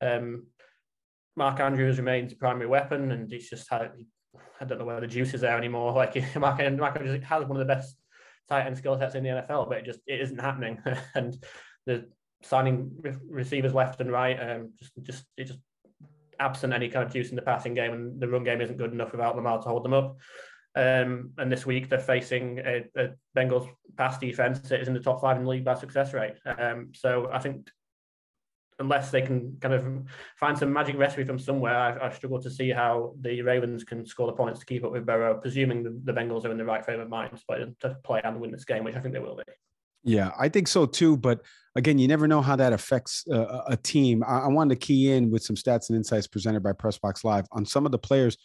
Um, 0.03 0.47
Mark 1.39 1.61
Andrews 1.61 1.99
remains 1.99 2.33
a 2.33 2.37
primary 2.37 2.67
weapon, 2.67 3.13
and 3.13 3.33
it's 3.33 3.49
just 3.49 3.71
how 3.71 3.89
I 4.61 4.65
don't 4.65 4.79
know 4.79 4.85
where 4.85 5.01
the 5.01 5.07
juice 5.07 5.33
is 5.33 5.41
there 5.41 5.57
anymore. 5.57 5.93
Like 5.95 6.17
Mark, 6.37 6.59
Mark 6.77 6.97
Andrews 6.97 7.23
has 7.25 7.45
one 7.45 7.59
of 7.59 7.67
the 7.67 7.75
best 7.75 7.97
tight 8.49 8.67
end 8.67 8.77
skill 8.77 8.99
sets 8.99 9.15
in 9.15 9.23
the 9.23 9.31
NFL, 9.31 9.69
but 9.69 9.79
it 9.79 9.85
just 9.85 10.01
it 10.07 10.21
isn't 10.21 10.41
happening. 10.41 10.83
and 11.15 11.43
the 11.87 12.09
signing 12.43 12.91
re- 13.01 13.15
receivers 13.31 13.73
left 13.73 14.01
and 14.01 14.11
right. 14.11 14.37
Um, 14.37 14.73
just 14.79 14.93
just 15.03 15.25
it 15.37 15.45
just 15.45 15.61
absent 16.41 16.73
any 16.73 16.89
kind 16.89 17.07
of 17.07 17.13
juice 17.13 17.31
in 17.31 17.37
the 17.37 17.43
passing 17.43 17.73
game, 17.73 17.93
and 17.93 18.21
the 18.21 18.29
run 18.29 18.45
game 18.45 18.61
isn't 18.61 18.77
good 18.77 18.93
enough 18.93 19.13
without 19.13 19.37
Lamar 19.37 19.63
to 19.63 19.69
hold 19.69 19.85
them 19.85 19.95
up. 19.95 20.19
Um, 20.75 21.31
and 21.39 21.51
this 21.51 21.67
week 21.67 21.89
they're 21.89 21.99
facing 21.99 22.59
a, 22.59 22.85
a, 22.97 23.09
Bengals 23.37 23.69
pass 23.97 24.19
defense 24.19 24.61
that 24.69 24.81
is 24.81 24.87
in 24.87 24.95
the 24.95 25.01
top 25.01 25.21
five 25.21 25.37
in 25.37 25.45
the 25.45 25.51
league 25.51 25.65
by 25.65 25.75
success 25.75 26.13
rate. 26.13 26.35
Um, 26.45 26.91
so 26.95 27.31
I 27.33 27.39
think 27.39 27.69
unless 28.79 29.11
they 29.11 29.23
can 29.23 29.57
kind 29.61 29.75
of 29.75 29.85
find 30.37 30.57
some 30.57 30.73
magic 30.73 30.97
recipe 30.97 31.25
from 31.25 31.39
somewhere, 31.39 31.77
I, 31.77 32.07
I, 32.07 32.11
struggle 32.11 32.41
to 32.41 32.51
see 32.51 32.71
how 32.71 33.15
the 33.21 33.43
Ravens 33.43 33.85
can 33.85 34.07
score 34.07 34.27
the 34.27 34.33
points 34.33 34.61
to 34.61 34.67
keep 34.67 34.85
up 34.85 34.93
with 34.93 35.05
Burrow, 35.05 35.39
presuming 35.39 35.83
the, 35.83 36.01
the 36.05 36.13
Bengals 36.13 36.45
are 36.45 36.51
in 36.53 36.59
the 36.59 36.65
right 36.65 36.85
frame 36.85 37.01
of 37.01 37.09
mind 37.09 37.41
to 37.81 37.97
play, 38.05 38.21
and 38.25 38.41
win 38.41 38.53
this 38.53 38.65
game, 38.65 38.85
which 38.85 38.95
I 38.95 39.01
think 39.01 39.15
they 39.15 39.21
will 39.21 39.37
be. 39.37 39.43
Yeah, 40.05 40.31
I 40.39 40.49
think 40.49 40.69
so 40.69 40.87
too. 40.87 41.17
But 41.17 41.43
again, 41.75 41.99
you 41.99 42.07
never 42.07 42.29
know 42.29 42.41
how 42.41 42.57
that 42.57 42.73
affects 42.73 43.25
uh, 43.31 43.63
a 43.67 43.77
team. 43.77 44.23
I, 44.27 44.41
I 44.41 44.49
wanted 44.49 44.81
to 44.81 44.87
key 44.87 45.13
in 45.13 45.31
with 45.31 45.43
some 45.43 45.57
stats 45.57 45.89
and 45.89 45.97
insights 45.97 46.27
presented 46.27 46.63
by 46.63 46.73
Pressbox 46.73 47.25
Live 47.25 47.47
on 47.53 47.67
some 47.67 47.85
of 47.85 47.93
the 47.93 47.99
players 47.99 48.37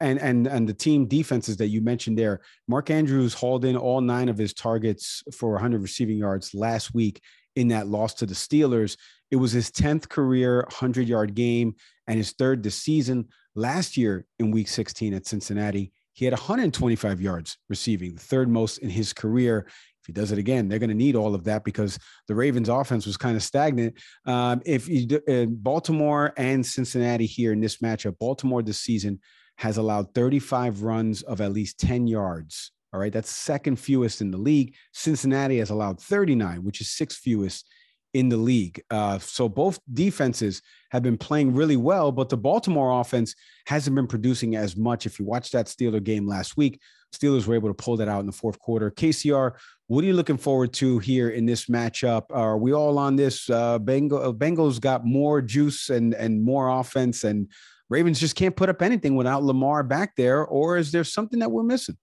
and 0.00 0.18
and 0.18 0.46
and 0.46 0.68
the 0.68 0.74
team 0.74 1.06
defenses 1.06 1.56
that 1.58 1.68
you 1.68 1.80
mentioned 1.82 2.18
there. 2.18 2.40
Mark 2.66 2.90
Andrews 2.90 3.34
hauled 3.34 3.64
in 3.64 3.76
all 3.76 4.00
nine 4.00 4.28
of 4.28 4.38
his 4.38 4.54
targets 4.54 5.22
for 5.32 5.52
100 5.52 5.82
receiving 5.82 6.16
yards 6.16 6.54
last 6.54 6.94
week 6.94 7.20
in 7.56 7.68
that 7.68 7.86
loss 7.86 8.14
to 8.14 8.26
the 8.26 8.34
Steelers. 8.34 8.96
It 9.30 9.36
was 9.36 9.52
his 9.52 9.70
10th 9.70 10.08
career 10.08 10.58
100 10.68 11.08
yard 11.08 11.34
game 11.34 11.74
and 12.06 12.18
his 12.18 12.32
third 12.32 12.62
this 12.62 12.76
season. 12.76 13.28
Last 13.54 13.96
year 13.96 14.26
in 14.38 14.50
week 14.50 14.68
16 14.68 15.14
at 15.14 15.26
Cincinnati, 15.26 15.92
he 16.12 16.24
had 16.24 16.32
125 16.32 17.20
yards 17.20 17.58
receiving, 17.68 18.14
the 18.14 18.20
third 18.20 18.48
most 18.48 18.78
in 18.78 18.90
his 18.90 19.12
career. 19.12 19.66
If 19.68 20.06
he 20.06 20.12
does 20.12 20.32
it 20.32 20.38
again, 20.38 20.68
they're 20.68 20.78
going 20.78 20.90
to 20.90 20.94
need 20.94 21.16
all 21.16 21.34
of 21.34 21.44
that 21.44 21.64
because 21.64 21.98
the 22.28 22.34
Ravens' 22.34 22.68
offense 22.68 23.06
was 23.06 23.16
kind 23.16 23.36
of 23.36 23.42
stagnant. 23.42 23.94
Um, 24.26 24.60
if 24.66 24.86
you, 24.88 25.20
uh, 25.28 25.46
Baltimore 25.46 26.34
and 26.36 26.64
Cincinnati 26.64 27.26
here 27.26 27.52
in 27.52 27.60
this 27.60 27.78
matchup, 27.78 28.18
Baltimore 28.18 28.62
this 28.62 28.80
season 28.80 29.18
has 29.56 29.76
allowed 29.76 30.14
35 30.14 30.82
runs 30.82 31.22
of 31.22 31.40
at 31.40 31.52
least 31.52 31.78
10 31.80 32.06
yards. 32.06 32.72
All 32.94 33.00
right, 33.00 33.12
that's 33.12 33.28
second 33.28 33.76
fewest 33.76 34.20
in 34.20 34.30
the 34.30 34.38
league. 34.38 34.76
Cincinnati 34.92 35.58
has 35.58 35.70
allowed 35.70 36.00
39, 36.00 36.62
which 36.62 36.80
is 36.80 36.90
sixth 36.90 37.18
fewest 37.18 37.66
in 38.12 38.28
the 38.28 38.36
league. 38.36 38.80
Uh, 38.88 39.18
so 39.18 39.48
both 39.48 39.80
defenses 39.92 40.62
have 40.92 41.02
been 41.02 41.18
playing 41.18 41.52
really 41.52 41.76
well, 41.76 42.12
but 42.12 42.28
the 42.28 42.36
Baltimore 42.36 43.00
offense 43.00 43.34
hasn't 43.66 43.96
been 43.96 44.06
producing 44.06 44.54
as 44.54 44.76
much. 44.76 45.06
If 45.06 45.18
you 45.18 45.24
watch 45.24 45.50
that 45.50 45.66
Steeler 45.66 46.00
game 46.00 46.24
last 46.24 46.56
week, 46.56 46.80
Steelers 47.12 47.48
were 47.48 47.56
able 47.56 47.68
to 47.68 47.74
pull 47.74 47.96
that 47.96 48.06
out 48.06 48.20
in 48.20 48.26
the 48.26 48.32
fourth 48.32 48.60
quarter. 48.60 48.92
KCR, 48.92 49.54
what 49.88 50.04
are 50.04 50.06
you 50.06 50.14
looking 50.14 50.36
forward 50.36 50.72
to 50.74 51.00
here 51.00 51.30
in 51.30 51.46
this 51.46 51.66
matchup? 51.66 52.26
Are 52.30 52.56
we 52.56 52.72
all 52.72 52.96
on 52.96 53.16
this? 53.16 53.50
Uh, 53.50 53.80
Bengal, 53.80 54.32
Bengals 54.32 54.80
got 54.80 55.04
more 55.04 55.42
juice 55.42 55.90
and 55.90 56.14
and 56.14 56.44
more 56.44 56.68
offense, 56.68 57.24
and 57.24 57.50
Ravens 57.90 58.20
just 58.20 58.36
can't 58.36 58.54
put 58.54 58.68
up 58.68 58.82
anything 58.82 59.16
without 59.16 59.42
Lamar 59.42 59.82
back 59.82 60.14
there, 60.16 60.44
or 60.44 60.76
is 60.76 60.92
there 60.92 61.04
something 61.04 61.40
that 61.40 61.50
we're 61.50 61.64
missing? 61.64 61.96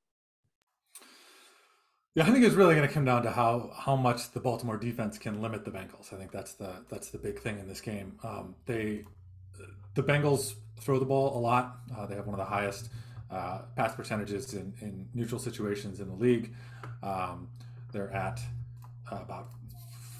Yeah, 2.13 2.27
I 2.27 2.31
think 2.31 2.43
it's 2.43 2.55
really 2.55 2.75
going 2.75 2.87
to 2.87 2.93
come 2.93 3.05
down 3.05 3.23
to 3.23 3.31
how 3.31 3.71
how 3.73 3.95
much 3.95 4.31
the 4.31 4.41
Baltimore 4.41 4.75
defense 4.75 5.17
can 5.17 5.41
limit 5.41 5.63
the 5.63 5.71
Bengals. 5.71 6.13
I 6.13 6.17
think 6.17 6.31
that's 6.31 6.53
the 6.53 6.83
that's 6.89 7.09
the 7.09 7.17
big 7.17 7.39
thing 7.39 7.57
in 7.57 7.67
this 7.69 7.79
game. 7.79 8.19
Um, 8.23 8.55
they 8.65 9.05
the 9.95 10.03
Bengals 10.03 10.55
throw 10.81 10.99
the 10.99 11.05
ball 11.05 11.37
a 11.37 11.39
lot. 11.39 11.77
Uh, 11.95 12.05
they 12.05 12.15
have 12.15 12.25
one 12.25 12.37
of 12.37 12.45
the 12.45 12.53
highest 12.53 12.89
uh, 13.29 13.59
pass 13.77 13.95
percentages 13.95 14.53
in, 14.53 14.73
in 14.81 15.07
neutral 15.13 15.39
situations 15.39 16.01
in 16.01 16.09
the 16.09 16.15
league. 16.15 16.53
Um, 17.01 17.47
they're 17.93 18.11
at 18.11 18.41
about 19.09 19.49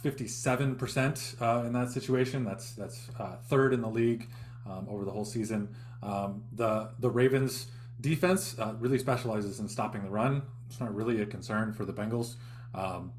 57% 0.04 1.42
uh, 1.42 1.66
in 1.66 1.74
that 1.74 1.90
situation. 1.92 2.46
That's 2.46 2.72
that's 2.72 3.10
uh, 3.20 3.36
third 3.50 3.74
in 3.74 3.82
the 3.82 3.90
league 3.90 4.30
um, 4.66 4.88
over 4.90 5.04
the 5.04 5.12
whole 5.12 5.26
season. 5.26 5.76
Um, 6.02 6.44
the 6.54 6.92
the 7.00 7.10
Ravens 7.10 7.68
defense 8.00 8.58
uh, 8.58 8.76
really 8.80 8.98
specializes 8.98 9.60
in 9.60 9.68
stopping 9.68 10.04
the 10.04 10.10
run. 10.10 10.44
It's 10.72 10.80
not 10.80 10.96
really 10.96 11.22
a 11.22 11.26
concern 11.26 11.74
for 11.74 11.86
the 11.86 11.94
Bengals. 11.94 12.36
Um, 12.74 13.12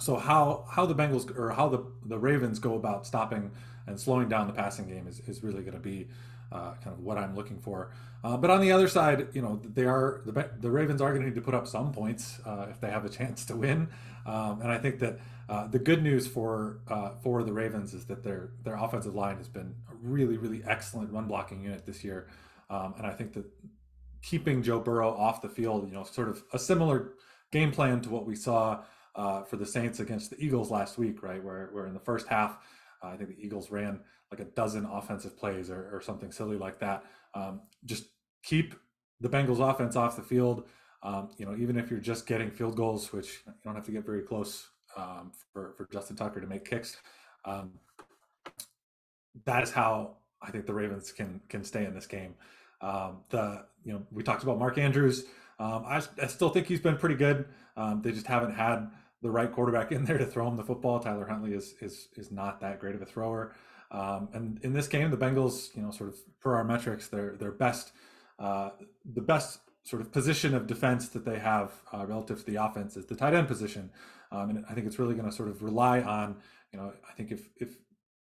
so 0.00 0.16
how 0.16 0.66
how 0.68 0.84
the 0.86 0.94
Bengals 0.94 1.36
or 1.38 1.50
how 1.50 1.68
the 1.68 1.84
the 2.04 2.18
Ravens 2.18 2.58
go 2.58 2.74
about 2.74 3.06
stopping 3.06 3.52
and 3.86 3.98
slowing 3.98 4.28
down 4.28 4.46
the 4.46 4.52
passing 4.52 4.88
game 4.88 5.06
is, 5.06 5.20
is 5.20 5.42
really 5.42 5.62
going 5.62 5.74
to 5.74 5.80
be 5.80 6.08
uh, 6.50 6.74
kind 6.82 6.94
of 6.96 7.00
what 7.00 7.18
I'm 7.18 7.34
looking 7.34 7.58
for. 7.58 7.90
Uh, 8.24 8.36
but 8.36 8.50
on 8.50 8.60
the 8.60 8.70
other 8.70 8.86
side, 8.88 9.28
you 9.32 9.42
know, 9.42 9.60
they 9.64 9.84
are 9.84 10.22
the 10.24 10.50
the 10.60 10.70
Ravens 10.70 11.00
are 11.00 11.10
going 11.10 11.22
to 11.22 11.28
need 11.28 11.34
to 11.36 11.40
put 11.40 11.54
up 11.54 11.66
some 11.66 11.92
points 11.92 12.40
uh, 12.44 12.66
if 12.70 12.80
they 12.80 12.90
have 12.90 13.04
a 13.04 13.08
chance 13.08 13.44
to 13.46 13.56
win. 13.56 13.88
Um, 14.26 14.60
and 14.60 14.70
I 14.70 14.78
think 14.78 15.00
that 15.00 15.18
uh, 15.48 15.66
the 15.66 15.78
good 15.78 16.02
news 16.02 16.26
for 16.26 16.78
uh, 16.88 17.10
for 17.22 17.42
the 17.42 17.52
Ravens 17.52 17.94
is 17.94 18.06
that 18.06 18.22
their 18.22 18.50
their 18.62 18.76
offensive 18.76 19.14
line 19.14 19.36
has 19.36 19.48
been 19.48 19.74
a 19.90 19.94
really 20.02 20.36
really 20.36 20.62
excellent 20.66 21.12
run 21.12 21.26
blocking 21.26 21.62
unit 21.62 21.84
this 21.86 22.04
year, 22.04 22.28
um, 22.70 22.94
and 22.96 23.06
I 23.06 23.12
think 23.12 23.32
that 23.34 23.44
keeping 24.22 24.62
Joe 24.62 24.80
Burrow 24.80 25.10
off 25.10 25.42
the 25.42 25.48
field, 25.48 25.88
you 25.88 25.94
know, 25.94 26.04
sort 26.04 26.28
of 26.28 26.42
a 26.52 26.58
similar 26.58 27.14
game 27.50 27.72
plan 27.72 28.00
to 28.02 28.10
what 28.10 28.26
we 28.26 28.34
saw 28.34 28.82
uh, 29.14 29.42
for 29.42 29.56
the 29.56 29.66
Saints 29.66 30.00
against 30.00 30.30
the 30.30 30.42
Eagles 30.42 30.70
last 30.70 30.98
week, 30.98 31.22
right? 31.22 31.42
Where 31.42 31.68
where 31.72 31.86
in 31.86 31.94
the 31.94 32.00
first 32.00 32.28
half, 32.28 32.58
uh, 33.02 33.08
I 33.08 33.16
think 33.16 33.30
the 33.30 33.44
Eagles 33.44 33.70
ran 33.70 34.00
like 34.30 34.40
a 34.40 34.44
dozen 34.44 34.86
offensive 34.86 35.36
plays 35.36 35.70
or, 35.70 35.90
or 35.92 36.00
something 36.00 36.32
silly 36.32 36.56
like 36.56 36.78
that. 36.78 37.04
Um, 37.34 37.60
just 37.84 38.06
keep 38.42 38.74
the 39.20 39.28
Bengals 39.28 39.60
offense 39.60 39.96
off 39.96 40.16
the 40.16 40.22
field. 40.22 40.66
Um, 41.02 41.30
you 41.36 41.44
know, 41.44 41.56
even 41.56 41.76
if 41.76 41.90
you're 41.90 42.00
just 42.00 42.26
getting 42.26 42.50
field 42.50 42.76
goals, 42.76 43.12
which 43.12 43.42
you 43.46 43.52
don't 43.64 43.74
have 43.74 43.84
to 43.86 43.92
get 43.92 44.06
very 44.06 44.22
close 44.22 44.68
um, 44.96 45.32
for, 45.52 45.74
for 45.76 45.88
Justin 45.92 46.16
Tucker 46.16 46.40
to 46.40 46.46
make 46.46 46.64
kicks. 46.64 46.96
Um, 47.44 47.72
that 49.44 49.62
is 49.62 49.70
how 49.70 50.16
I 50.40 50.50
think 50.50 50.66
the 50.66 50.74
Ravens 50.74 51.12
can 51.12 51.40
can 51.48 51.64
stay 51.64 51.84
in 51.84 51.94
this 51.94 52.06
game. 52.06 52.34
Um, 52.82 53.20
the 53.30 53.64
you 53.84 53.92
know 53.92 54.02
we 54.10 54.22
talked 54.22 54.42
about 54.42 54.58
Mark 54.58 54.76
Andrews. 54.76 55.24
Um, 55.58 55.84
I, 55.86 56.02
I, 56.20 56.26
still 56.26 56.48
think 56.48 56.66
he's 56.66 56.80
been 56.80 56.96
pretty 56.96 57.14
good. 57.14 57.46
Um, 57.76 58.02
they 58.02 58.10
just 58.10 58.26
haven't 58.26 58.54
had 58.54 58.90
the 59.22 59.30
right 59.30 59.50
quarterback 59.50 59.92
in 59.92 60.04
there 60.04 60.18
to 60.18 60.26
throw 60.26 60.48
him 60.48 60.56
the 60.56 60.64
football. 60.64 60.98
Tyler 60.98 61.26
Huntley 61.26 61.54
is 61.54 61.74
is 61.80 62.08
is 62.16 62.32
not 62.32 62.60
that 62.60 62.80
great 62.80 62.94
of 62.94 63.02
a 63.02 63.06
thrower. 63.06 63.54
Um, 63.92 64.28
and 64.32 64.58
in 64.62 64.72
this 64.72 64.88
game, 64.88 65.10
the 65.10 65.16
Bengals, 65.16 65.74
you 65.76 65.82
know, 65.82 65.90
sort 65.90 66.10
of 66.10 66.16
per 66.40 66.56
our 66.56 66.64
metrics, 66.64 67.08
their 67.08 67.36
their 67.36 67.52
best, 67.52 67.92
uh, 68.38 68.70
the 69.04 69.20
best 69.20 69.60
sort 69.84 70.00
of 70.00 70.10
position 70.12 70.54
of 70.54 70.66
defense 70.66 71.08
that 71.10 71.24
they 71.24 71.38
have 71.38 71.72
uh, 71.92 72.06
relative 72.06 72.38
to 72.38 72.50
the 72.50 72.56
offense 72.56 72.96
is 72.96 73.06
the 73.06 73.16
tight 73.16 73.34
end 73.34 73.48
position. 73.48 73.90
Um, 74.30 74.50
and 74.50 74.64
I 74.68 74.74
think 74.74 74.86
it's 74.86 74.98
really 74.98 75.14
going 75.14 75.28
to 75.28 75.34
sort 75.34 75.48
of 75.48 75.62
rely 75.62 76.00
on, 76.00 76.36
you 76.72 76.78
know, 76.78 76.92
I 77.08 77.12
think 77.12 77.30
if 77.30 77.48
if 77.58 77.76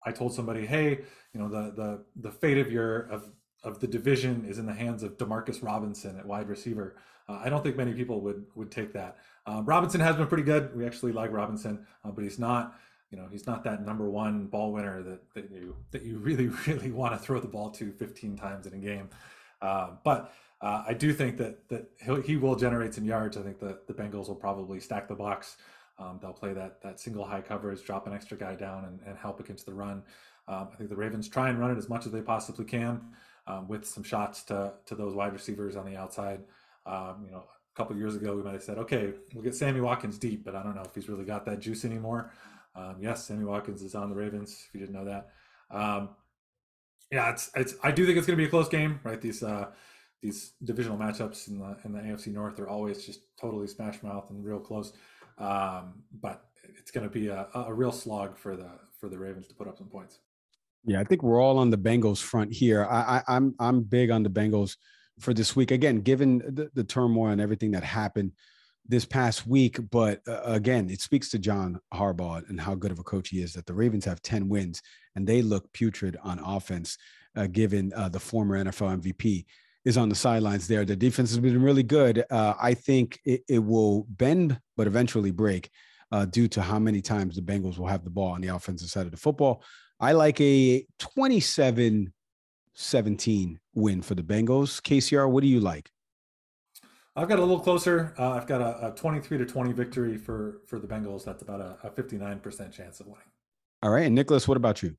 I 0.04 0.10
told 0.10 0.34
somebody, 0.34 0.66
hey, 0.66 1.00
you 1.32 1.40
know, 1.40 1.48
the 1.48 1.72
the 1.72 2.04
the 2.16 2.30
fate 2.30 2.58
of 2.58 2.70
your 2.70 3.02
of 3.02 3.30
of 3.64 3.80
the 3.80 3.86
division 3.86 4.44
is 4.46 4.58
in 4.58 4.66
the 4.66 4.74
hands 4.74 5.02
of 5.02 5.16
Demarcus 5.16 5.62
Robinson 5.62 6.18
at 6.18 6.26
wide 6.26 6.48
receiver. 6.48 6.96
Uh, 7.28 7.40
I 7.42 7.48
don't 7.48 7.62
think 7.62 7.76
many 7.76 7.94
people 7.94 8.20
would 8.20 8.44
would 8.54 8.70
take 8.70 8.92
that. 8.92 9.16
Um, 9.46 9.64
Robinson 9.64 10.00
has 10.00 10.16
been 10.16 10.26
pretty 10.26 10.42
good. 10.42 10.76
We 10.76 10.86
actually 10.86 11.12
like 11.12 11.32
Robinson, 11.32 11.86
uh, 12.04 12.10
but 12.10 12.24
he's 12.24 12.38
not, 12.38 12.78
you 13.10 13.18
know, 13.18 13.26
he's 13.30 13.46
not 13.46 13.64
that 13.64 13.84
number 13.84 14.08
one 14.08 14.46
ball 14.46 14.72
winner 14.72 15.02
that 15.02 15.32
that 15.34 15.50
you 15.50 15.76
that 15.90 16.02
you 16.02 16.18
really 16.28 16.48
really 16.66 16.90
want 16.90 17.14
to 17.14 17.18
throw 17.18 17.40
the 17.40 17.48
ball 17.48 17.70
to 17.70 17.92
15 17.92 18.36
times 18.36 18.66
in 18.66 18.74
a 18.74 18.78
game. 18.78 19.08
Uh, 19.62 19.90
but 20.04 20.34
uh, 20.60 20.84
I 20.86 20.94
do 20.94 21.12
think 21.12 21.38
that 21.38 21.68
that 21.68 21.88
he 22.24 22.36
will 22.36 22.56
generate 22.56 22.94
some 22.94 23.04
yards. 23.04 23.36
I 23.36 23.42
think 23.42 23.58
the 23.58 23.80
the 23.86 23.94
Bengals 23.94 24.28
will 24.28 24.34
probably 24.34 24.80
stack 24.80 25.08
the 25.08 25.14
box. 25.14 25.56
Um, 25.98 26.18
they'll 26.20 26.32
play 26.32 26.52
that 26.52 26.82
that 26.82 27.00
single 27.00 27.24
high 27.24 27.40
coverage, 27.40 27.82
drop 27.84 28.06
an 28.06 28.12
extra 28.12 28.36
guy 28.36 28.54
down, 28.54 28.84
and, 28.84 29.00
and 29.06 29.16
help 29.16 29.40
against 29.40 29.64
the 29.64 29.72
run. 29.72 30.02
Um, 30.46 30.68
I 30.72 30.76
think 30.76 30.90
the 30.90 30.96
Ravens 30.96 31.28
try 31.28 31.48
and 31.48 31.58
run 31.58 31.70
it 31.70 31.78
as 31.78 31.88
much 31.88 32.04
as 32.06 32.12
they 32.12 32.20
possibly 32.20 32.64
can, 32.64 33.00
um, 33.46 33.68
with 33.68 33.86
some 33.86 34.02
shots 34.02 34.42
to 34.44 34.72
to 34.86 34.94
those 34.94 35.14
wide 35.14 35.32
receivers 35.32 35.76
on 35.76 35.86
the 35.86 35.96
outside. 35.96 36.40
Um, 36.86 37.24
you 37.24 37.32
know, 37.32 37.38
a 37.44 37.76
couple 37.76 37.96
years 37.96 38.14
ago 38.14 38.36
we 38.36 38.42
might 38.42 38.52
have 38.52 38.62
said, 38.62 38.78
okay, 38.78 39.12
we'll 39.32 39.44
get 39.44 39.54
Sammy 39.54 39.80
Watkins 39.80 40.18
deep, 40.18 40.44
but 40.44 40.54
I 40.54 40.62
don't 40.62 40.74
know 40.74 40.82
if 40.82 40.94
he's 40.94 41.08
really 41.08 41.24
got 41.24 41.44
that 41.46 41.60
juice 41.60 41.84
anymore. 41.84 42.32
Um, 42.76 42.96
yes, 43.00 43.24
Sammy 43.24 43.44
Watkins 43.44 43.82
is 43.82 43.94
on 43.94 44.10
the 44.10 44.16
Ravens. 44.16 44.64
If 44.68 44.74
you 44.74 44.80
didn't 44.80 44.94
know 44.94 45.04
that, 45.04 45.30
um, 45.70 46.10
yeah, 47.10 47.30
it's 47.30 47.50
it's. 47.54 47.74
I 47.82 47.90
do 47.90 48.06
think 48.06 48.18
it's 48.18 48.26
going 48.26 48.36
to 48.36 48.42
be 48.42 48.46
a 48.46 48.50
close 48.50 48.68
game, 48.68 49.00
right? 49.04 49.20
These 49.20 49.42
uh, 49.42 49.68
these 50.22 50.52
divisional 50.64 50.98
matchups 50.98 51.48
in 51.48 51.58
the 51.58 51.76
in 51.84 51.92
the 51.92 52.00
AFC 52.00 52.32
North 52.32 52.58
are 52.58 52.68
always 52.68 53.04
just 53.04 53.20
totally 53.40 53.66
smash 53.66 54.02
mouth 54.02 54.30
and 54.30 54.44
real 54.44 54.58
close. 54.58 54.92
Um, 55.38 56.02
but 56.20 56.44
it's 56.78 56.90
going 56.90 57.06
to 57.06 57.12
be 57.12 57.28
a, 57.28 57.46
a 57.54 57.72
real 57.72 57.92
slog 57.92 58.36
for 58.36 58.56
the 58.56 58.70
for 58.98 59.08
the 59.08 59.18
Ravens 59.18 59.46
to 59.48 59.54
put 59.54 59.68
up 59.68 59.76
some 59.76 59.88
points. 59.88 60.18
Yeah, 60.86 61.00
I 61.00 61.04
think 61.04 61.22
we're 61.22 61.40
all 61.40 61.58
on 61.58 61.70
the 61.70 61.78
Bengals 61.78 62.22
front 62.22 62.52
here. 62.52 62.84
I, 62.84 63.22
I, 63.26 63.36
I'm 63.36 63.54
I'm 63.58 63.82
big 63.82 64.10
on 64.10 64.22
the 64.22 64.30
Bengals 64.30 64.76
for 65.20 65.32
this 65.32 65.56
week. 65.56 65.70
Again, 65.70 66.00
given 66.00 66.38
the, 66.38 66.70
the 66.74 66.84
turmoil 66.84 67.28
and 67.28 67.40
everything 67.40 67.70
that 67.72 67.84
happened 67.84 68.32
this 68.86 69.04
past 69.04 69.46
week, 69.46 69.78
but 69.90 70.20
uh, 70.28 70.42
again, 70.44 70.90
it 70.90 71.00
speaks 71.00 71.30
to 71.30 71.38
John 71.38 71.80
Harbaugh 71.92 72.48
and 72.48 72.60
how 72.60 72.74
good 72.74 72.90
of 72.90 72.98
a 72.98 73.04
coach 73.04 73.30
he 73.30 73.40
is 73.40 73.54
that 73.54 73.66
the 73.66 73.72
Ravens 73.72 74.04
have 74.04 74.20
10 74.20 74.48
wins 74.48 74.82
and 75.16 75.26
they 75.26 75.40
look 75.40 75.72
putrid 75.72 76.18
on 76.22 76.38
offense, 76.38 76.98
uh, 77.34 77.46
given 77.46 77.92
uh, 77.94 78.10
the 78.10 78.20
former 78.20 78.62
NFL 78.62 79.00
MVP 79.00 79.46
is 79.84 79.96
on 79.96 80.08
the 80.08 80.14
sidelines 80.14 80.66
there. 80.66 80.84
The 80.84 80.96
defense 80.96 81.30
has 81.30 81.38
been 81.38 81.62
really 81.62 81.82
good. 81.82 82.24
Uh, 82.30 82.54
I 82.60 82.74
think 82.74 83.20
it, 83.24 83.42
it, 83.48 83.58
will 83.58 84.06
bend, 84.08 84.58
but 84.76 84.86
eventually 84.86 85.30
break 85.30 85.70
uh, 86.10 86.24
due 86.26 86.48
to 86.48 86.62
how 86.62 86.78
many 86.78 87.00
times 87.00 87.36
the 87.36 87.42
Bengals 87.42 87.78
will 87.78 87.86
have 87.86 88.04
the 88.04 88.10
ball 88.10 88.32
on 88.32 88.40
the 88.40 88.48
offensive 88.48 88.88
side 88.88 89.06
of 89.06 89.12
the 89.12 89.18
football. 89.18 89.62
I 90.00 90.12
like 90.12 90.40
a 90.40 90.84
27 90.98 92.12
17 92.76 93.60
win 93.74 94.02
for 94.02 94.14
the 94.14 94.22
Bengals. 94.22 94.80
KCR, 94.82 95.30
what 95.30 95.42
do 95.42 95.48
you 95.48 95.60
like? 95.60 95.90
I've 97.16 97.28
got 97.28 97.38
a 97.38 97.42
little 97.42 97.60
closer. 97.60 98.12
Uh, 98.18 98.30
I've 98.30 98.48
got 98.48 98.60
a, 98.60 98.88
a, 98.88 98.90
23 98.90 99.38
to 99.38 99.46
20 99.46 99.72
victory 99.72 100.16
for 100.16 100.62
for 100.66 100.80
the 100.80 100.88
Bengals. 100.88 101.24
That's 101.24 101.42
about 101.42 101.60
a, 101.60 101.76
a 101.84 101.90
59% 101.90 102.72
chance 102.72 102.98
of 102.98 103.06
winning. 103.06 103.22
All 103.82 103.90
right. 103.90 104.06
And 104.06 104.14
Nicholas, 104.14 104.48
what 104.48 104.56
about 104.56 104.82
you? 104.82 104.96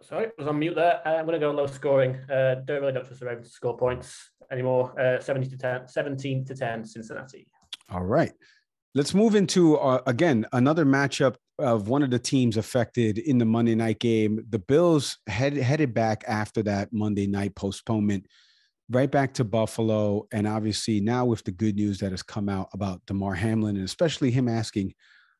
Sorry, 0.00 0.26
I 0.26 0.30
was 0.36 0.48
on 0.48 0.58
mute 0.58 0.74
there. 0.74 1.00
Uh, 1.06 1.16
I'm 1.16 1.26
going 1.26 1.38
to 1.38 1.46
go 1.46 1.52
low 1.52 1.66
scoring. 1.66 2.16
Uh, 2.30 2.56
don't 2.64 2.80
really 2.80 2.92
don't 2.92 3.04
trust 3.04 3.20
the 3.20 3.26
Ravens 3.26 3.48
to 3.48 3.52
score 3.52 3.76
points 3.76 4.30
anymore. 4.50 4.98
Uh, 4.98 5.20
17 5.20 5.50
to 5.50 5.56
10, 5.56 5.88
17 5.88 6.44
to 6.46 6.54
10, 6.54 6.84
Cincinnati. 6.84 7.46
All 7.88 8.02
right. 8.02 8.32
Let's 8.94 9.14
move 9.14 9.34
into 9.34 9.78
uh, 9.78 10.02
again 10.06 10.44
another 10.52 10.84
matchup 10.84 11.36
of 11.58 11.88
one 11.88 12.02
of 12.02 12.10
the 12.10 12.18
teams 12.18 12.58
affected 12.58 13.16
in 13.16 13.38
the 13.38 13.46
Monday 13.46 13.74
night 13.74 14.00
game. 14.00 14.44
The 14.50 14.58
Bills 14.58 15.16
head, 15.26 15.56
headed 15.56 15.94
back 15.94 16.24
after 16.28 16.62
that 16.64 16.92
Monday 16.92 17.26
night 17.26 17.54
postponement, 17.54 18.26
right 18.90 19.10
back 19.10 19.32
to 19.34 19.44
Buffalo, 19.44 20.26
and 20.30 20.46
obviously 20.46 21.00
now 21.00 21.24
with 21.24 21.42
the 21.44 21.52
good 21.52 21.76
news 21.76 22.00
that 22.00 22.10
has 22.10 22.22
come 22.22 22.50
out 22.50 22.68
about 22.74 23.00
Damar 23.06 23.34
Hamlin 23.34 23.76
and 23.76 23.84
especially 23.86 24.30
him 24.30 24.46
asking 24.46 24.92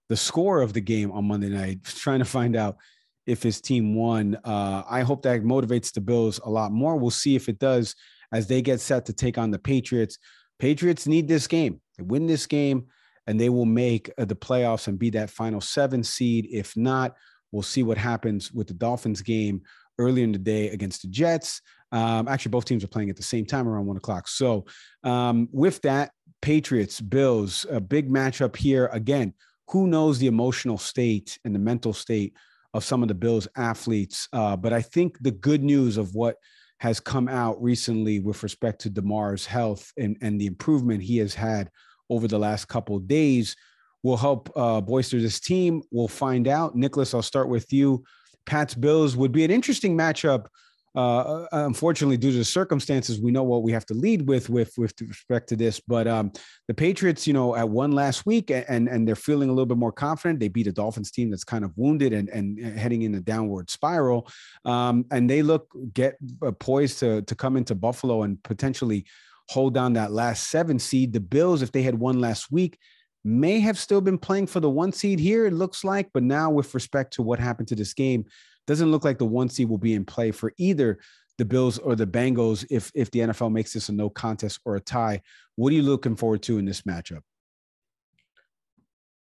the 0.09 0.17
score 0.17 0.63
of 0.63 0.73
the 0.73 0.81
game 0.81 1.13
on 1.13 1.27
Monday 1.27 1.51
night, 1.51 1.85
trying 1.85 2.21
to 2.21 2.25
find 2.25 2.57
out 2.57 2.79
if 3.27 3.43
his 3.43 3.61
team 3.61 3.95
won. 3.95 4.35
Uh, 4.45 4.83
I 4.89 5.03
hope 5.03 5.21
that 5.25 5.43
motivates 5.43 5.93
the 5.93 6.01
Bills 6.01 6.41
a 6.43 6.49
lot 6.49 6.73
more. 6.73 6.97
We'll 6.97 7.11
see 7.11 7.37
if 7.37 7.51
it 7.51 7.59
does 7.59 7.95
as 8.33 8.47
they 8.47 8.63
get 8.63 8.81
set 8.81 9.05
to 9.07 9.13
take 9.13 9.37
on 9.37 9.51
the 9.51 9.59
Patriots. 9.59 10.17
Patriots 10.59 11.07
need 11.07 11.29
this 11.29 11.47
game. 11.47 11.83
They 11.99 12.05
win 12.05 12.27
this 12.27 12.47
game 12.47 12.87
and 13.27 13.41
they 13.41 13.49
will 13.49 13.67
make 13.67 14.11
uh, 14.19 14.25
the 14.25 14.35
playoffs 14.35 14.89
and 14.89 14.99
be 14.99 15.11
that 15.11 15.31
final 15.31 15.61
seven 15.61 16.03
seed. 16.03 16.49
If 16.51 16.77
not, 16.77 17.15
we'll 17.51 17.63
see 17.63 17.83
what 17.83 17.99
happens 17.99 18.53
with 18.53 18.67
the 18.67 18.75
Dolphins 18.75 19.23
game 19.23 19.63
earlier 19.99 20.25
in 20.25 20.33
the 20.33 20.39
day 20.39 20.71
against 20.71 21.03
the 21.03 21.09
Jets. 21.09 21.61
Um, 21.93 22.27
actually, 22.27 22.51
both 22.51 22.65
teams 22.65 22.83
are 22.83 22.89
playing 22.89 23.11
at 23.11 23.17
the 23.17 23.23
same 23.23 23.45
time 23.45 23.69
around 23.69 23.87
one 23.87 23.97
o'clock. 23.97 24.27
So, 24.27 24.65
um, 25.05 25.49
with 25.53 25.81
that, 25.83 26.13
Patriots, 26.41 27.01
Bills, 27.01 27.67
a 27.71 27.81
big 27.81 28.11
matchup 28.11 28.57
here. 28.57 28.89
Again, 28.93 29.35
who 29.69 29.87
knows 29.87 30.19
the 30.19 30.27
emotional 30.27 30.79
state 30.79 31.39
and 31.45 31.55
the 31.55 31.59
mental 31.59 31.93
state 31.93 32.35
of 32.75 32.85
some 32.85 33.03
of 33.03 33.09
the 33.09 33.15
Bills 33.15 33.47
athletes? 33.57 34.29
Uh, 34.33 34.57
but 34.57 34.73
I 34.73 34.83
think 34.83 35.19
the 35.21 35.31
good 35.31 35.63
news 35.63 35.99
of 35.99 36.15
what 36.15 36.37
has 36.79 36.99
come 36.99 37.29
out 37.29 37.63
recently 37.63 38.19
with 38.19 38.43
respect 38.43 38.81
to 38.81 38.91
Damar's 38.91 39.47
health 39.47 39.93
and, 39.97 40.17
and 40.21 40.41
the 40.41 40.47
improvement 40.47 41.01
he 41.03 41.19
has 41.19 41.33
had 41.33 41.71
over 42.11 42.29
the 42.29 42.39
last 42.39 42.67
couple 42.69 42.99
days 42.99 43.57
will 44.03 44.17
help 44.17 44.51
uh, 44.57 44.81
bolster 44.81 45.21
this 45.21 45.41
team. 45.41 45.83
We'll 45.91 46.09
find 46.09 46.49
out. 46.49 46.75
Nicholas, 46.75 47.15
I'll 47.15 47.23
start 47.23 47.49
with 47.49 47.73
you. 47.73 48.05
Pats 48.47 48.75
Bills 48.75 49.17
would 49.17 49.33
be 49.33 49.45
an 49.45 49.51
interesting 49.51 49.97
matchup. 49.97 50.47
Uh, 50.95 51.19
uh, 51.21 51.47
unfortunately, 51.53 52.19
due 52.19 52.33
to 52.33 52.39
the 52.39 52.45
circumstances, 52.45 53.19
we 53.19 53.31
know 53.31 53.43
what 53.43 53.63
we 53.63 53.73
have 53.73 53.87
to 53.87 53.95
lead 53.95 54.29
with 54.29 54.51
with 54.51 54.77
with 54.77 54.93
respect 55.01 55.49
to 55.49 55.57
this. 55.57 55.81
But 55.81 56.07
um, 56.07 56.33
the 56.69 56.75
Patriots, 56.75 57.27
you 57.27 57.33
know, 57.33 57.57
at 57.57 57.69
one 57.69 57.93
last 57.93 58.27
week, 58.27 58.51
and 58.51 58.89
and 58.89 59.09
they're 59.09 59.17
feeling 59.17 59.49
a 59.49 59.53
little 59.53 59.67
bit 59.67 59.79
more 59.79 59.93
confident. 59.93 60.39
They 60.39 60.49
beat 60.49 60.67
a 60.67 60.73
Dolphins 60.73 61.11
team 61.11 61.31
that's 61.31 61.45
kind 61.45 61.65
of 61.65 61.73
wounded 61.77 62.13
and 62.13 62.29
and 62.29 62.59
heading 62.79 63.03
in 63.03 63.15
a 63.15 63.21
downward 63.21 63.71
spiral, 63.71 64.29
um, 64.67 65.07
and 65.11 65.31
they 65.31 65.43
look 65.43 65.73
get 65.95 66.17
uh, 66.45 66.51
poised 66.53 66.99
to 66.99 67.23
to 67.23 67.35
come 67.35 67.57
into 67.57 67.75
Buffalo 67.75 68.25
and 68.25 68.43
potentially 68.43 69.07
hold 69.49 69.75
down 69.75 69.95
that 69.95 70.13
last 70.13 70.51
seven 70.51 70.79
seed. 70.79 71.13
The 71.13 71.21
Bills, 71.21 71.63
if 71.63 71.73
they 71.73 71.83
had 71.83 71.99
won 71.99 72.21
last 72.21 72.51
week, 72.51 72.79
may 73.25 73.61
have 73.61 73.79
still 73.79 74.01
been 74.01 74.19
playing 74.19 74.47
for 74.47 74.61
the 74.61 74.71
one 74.71 74.93
seed 74.93 75.19
here, 75.19 75.47
it 75.47 75.53
looks 75.53 75.85
like. 75.85 76.11
But 76.13 76.23
now, 76.23 76.51
with 76.51 76.75
respect 76.75 77.15
to 77.15 77.23
what 77.23 77.39
happened 77.39 77.69
to 77.69 77.77
this 77.77 77.95
game, 77.95 78.25
doesn't 78.67 78.91
look 78.91 79.05
like 79.05 79.19
the 79.19 79.25
one 79.25 79.49
seed 79.49 79.69
will 79.69 79.79
be 79.79 79.95
in 79.95 80.05
play 80.05 80.31
for 80.31 80.53
either 80.57 80.99
the 81.39 81.45
Bills 81.45 81.79
or 81.79 81.97
the 81.97 82.07
Bengals 82.07 82.65
if 82.71 82.91
if 82.95 83.11
the 83.11 83.21
NFL 83.21 83.53
makes 83.53 83.73
this 83.73 83.89
a 83.89 83.93
no 83.93 84.11
contest 84.11 84.61
or 84.65 84.77
a 84.77 84.81
tie. 84.81 85.21
What 85.57 85.73
are 85.73 85.77
you 85.77 85.83
looking 85.83 86.17
forward 86.17 86.43
to 86.45 86.59
in 86.59 86.65
this 86.65 86.83
matchup? 86.83 87.23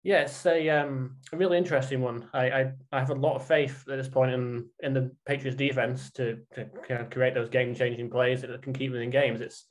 Yeah, 0.03 0.21
it's 0.21 0.45
a 0.45 0.69
um, 0.69 1.17
a 1.33 1.37
really 1.37 1.57
interesting 1.57 2.01
one. 2.01 2.29
I, 2.33 2.49
I, 2.49 2.71
I 2.93 2.99
have 2.99 3.09
a 3.09 3.15
lot 3.15 3.35
of 3.35 3.45
faith 3.45 3.83
at 3.89 3.97
this 3.97 4.07
point 4.07 4.31
in 4.31 4.69
in 4.79 4.93
the 4.93 5.11
Patriots 5.25 5.57
defense 5.57 6.11
to 6.11 6.39
to 6.55 6.65
kind 6.87 7.01
of 7.01 7.09
create 7.09 7.33
those 7.33 7.49
game 7.49 7.75
changing 7.75 8.09
plays 8.09 8.41
that 8.41 8.61
can 8.61 8.73
keep 8.73 8.93
them 8.93 9.01
in 9.01 9.09
games. 9.09 9.41
It's 9.41 9.65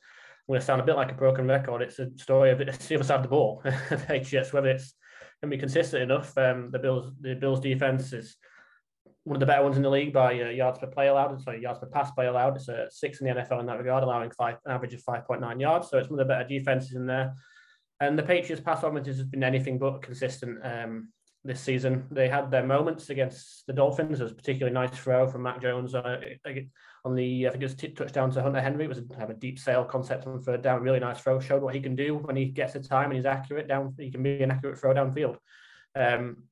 I'm 0.48 0.52
going 0.52 0.60
to 0.60 0.66
sound 0.66 0.80
a 0.80 0.84
bit 0.84 0.96
like 0.96 1.10
a 1.10 1.14
broken 1.14 1.48
record. 1.48 1.82
It's 1.82 1.98
a 1.98 2.08
story 2.16 2.50
of 2.50 2.60
it's 2.60 2.86
the 2.86 2.94
other 2.94 3.04
side 3.04 3.16
of 3.16 3.22
the 3.22 3.28
ball. 3.28 3.62
Patriots, 4.06 4.52
whether 4.52 4.68
it's 4.68 4.94
can 5.40 5.50
be 5.50 5.58
consistent 5.58 6.02
enough. 6.02 6.36
Um, 6.38 6.70
the 6.70 6.78
Bills, 6.78 7.12
the 7.20 7.34
Bills 7.34 7.60
defense 7.60 8.12
is 8.12 8.36
one 9.24 9.36
of 9.36 9.40
the 9.40 9.46
better 9.46 9.62
ones 9.62 9.76
in 9.76 9.82
the 9.82 9.90
league 9.90 10.12
by 10.12 10.40
uh, 10.40 10.48
yards 10.48 10.78
per 10.78 10.86
play 10.86 11.08
allowed. 11.08 11.40
Sorry, 11.42 11.60
yards 11.60 11.80
per 11.80 11.86
pass 11.86 12.10
play 12.12 12.26
allowed. 12.26 12.56
It's 12.56 12.68
a 12.68 12.86
six 12.90 13.20
in 13.20 13.26
the 13.26 13.34
NFL 13.34 13.60
in 13.60 13.66
that 13.66 13.78
regard, 13.78 14.04
allowing 14.04 14.30
five 14.30 14.56
an 14.64 14.72
average 14.72 14.94
of 14.94 15.02
five 15.02 15.26
point 15.26 15.40
nine 15.40 15.60
yards. 15.60 15.90
So 15.90 15.98
it's 15.98 16.08
one 16.08 16.20
of 16.20 16.26
the 16.26 16.32
better 16.32 16.48
defenses 16.48 16.94
in 16.94 17.06
there. 17.06 17.34
And 18.00 18.18
the 18.18 18.22
Patriots 18.22 18.62
pass 18.62 18.82
offense 18.82 19.06
has 19.08 19.22
been 19.24 19.44
anything 19.44 19.78
but 19.78 20.02
consistent. 20.02 20.58
Um, 20.62 21.08
this 21.46 21.60
season. 21.60 22.06
They 22.10 22.28
had 22.28 22.50
their 22.50 22.66
moments 22.66 23.08
against 23.08 23.66
the 23.66 23.72
Dolphins. 23.72 24.20
It 24.20 24.24
was 24.24 24.32
a 24.32 24.34
particularly 24.34 24.74
nice 24.74 24.90
throw 24.98 25.28
from 25.28 25.44
Mac 25.44 25.62
Jones 25.62 25.94
uh, 25.94 26.18
on 27.06 27.14
the, 27.14 27.46
I 27.46 27.50
think 27.50 27.62
it 27.62 27.66
was 27.66 27.74
t- 27.76 27.88
touchdown 27.88 28.30
to 28.32 28.42
Hunter 28.42 28.60
Henry. 28.60 28.84
It 28.84 28.88
was 28.88 28.98
a, 28.98 29.26
a 29.26 29.34
deep 29.34 29.58
sail 29.58 29.84
concept 29.84 30.26
on 30.26 30.42
third 30.42 30.60
down. 30.60 30.82
Really 30.82 31.00
nice 31.00 31.20
throw. 31.20 31.38
Showed 31.40 31.62
what 31.62 31.74
he 31.74 31.80
can 31.80 31.94
do 31.94 32.16
when 32.16 32.36
he 32.36 32.46
gets 32.46 32.72
the 32.72 32.80
time 32.80 33.06
and 33.06 33.14
he's 33.14 33.26
accurate 33.26 33.68
down. 33.68 33.94
He 33.96 34.10
can 34.10 34.22
be 34.22 34.42
an 34.42 34.50
accurate 34.50 34.78
throw 34.78 34.92
downfield. 34.92 35.36
Um, 35.94 36.44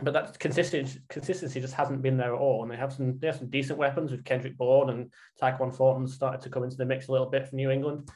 but 0.00 0.14
that 0.14 0.38
consistency 0.38 1.00
consistency 1.08 1.60
just 1.60 1.74
hasn't 1.74 2.02
been 2.02 2.16
there 2.16 2.32
at 2.32 2.40
all. 2.40 2.62
And 2.62 2.70
they 2.70 2.76
have 2.76 2.92
some 2.92 3.18
they 3.18 3.26
have 3.26 3.36
some 3.36 3.50
decent 3.50 3.78
weapons 3.78 4.12
with 4.12 4.24
Kendrick 4.24 4.56
Bourne 4.56 4.90
and 4.90 5.12
Tyquan 5.42 5.74
Thornton 5.74 6.06
started 6.06 6.40
to 6.42 6.50
come 6.50 6.62
into 6.62 6.76
the 6.76 6.86
mix 6.86 7.08
a 7.08 7.12
little 7.12 7.28
bit 7.28 7.48
for 7.48 7.56
New 7.56 7.70
England. 7.70 8.08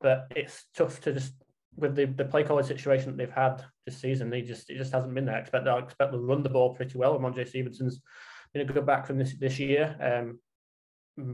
But 0.00 0.30
it's 0.36 0.66
tough 0.74 1.00
to 1.02 1.14
just 1.14 1.32
with 1.76 1.96
the, 1.96 2.04
the 2.04 2.26
play 2.26 2.44
calling 2.44 2.66
situation 2.66 3.06
that 3.06 3.16
they've 3.16 3.34
had 3.34 3.64
this 3.86 3.96
season, 3.96 4.28
they 4.28 4.42
just 4.42 4.68
it 4.68 4.76
just 4.76 4.92
hasn't 4.92 5.14
been 5.14 5.24
there. 5.24 5.36
I 5.36 5.40
expect 5.40 5.66
I 5.66 5.78
expect 5.78 6.12
to 6.12 6.18
run 6.18 6.42
the 6.42 6.50
ball 6.50 6.74
pretty 6.74 6.98
well. 6.98 7.18
Rhamondre 7.18 7.48
Stevenson's 7.48 8.02
been 8.52 8.68
a 8.68 8.72
good 8.72 8.84
back 8.84 9.06
from 9.06 9.16
this 9.16 9.34
this 9.38 9.58
year. 9.58 9.96
Um, 9.98 10.38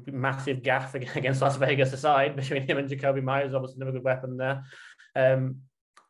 massive 0.07 0.62
gaff 0.62 0.95
against 1.16 1.43
Las 1.43 1.57
Vegas 1.57 1.93
aside 1.93 2.37
between 2.37 2.66
him 2.66 2.78
and 2.78 2.89
Jakobi 2.89 3.22
Meyers, 3.22 3.55
obviously 3.55 3.76
another 3.76 3.93
good 3.93 4.05
weapon 4.05 4.37
there. 4.37 4.64
Um, 5.14 5.57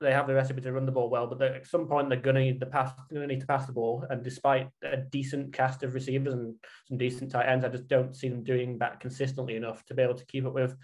they 0.01 0.13
have 0.13 0.27
the 0.27 0.35
recipe 0.35 0.61
to 0.61 0.73
run 0.73 0.85
the 0.85 0.93
ball 0.93 1.09
well, 1.09 1.27
but 1.27 1.41
at 1.41 1.67
some 1.67 1.87
point 1.87 2.11
they're 2.11 2.21
going 2.21 2.37
to 2.37 2.43
need 2.43 2.61
the 2.61 2.67
pass. 2.67 2.93
Going 3.11 3.27
to 3.27 3.35
need 3.35 3.41
to 3.41 3.47
pass 3.47 3.67
the 3.67 3.73
ball, 3.73 4.05
and 4.11 4.23
despite 4.23 4.69
a 4.83 4.99
decent 4.99 5.55
cast 5.55 5.83
of 5.83 5.95
receivers 5.95 6.35
and 6.35 6.55
some 6.87 6.99
decent 6.99 7.31
tight 7.31 7.49
ends, 7.49 7.65
I 7.65 7.69
just 7.69 7.89
don't 7.89 8.15
see 8.15 8.29
them 8.29 8.45
doing 8.45 8.79
that 8.79 9.01
consistently 9.01 9.57
enough 9.57 9.85
to 9.87 9.95
be 9.95 10.03
able 10.03 10.15
to 10.15 10.27
keep 10.27 10.45
up 10.45 10.53
with 10.53 10.77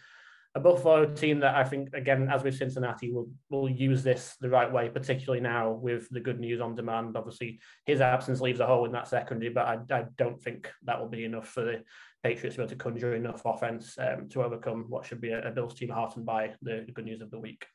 a 0.54 0.60
Buffalo 0.60 1.06
team 1.06 1.40
that 1.40 1.54
I 1.54 1.64
think, 1.64 1.94
again, 1.94 2.28
as 2.30 2.42
with 2.42 2.56
Cincinnati, 2.56 3.10
will 3.10 3.30
will 3.48 3.70
use 3.70 4.02
this 4.02 4.36
the 4.40 4.50
right 4.50 4.70
way, 4.70 4.88
particularly 4.90 5.40
now 5.40 5.72
with 5.72 6.08
the 6.10 6.20
good 6.20 6.40
news 6.40 6.60
on 6.60 6.74
Damar. 6.74 7.10
Obviously, 7.14 7.60
his 7.86 8.00
absence 8.00 8.40
leaves 8.40 8.60
a 8.60 8.66
hole 8.66 8.84
in 8.84 8.92
that 8.92 9.08
secondary, 9.08 9.50
but 9.50 9.66
I, 9.66 9.94
I 9.94 10.04
don't 10.16 10.40
think 10.40 10.70
that 10.84 11.00
will 11.00 11.08
be 11.08 11.24
enough 11.24 11.48
for 11.48 11.62
the 11.62 11.82
Patriots 12.22 12.56
be 12.56 12.62
able 12.62 12.70
to 12.70 12.76
conjure 12.76 13.14
enough 13.14 13.42
offense 13.44 13.96
um, 13.98 14.28
to 14.28 14.42
overcome 14.42 14.86
what 14.88 15.04
should 15.04 15.20
be 15.20 15.30
a, 15.30 15.48
a 15.48 15.50
Bills 15.50 15.74
team 15.74 15.88
heartened 15.88 16.24
by 16.24 16.52
the, 16.62 16.84
the 16.86 16.92
good 16.92 17.04
news 17.04 17.20
of 17.20 17.30
the 17.30 17.38
week. 17.38 17.66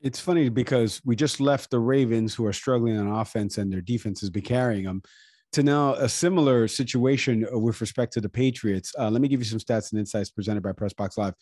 It's 0.00 0.20
funny 0.20 0.48
because 0.48 1.00
we 1.04 1.16
just 1.16 1.40
left 1.40 1.70
the 1.70 1.80
Ravens, 1.80 2.34
who 2.34 2.46
are 2.46 2.52
struggling 2.52 2.98
on 2.98 3.08
offense, 3.08 3.58
and 3.58 3.72
their 3.72 3.80
defense 3.80 4.20
has 4.20 4.30
been 4.30 4.42
carrying 4.42 4.84
them 4.84 5.02
to 5.52 5.62
now 5.62 5.94
a 5.94 6.08
similar 6.08 6.68
situation 6.68 7.46
with 7.50 7.80
respect 7.80 8.12
to 8.12 8.20
the 8.20 8.28
Patriots. 8.28 8.94
Uh, 8.98 9.10
let 9.10 9.22
me 9.22 9.28
give 9.28 9.40
you 9.40 9.46
some 9.46 9.58
stats 9.58 9.90
and 9.90 9.98
insights 9.98 10.30
presented 10.30 10.62
by 10.62 10.72
Pressbox 10.72 11.16
Live. 11.16 11.34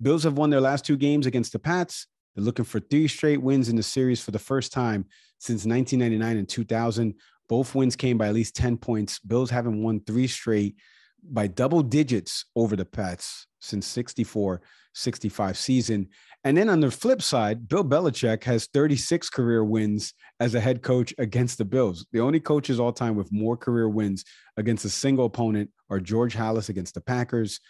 Bills 0.00 0.24
have 0.24 0.36
won 0.36 0.50
their 0.50 0.60
last 0.60 0.84
two 0.84 0.96
games 0.96 1.26
against 1.26 1.52
the 1.52 1.58
Pats. 1.58 2.06
They're 2.34 2.44
looking 2.44 2.64
for 2.64 2.80
three 2.80 3.08
straight 3.08 3.40
wins 3.42 3.68
in 3.68 3.76
the 3.76 3.82
series 3.82 4.22
for 4.22 4.30
the 4.30 4.38
first 4.38 4.72
time 4.72 5.06
since 5.38 5.64
1999 5.64 6.36
and 6.36 6.48
2000. 6.48 7.14
Both 7.48 7.74
wins 7.74 7.96
came 7.96 8.18
by 8.18 8.28
at 8.28 8.34
least 8.34 8.56
10 8.56 8.78
points. 8.78 9.18
Bills 9.20 9.50
haven't 9.50 9.82
won 9.82 10.00
three 10.00 10.26
straight 10.26 10.76
by 11.22 11.46
double 11.46 11.82
digits 11.82 12.44
over 12.56 12.76
the 12.76 12.84
Pats 12.84 13.46
since 13.60 13.86
64 13.86 14.60
65 14.94 15.56
season. 15.56 16.08
And 16.44 16.56
then 16.56 16.68
on 16.68 16.80
the 16.80 16.90
flip 16.90 17.22
side, 17.22 17.68
Bill 17.68 17.84
Belichick 17.84 18.44
has 18.44 18.66
36 18.74 19.30
career 19.30 19.64
wins 19.64 20.12
as 20.40 20.54
a 20.54 20.60
head 20.60 20.82
coach 20.82 21.14
against 21.18 21.58
the 21.58 21.64
Bills. 21.64 22.04
The 22.12 22.20
only 22.20 22.40
coaches 22.40 22.80
all 22.80 22.92
time 22.92 23.14
with 23.14 23.32
more 23.32 23.56
career 23.56 23.88
wins 23.88 24.24
against 24.56 24.84
a 24.84 24.90
single 24.90 25.26
opponent 25.26 25.70
are 25.88 26.00
George 26.00 26.34
Halas 26.34 26.68
against 26.68 26.94
the 26.94 27.00
Packers 27.00 27.60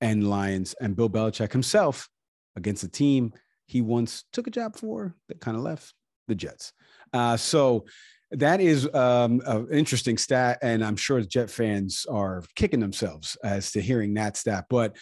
and 0.00 0.28
Lions, 0.28 0.74
and 0.80 0.94
Bill 0.94 1.10
Belichick 1.10 1.52
himself 1.52 2.08
against 2.54 2.84
a 2.84 2.88
team 2.88 3.32
he 3.66 3.80
once 3.80 4.24
took 4.32 4.46
a 4.46 4.50
job 4.50 4.76
for 4.76 5.14
that 5.28 5.40
kind 5.40 5.56
of 5.56 5.62
left 5.62 5.94
the 6.28 6.34
Jets. 6.34 6.72
Uh, 7.12 7.36
so 7.36 7.86
that 8.30 8.60
is 8.60 8.92
um, 8.94 9.40
an 9.46 9.68
interesting 9.72 10.18
stat, 10.18 10.58
and 10.62 10.84
I'm 10.84 10.96
sure 10.96 11.20
Jet 11.22 11.50
fans 11.50 12.06
are 12.10 12.42
kicking 12.54 12.80
themselves 12.80 13.36
as 13.42 13.72
to 13.72 13.80
hearing 13.80 14.14
that 14.14 14.36
stat. 14.36 14.66
But 14.68 14.96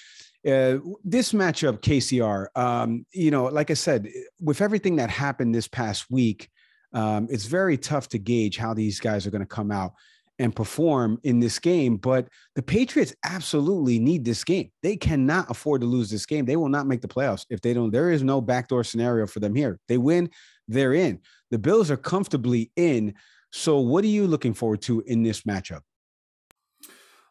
Uh, 0.47 0.79
this 1.03 1.33
matchup, 1.33 1.81
KCR, 1.81 2.47
um, 2.55 3.05
you 3.13 3.33
know, 3.33 3.47
like 3.47 3.73
I 3.73 3.75
said, 3.75 4.09
with 4.41 4.61
everything 4.61 4.97
that 4.97 5.11
happened 5.11 5.53
this 5.53 5.67
past 5.67 6.07
week, 6.09 6.49
um, 6.93 7.27
it's 7.29 7.47
very 7.47 7.77
tough 7.77 8.09
to 8.11 8.19
gauge 8.19 8.57
how 8.57 8.73
these 8.73 9.01
guys 9.01 9.27
are 9.27 9.33
going 9.33 9.49
to 9.49 9.57
come 9.57 9.73
out 9.73 9.95
and 10.39 10.55
perform 10.55 11.19
in 11.25 11.41
this 11.41 11.59
game. 11.59 11.97
But 11.97 12.29
the 12.55 12.63
Patriots 12.63 13.13
absolutely 13.25 13.99
need 13.99 14.25
this 14.25 14.45
game. 14.45 14.71
They 14.83 14.97
cannot 14.97 15.51
afford 15.51 15.81
to 15.81 15.87
lose 15.89 16.11
this 16.11 16.27
game. 16.27 16.45
They 16.45 16.57
will 16.57 16.69
not 16.69 16.87
make 16.87 17.01
the 17.01 17.09
playoffs 17.09 17.45
if 17.51 17.61
they 17.61 17.75
don't. 17.75 17.91
There 17.91 18.13
is 18.13 18.23
no 18.23 18.41
backdoor 18.41 18.85
scenario 18.85 19.27
for 19.27 19.41
them 19.41 19.55
here. 19.55 19.81
They 19.89 19.99
win, 19.99 20.31
they're 20.69 20.95
in. 20.95 21.21
The 21.51 21.59
Bills 21.59 21.91
are 21.91 21.97
comfortably 21.97 22.71
in. 22.77 23.15
So, 23.53 23.79
what 23.79 24.05
are 24.05 24.09
you 24.09 24.27
looking 24.27 24.55
forward 24.55 24.83
to 24.83 25.03
in 25.03 25.23
this 25.23 25.43
matchup? 25.43 25.81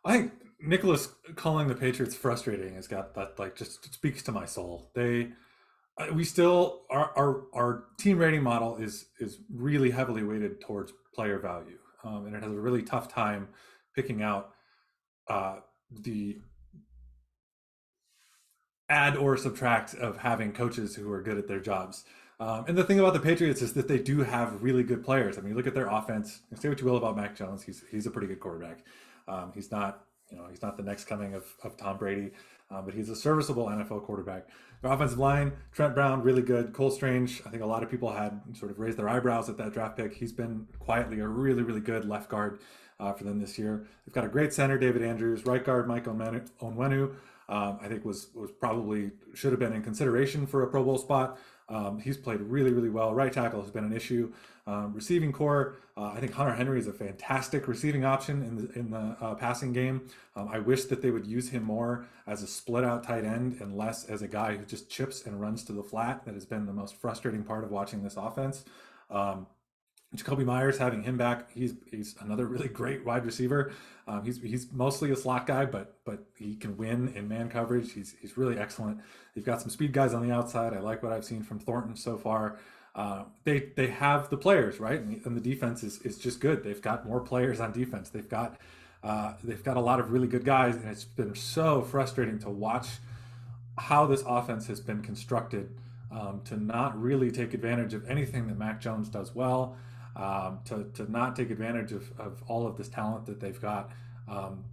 I 0.03 0.17
think 0.17 0.33
Nicholas 0.59 1.09
calling 1.35 1.67
the 1.67 1.75
Patriots 1.75 2.15
frustrating 2.15 2.75
has 2.75 2.87
got 2.87 3.13
that 3.15 3.37
like 3.39 3.55
just 3.55 3.93
speaks 3.93 4.21
to 4.23 4.31
my 4.31 4.45
soul. 4.45 4.91
They 4.95 5.29
we 6.13 6.23
still 6.23 6.83
our 6.89 7.11
our 7.17 7.43
our 7.53 7.83
team 7.97 8.17
rating 8.17 8.43
model 8.43 8.77
is 8.77 9.07
is 9.19 9.39
really 9.53 9.91
heavily 9.91 10.23
weighted 10.23 10.61
towards 10.61 10.93
player 11.13 11.39
value 11.39 11.77
um, 12.05 12.27
and 12.27 12.35
it 12.35 12.43
has 12.43 12.51
a 12.51 12.59
really 12.59 12.83
tough 12.83 13.07
time 13.07 13.47
picking 13.95 14.21
out 14.21 14.51
uh, 15.27 15.57
the 16.01 16.37
add 18.89 19.17
or 19.17 19.35
subtract 19.35 19.95
of 19.95 20.17
having 20.17 20.51
coaches 20.53 20.95
who 20.95 21.11
are 21.11 21.21
good 21.21 21.37
at 21.37 21.47
their 21.47 21.59
jobs. 21.59 22.05
Um, 22.39 22.65
and 22.67 22.77
the 22.77 22.83
thing 22.83 22.99
about 22.99 23.13
the 23.13 23.19
Patriots 23.19 23.61
is 23.61 23.73
that 23.73 23.87
they 23.87 23.99
do 23.99 24.19
have 24.19 24.61
really 24.61 24.83
good 24.83 25.03
players. 25.03 25.37
I 25.37 25.41
mean, 25.41 25.55
look 25.55 25.67
at 25.67 25.73
their 25.73 25.87
offense. 25.87 26.41
Say 26.55 26.67
what 26.67 26.79
you 26.81 26.85
will 26.85 26.97
about 26.97 27.15
Mac 27.15 27.35
Jones, 27.35 27.63
he's 27.63 27.83
he's 27.89 28.05
a 28.05 28.11
pretty 28.11 28.27
good 28.27 28.39
quarterback. 28.39 28.83
Um, 29.27 29.51
he's 29.53 29.71
not, 29.71 30.03
you 30.29 30.37
know, 30.37 30.45
he's 30.49 30.61
not 30.61 30.77
the 30.77 30.83
next 30.83 31.05
coming 31.05 31.33
of, 31.33 31.45
of 31.63 31.77
Tom 31.77 31.97
Brady, 31.97 32.31
uh, 32.69 32.81
but 32.81 32.93
he's 32.93 33.09
a 33.09 33.15
serviceable 33.15 33.67
NFL 33.67 34.03
quarterback. 34.03 34.47
Their 34.81 34.91
offensive 34.91 35.17
line, 35.17 35.53
Trent 35.71 35.95
Brown, 35.95 36.21
really 36.21 36.41
good. 36.41 36.73
Cole 36.73 36.91
Strange, 36.91 37.41
I 37.45 37.49
think 37.49 37.63
a 37.63 37.65
lot 37.65 37.83
of 37.83 37.89
people 37.89 38.11
had 38.11 38.41
sort 38.53 38.69
of 38.69 38.79
raised 38.79 38.97
their 38.97 39.09
eyebrows 39.09 39.49
at 39.49 39.57
that 39.57 39.73
draft 39.73 39.97
pick. 39.97 40.13
He's 40.13 40.33
been 40.33 40.67
quietly 40.79 41.21
a 41.21 41.27
really, 41.27 41.63
really 41.63 41.79
good 41.79 42.05
left 42.05 42.29
guard 42.29 42.59
uh, 42.99 43.13
for 43.13 43.23
them 43.23 43.39
this 43.39 43.57
year. 43.57 43.87
They've 44.05 44.13
got 44.13 44.25
a 44.25 44.29
great 44.29 44.53
center, 44.53 44.77
David 44.77 45.03
Andrews. 45.03 45.45
Right 45.45 45.63
guard, 45.63 45.87
Mike 45.87 46.05
Onwenu, 46.05 47.15
um, 47.47 47.79
I 47.81 47.87
think 47.87 48.05
was 48.05 48.29
was 48.35 48.51
probably 48.51 49.11
should 49.33 49.51
have 49.51 49.59
been 49.59 49.73
in 49.73 49.83
consideration 49.83 50.45
for 50.45 50.63
a 50.63 50.67
Pro 50.67 50.83
Bowl 50.83 50.97
spot. 50.97 51.37
Um, 51.67 51.99
he's 51.99 52.17
played 52.17 52.41
really, 52.41 52.71
really 52.71 52.89
well. 52.89 53.13
Right 53.13 53.31
tackle 53.31 53.61
has 53.61 53.71
been 53.71 53.83
an 53.83 53.93
issue. 53.93 54.31
Um, 54.67 54.93
receiving 54.93 55.31
corps, 55.31 55.75
uh, 55.95 56.11
I 56.15 56.19
think 56.19 56.33
Hunter 56.33 56.53
Henry 56.53 56.79
is 56.79 56.87
a 56.87 56.93
fantastic 56.93 57.67
receiving 57.67 58.03
option 58.03 58.41
in 58.43 58.55
the 58.55 58.79
in 58.79 58.89
the 58.91 59.15
uh, 59.19 59.35
passing 59.35 59.73
game. 59.73 60.09
Um, 60.35 60.49
I 60.51 60.59
wish 60.59 60.85
that 60.85 61.01
they 61.01 61.11
would 61.11 61.25
use 61.25 61.49
him 61.49 61.63
more 61.63 62.05
as 62.27 62.41
a 62.41 62.47
split 62.47 62.83
out 62.83 63.03
tight 63.03 63.25
end 63.25 63.61
and 63.61 63.77
less 63.77 64.05
as 64.05 64.21
a 64.21 64.27
guy 64.27 64.55
who 64.57 64.65
just 64.65 64.89
chips 64.89 65.25
and 65.25 65.39
runs 65.39 65.63
to 65.65 65.73
the 65.73 65.83
flat. 65.83 66.25
That 66.25 66.33
has 66.33 66.45
been 66.45 66.65
the 66.65 66.73
most 66.73 66.95
frustrating 66.95 67.43
part 67.43 67.63
of 67.63 67.71
watching 67.71 68.03
this 68.03 68.17
offense. 68.17 68.65
Um, 69.09 69.47
Jakobi 70.15 70.45
Meyers 70.45 70.77
having 70.77 71.03
him 71.03 71.17
back, 71.17 71.51
he's 71.51 71.73
he's 71.91 72.15
another 72.19 72.45
really 72.45 72.67
great 72.67 73.05
wide 73.05 73.25
receiver. 73.25 73.73
Um, 74.07 74.23
he's 74.23 74.41
he's 74.41 74.71
mostly 74.71 75.11
a 75.11 75.15
slot 75.15 75.45
guy, 75.47 75.65
but 75.65 75.97
but 76.05 76.25
he 76.37 76.55
can 76.55 76.77
win 76.77 77.13
in 77.15 77.27
man 77.27 77.49
coverage. 77.49 77.91
He's 77.93 78.15
he's 78.21 78.37
really 78.37 78.57
excellent. 78.57 78.99
They've 79.33 79.45
got 79.45 79.61
some 79.61 79.69
speed 79.69 79.93
guys 79.93 80.13
on 80.13 80.25
the 80.25 80.33
outside. 80.33 80.73
I 80.73 80.79
like 80.79 81.03
what 81.03 81.11
I've 81.11 81.25
seen 81.25 81.43
from 81.43 81.59
Thornton 81.59 81.95
so 81.95 82.17
far. 82.17 82.57
Uh, 82.95 83.25
they 83.43 83.71
they 83.75 83.87
have 83.87 84.29
the 84.29 84.37
players 84.37 84.79
right, 84.79 84.99
and 84.99 85.11
the, 85.11 85.27
and 85.27 85.35
the, 85.35 85.41
defense 85.41 85.83
is 85.83 86.01
is 86.03 86.17
just 86.17 86.39
good. 86.39 86.63
They've 86.63 86.81
got 86.81 87.05
more 87.05 87.19
players 87.19 87.59
on 87.59 87.73
defense. 87.73 88.09
They've 88.09 88.29
got 88.29 88.57
uh, 89.03 89.33
they've 89.43 89.63
got 89.63 89.75
a 89.75 89.81
lot 89.81 89.99
of 89.99 90.11
really 90.11 90.27
good 90.27 90.45
guys, 90.45 90.75
and 90.75 90.85
it's 90.85 91.03
been 91.03 91.35
so 91.35 91.81
frustrating 91.81 92.39
to 92.39 92.49
watch 92.49 92.87
how 93.77 94.05
this 94.05 94.23
offense 94.25 94.67
has 94.67 94.79
been 94.79 95.01
constructed 95.01 95.69
um, 96.11 96.41
to 96.45 96.55
not 96.55 96.99
really 96.99 97.31
take 97.31 97.53
advantage 97.53 97.93
of 97.93 98.09
anything 98.09 98.47
that 98.47 98.57
Mac 98.57 98.79
Jones 98.79 99.09
does 99.09 99.35
well, 99.35 99.75
um, 100.15 100.59
to 100.65 100.89
to 100.93 101.11
not 101.11 101.35
take 101.35 101.49
advantage 101.49 101.91
of 101.91 102.11
of 102.19 102.43
all 102.47 102.65
of 102.67 102.77
this 102.77 102.89
talent 102.89 103.25
that 103.25 103.39
they've 103.39 103.59
got. 103.61 103.91
Um, 104.27 104.65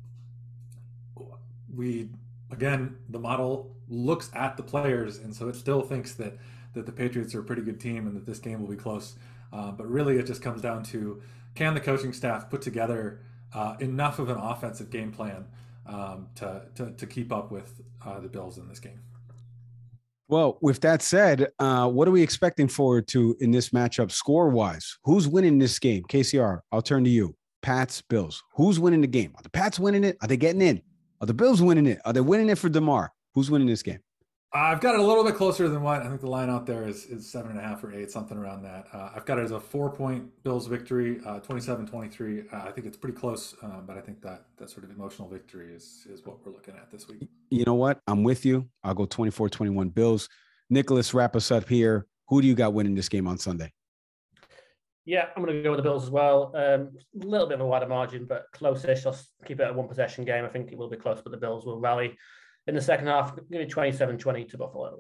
we 1.75 2.11
again, 2.51 2.97
the 3.09 3.19
model 3.19 3.75
looks 3.89 4.31
at 4.35 4.57
the 4.57 4.63
players, 4.63 5.19
and 5.19 5.35
so 5.35 5.49
it 5.49 5.57
still 5.57 5.83
thinks 5.83 6.15
that 6.15 6.39
that 6.75 6.87
the 6.87 6.93
Patriots 6.93 7.35
are 7.35 7.41
a 7.41 7.45
pretty 7.45 7.63
good 7.63 7.81
team 7.81 8.07
and 8.07 8.17
that 8.17 8.27
this 8.27 8.39
game 8.39 8.61
will 8.61 8.69
be 8.69 8.77
close. 8.77 9.15
Uh, 9.53 9.71
but 9.71 9.87
really, 9.87 10.19
it 10.19 10.27
just 10.27 10.43
comes 10.43 10.63
down 10.63 10.83
to 10.83 11.21
can 11.55 11.75
the 11.75 11.81
coaching 11.81 12.13
staff 12.13 12.49
put 12.49 12.63
together 12.63 13.21
uh, 13.55 13.77
enough 13.81 14.19
of 14.19 14.31
an 14.31 14.39
offensive 14.39 14.91
game 14.91 15.13
plan 15.13 15.47
um, 15.87 16.29
to, 16.37 16.63
to, 16.75 16.93
to 16.93 17.07
keep 17.07 17.33
up 17.33 17.51
with 17.51 17.83
uh, 18.05 18.21
the 18.21 18.29
Bills 18.29 18.57
in 18.59 18.69
this 18.69 18.79
game. 18.79 19.01
Well, 20.33 20.57
with 20.63 20.81
that 20.81 21.03
said, 21.03 21.49
uh, 21.59 21.91
what 21.91 22.09
are 22.09 22.11
we 22.11 22.23
expecting 22.23 22.67
forward 22.67 23.07
to 23.09 23.37
in 23.41 23.51
this 23.51 23.69
matchup 23.69 24.11
score 24.11 24.49
wise? 24.49 24.97
Who's 25.05 25.29
winning 25.29 25.59
this 25.59 25.79
game? 25.79 26.05
KCR, 26.05 26.61
I'll 26.73 26.81
turn 26.81 27.05
to 27.05 27.11
you. 27.11 27.37
Pats, 27.61 28.01
Bills. 28.01 28.43
Who's 28.55 28.81
winning 28.81 29.03
the 29.03 29.09
game? 29.09 29.35
Are 29.37 29.43
the 29.43 29.51
Pats 29.51 29.79
winning 29.79 30.05
it? 30.05 30.17
Are 30.23 30.27
they 30.27 30.39
getting 30.39 30.63
in? 30.63 30.81
Are 31.21 31.27
the 31.27 31.35
Bills 31.35 31.61
winning 31.61 31.85
it? 31.85 32.01
Are 32.07 32.15
they 32.15 32.23
winning 32.23 32.49
it 32.49 32.57
for 32.57 32.71
Damar? 32.71 33.13
Who's 33.35 33.51
winning 33.51 33.69
this 33.69 33.83
game? 33.83 33.99
I've 34.55 34.81
got 34.81 34.95
it 34.95 35.01
a 35.01 35.03
little 35.03 35.25
bit 35.25 35.35
closer 35.35 35.67
than 35.67 35.83
what 35.83 36.03
I 36.03 36.09
think 36.09 36.21
the 36.21 36.29
line 36.29 36.51
out 36.51 36.67
there 36.67 36.87
is, 36.87 37.07
is 37.07 37.27
seven 37.27 37.53
and 37.53 37.61
a 37.61 37.63
half 37.63 37.83
or 37.83 37.95
eight, 37.95 38.11
something 38.11 38.37
around 38.37 38.63
that. 38.65 38.87
Uh, 38.93 39.11
I've 39.17 39.25
got 39.25 39.39
it 39.39 39.43
as 39.43 39.51
a 39.51 39.59
four 39.59 39.91
point 39.91 40.29
Bills 40.45 40.67
victory, 40.67 41.21
uh, 41.25 41.41
27 41.41 41.87
23. 41.87 42.43
Uh, 42.53 42.57
I 42.57 42.71
think 42.71 42.87
it's 42.87 42.99
pretty 42.99 43.17
close, 43.17 43.55
um, 43.63 43.85
but 43.87 43.97
I 43.97 44.03
think 44.03 44.21
that 44.23 44.45
that 44.59 44.69
sort 44.69 44.85
of 44.85 44.91
emotional 44.91 45.27
victory 45.27 45.73
is, 45.73 46.07
is 46.11 46.27
what 46.27 46.45
we're 46.45 46.53
looking 46.53 46.75
at 46.75 46.91
this 46.91 47.09
week. 47.09 47.27
You 47.51 47.65
know 47.65 47.75
what? 47.75 48.01
I'm 48.07 48.25
with 48.25 48.45
you. 48.45 48.69
I'll 48.85 48.95
go 48.95 49.07
24 49.07 49.49
21 49.49 49.89
Bills. 49.89 50.29
Nicholas, 50.69 51.15
wrap 51.15 51.35
us 51.35 51.51
up 51.51 51.67
here. 51.67 52.07
Who 52.29 52.43
do 52.43 52.47
you 52.47 52.55
got 52.55 52.75
winning 52.75 52.95
this 52.95 53.09
game 53.09 53.27
on 53.27 53.39
Sunday? 53.39 53.73
Yeah, 55.07 55.27
I'm 55.35 55.43
going 55.43 55.57
to 55.57 55.63
go 55.63 55.71
with 55.71 55.79
the 55.79 55.83
Bills 55.83 56.05
as 56.05 56.11
well. 56.11 56.53
Um, 56.55 56.91
a 57.21 57.27
little 57.27 57.47
bit 57.47 57.55
of 57.55 57.63
a 57.63 57.67
wider 57.67 57.89
margin, 57.89 58.27
but 58.27 58.47
close-ish. 58.53 59.05
I'll 59.07 59.19
keep 59.47 59.61
it 59.61 59.69
a 59.69 59.73
one 59.73 59.89
possession 59.89 60.25
game. 60.25 60.45
I 60.45 60.49
think 60.49 60.71
it 60.71 60.79
will 60.79 60.91
be 60.91 60.97
close, 60.97 61.21
but 61.23 61.33
the 61.33 61.39
Bills 61.39 61.65
will 61.65 61.81
rally 61.81 62.17
in 62.67 62.75
the 62.75 62.81
second 62.81 63.07
half, 63.07 63.35
give 63.37 63.51
me 63.51 63.67
27 63.67 64.19
20 64.19 64.45
to 64.45 64.59
Buffalo. 64.59 64.99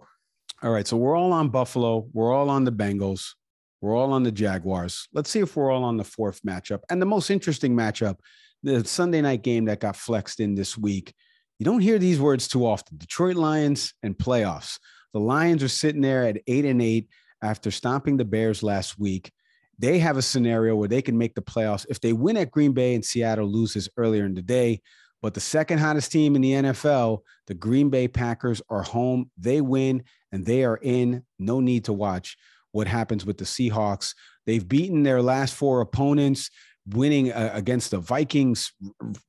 All 0.63 0.71
right. 0.71 0.87
So 0.87 0.97
we're 0.97 1.17
all 1.17 1.33
on 1.33 1.49
Buffalo. 1.49 2.09
We're 2.13 2.33
all 2.33 2.49
on 2.51 2.65
the 2.65 2.73
Bengals. 2.73 3.35
We're 3.81 3.97
all 3.97 4.13
on 4.13 4.23
the 4.23 4.31
Jaguars. 4.31 5.09
Let's 5.13 5.29
see 5.29 5.41
if 5.41 5.57
we're 5.57 5.71
all 5.71 5.83
on 5.83 5.97
the 5.97 6.05
fourth 6.05 6.41
matchup. 6.43 6.81
And 6.89 7.03
the 7.03 7.07
most 7.07 7.31
interesting 7.31 7.75
matchup, 7.75 8.19
the 8.63 8.85
Sunday 8.85 9.21
night 9.21 9.43
game 9.43 9.65
that 9.65 9.81
got 9.81 9.97
flexed 9.97 10.39
in 10.39 10.55
this 10.55 10.79
week. 10.79 11.13
You 11.59 11.65
don't 11.65 11.81
hear 11.81 11.99
these 11.99 12.21
words 12.21 12.49
too 12.49 12.67
often 12.67 12.97
Detroit 12.97 13.37
Lions 13.37 13.95
and 14.03 14.17
playoffs. 14.17 14.79
The 15.13 15.21
Lions 15.21 15.63
are 15.63 15.69
sitting 15.69 16.01
there 16.01 16.25
at 16.25 16.41
eight 16.47 16.65
and 16.65 16.81
eight 16.81 17.09
after 17.43 17.71
stomping 17.71 18.17
the 18.17 18.25
Bears 18.25 18.63
last 18.63 18.99
week. 18.99 19.33
They 19.79 19.99
have 19.99 20.17
a 20.17 20.23
scenario 20.23 20.77
where 20.77 20.89
they 20.89 21.03
can 21.03 21.19
make 21.19 21.35
the 21.35 21.43
playoffs 21.43 21.87
if 21.91 22.01
they 22.01 22.13
win 22.13 22.37
at 22.37 22.53
Green 22.53 22.73
Bay 22.73 22.95
and 22.95 23.05
Seattle 23.05 23.47
loses 23.47 23.89
earlier 23.97 24.25
in 24.25 24.35
the 24.35 24.43
day. 24.43 24.81
But 25.23 25.35
the 25.35 25.41
second 25.41 25.79
hottest 25.79 26.11
team 26.11 26.35
in 26.35 26.43
the 26.43 26.53
NFL, 26.53 27.21
the 27.47 27.55
Green 27.55 27.89
Bay 27.89 28.09
Packers, 28.09 28.61
are 28.69 28.83
home. 28.83 29.31
They 29.39 29.61
win 29.61 30.03
and 30.33 30.45
they 30.45 30.65
are 30.65 30.79
in. 30.83 31.25
No 31.39 31.61
need 31.61 31.85
to 31.85 31.93
watch 31.93 32.37
what 32.73 32.89
happens 32.89 33.25
with 33.25 33.39
the 33.39 33.45
Seahawks. 33.45 34.15
They've 34.47 34.67
beaten 34.67 35.05
their 35.05 35.23
last 35.23 35.55
four 35.55 35.81
opponents, 35.81 36.51
winning 36.89 37.33
uh, 37.33 37.51
against 37.55 37.93
the 37.93 37.99
Vikings, 37.99 38.73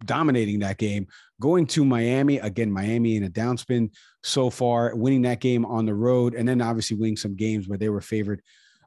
dominating 0.04 0.60
that 0.60 0.80
game, 0.80 1.08
going 1.39 1.68
to 1.68 1.86
Miami. 1.86 2.39
Again, 2.39 2.72
Miami 2.72 3.16
in 3.16 3.26
a 3.26 3.30
downspin 3.30 3.91
so 4.24 4.50
far, 4.50 4.96
winning 4.96 5.22
that 5.24 5.41
game 5.41 5.66
on 5.66 5.86
the 5.86 5.94
road, 5.94 6.34
and 6.34 6.48
then 6.48 6.62
obviously 6.62 6.98
winning 6.98 7.18
some 7.18 7.36
games 7.36 7.68
where 7.68 7.78
they 7.78 7.89
were 7.89 8.02
favored 8.02 8.41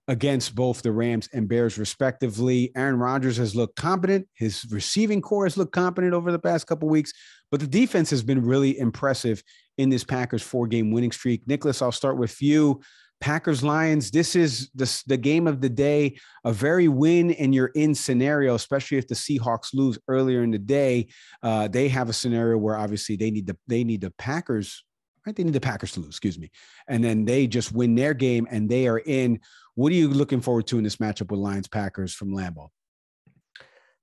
against 0.08 0.54
both 0.54 0.82
the 0.82 0.92
Rams 0.92 1.28
and 1.32 1.48
Bears, 1.48 1.78
respectively. 1.78 2.70
Aaron 2.76 2.98
Rodgers 2.98 3.36
has 3.38 3.56
looked 3.56 3.76
competent. 3.76 4.28
His 4.34 4.64
receiving 4.70 5.20
corps 5.20 5.46
has 5.46 5.56
looked 5.56 5.72
competent 5.72 6.14
over 6.14 6.30
the 6.30 6.38
past 6.38 6.66
couple 6.66 6.88
weeks, 6.88 7.12
but 7.50 7.60
the 7.60 7.66
defense 7.66 8.10
has 8.10 8.22
been 8.22 8.44
really 8.44 8.78
impressive 8.78 9.42
in 9.78 9.88
this 9.88 10.04
Packers 10.04 10.42
four 10.42 10.66
game 10.66 10.90
winning 10.92 11.12
streak. 11.12 11.46
Nicholas, 11.46 11.82
I'll 11.82 11.92
start 11.92 12.18
with 12.18 12.40
you. 12.40 12.80
Packers 13.20 13.64
Lions, 13.64 14.10
this 14.10 14.36
is 14.36 14.70
the, 14.74 15.02
the 15.06 15.16
game 15.16 15.46
of 15.46 15.60
the 15.60 15.70
day, 15.70 16.18
a 16.44 16.52
very 16.52 16.86
win 16.86 17.32
and 17.32 17.54
you're 17.54 17.72
in 17.74 17.94
scenario, 17.94 18.54
especially 18.54 18.98
if 18.98 19.08
the 19.08 19.14
Seahawks 19.14 19.72
lose 19.72 19.98
earlier 20.06 20.42
in 20.42 20.50
the 20.50 20.58
day. 20.58 21.08
Uh, 21.42 21.66
they 21.66 21.88
have 21.88 22.10
a 22.10 22.12
scenario 22.12 22.58
where 22.58 22.76
obviously 22.76 23.16
they 23.16 23.30
need 23.30 23.46
the 23.46 23.56
they 23.66 23.84
need 23.84 24.02
the 24.02 24.12
Packers, 24.18 24.84
right? 25.26 25.34
They 25.34 25.44
need 25.44 25.54
the 25.54 25.60
Packers 25.60 25.92
to 25.92 26.00
lose, 26.00 26.10
excuse 26.10 26.38
me. 26.38 26.50
And 26.88 27.02
then 27.02 27.24
they 27.24 27.46
just 27.46 27.72
win 27.72 27.94
their 27.94 28.14
game 28.14 28.46
and 28.50 28.68
they 28.68 28.86
are 28.86 28.98
in. 28.98 29.40
What 29.76 29.92
are 29.92 29.94
you 29.94 30.08
looking 30.08 30.40
forward 30.40 30.66
to 30.68 30.78
in 30.78 30.84
this 30.84 30.96
matchup 30.96 31.30
with 31.30 31.38
Lions 31.38 31.68
Packers 31.68 32.14
from 32.14 32.30
Lambeau? 32.30 32.70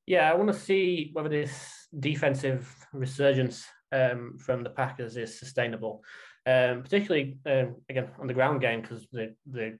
Yeah, 0.05 0.29
I 0.29 0.35
want 0.35 0.51
to 0.53 0.57
see 0.57 1.09
whether 1.13 1.29
this 1.29 1.87
defensive 1.99 2.71
resurgence 2.93 3.65
um, 3.91 4.37
from 4.37 4.63
the 4.63 4.69
Packers 4.69 5.17
is 5.17 5.39
sustainable, 5.39 6.03
um, 6.45 6.83
particularly 6.83 7.39
um, 7.47 7.77
again 7.89 8.09
on 8.19 8.27
the 8.27 8.35
ground 8.35 8.61
game 8.61 8.81
because 8.81 9.07
the 9.11 9.33
the 9.49 9.79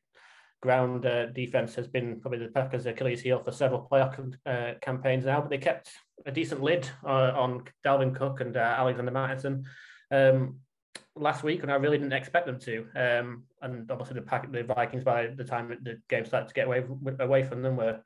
ground 0.63 1.05
uh, 1.05 1.27
defense 1.27 1.75
has 1.75 1.87
been 1.87 2.19
probably 2.21 2.39
the 2.39 2.47
Packers' 2.47 2.87
Achilles 2.87 3.21
heel 3.21 3.43
for 3.43 3.51
several 3.51 3.87
playoff 3.91 4.33
uh, 4.47 4.79
campaigns 4.81 5.25
now, 5.25 5.41
but 5.41 5.51
they 5.51 5.59
kept 5.59 5.91
a 6.25 6.31
decent 6.31 6.63
lid 6.63 6.89
uh, 7.05 7.33
on 7.35 7.65
Dalvin 7.85 8.15
Cook 8.15 8.41
and 8.41 8.57
uh, 8.57 8.75
Alexander 8.79 9.11
Mattison. 9.11 9.65
Um, 10.09 10.59
last 11.15 11.43
week, 11.43 11.63
and 11.63 11.71
I 11.71 11.75
really 11.75 11.97
didn't 11.97 12.13
expect 12.13 12.45
them 12.45 12.59
to. 12.59 12.85
Um, 12.95 13.43
and 13.61 13.89
obviously, 13.89 14.15
the 14.15 14.21
pack, 14.21 14.51
the 14.51 14.63
Vikings 14.63 15.03
by 15.03 15.27
the 15.27 15.43
time 15.43 15.69
the 15.81 15.99
game 16.09 16.25
started 16.25 16.47
to 16.47 16.53
get 16.53 16.67
away 16.67 16.83
away 17.19 17.43
from 17.43 17.61
them 17.61 17.77
were 17.77 17.99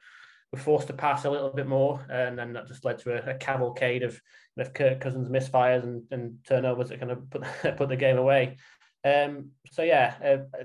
were 0.51 0.59
forced 0.59 0.88
to 0.88 0.93
pass 0.93 1.25
a 1.25 1.29
little 1.29 1.49
bit 1.49 1.67
more, 1.67 2.05
and 2.09 2.38
then 2.38 2.53
that 2.53 2.67
just 2.67 2.85
led 2.85 2.99
to 2.99 3.13
a, 3.13 3.31
a 3.31 3.38
cavalcade 3.38 4.03
of, 4.03 4.19
of 4.57 4.73
Kirk 4.73 5.01
Cousins 5.01 5.29
misfires 5.29 5.83
and, 5.83 6.03
and 6.11 6.38
turnovers 6.47 6.89
that 6.89 6.99
kind 6.99 7.11
of 7.11 7.29
put 7.29 7.43
put 7.77 7.89
the 7.89 7.95
game 7.95 8.17
away. 8.17 8.57
Um, 9.03 9.51
so 9.71 9.83
yeah, 9.83 10.15
uh, 10.23 10.63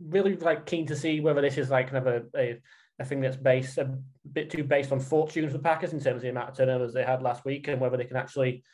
really 0.00 0.36
like 0.36 0.66
keen 0.66 0.86
to 0.86 0.96
see 0.96 1.20
whether 1.20 1.40
this 1.40 1.58
is 1.58 1.70
like 1.70 1.90
kind 1.90 2.06
of 2.06 2.24
a, 2.34 2.38
a, 2.38 2.60
a 2.98 3.04
thing 3.04 3.20
that's 3.20 3.36
based 3.36 3.78
a 3.78 3.96
bit 4.32 4.50
too 4.50 4.64
based 4.64 4.92
on 4.92 5.00
fortune 5.00 5.48
for 5.48 5.58
Packers 5.58 5.92
in 5.92 6.00
terms 6.00 6.16
of 6.16 6.22
the 6.22 6.30
amount 6.30 6.50
of 6.50 6.56
turnovers 6.56 6.92
they 6.92 7.04
had 7.04 7.22
last 7.22 7.44
week 7.44 7.68
and 7.68 7.80
whether 7.80 7.96
they 7.96 8.04
can 8.04 8.16
actually 8.16 8.64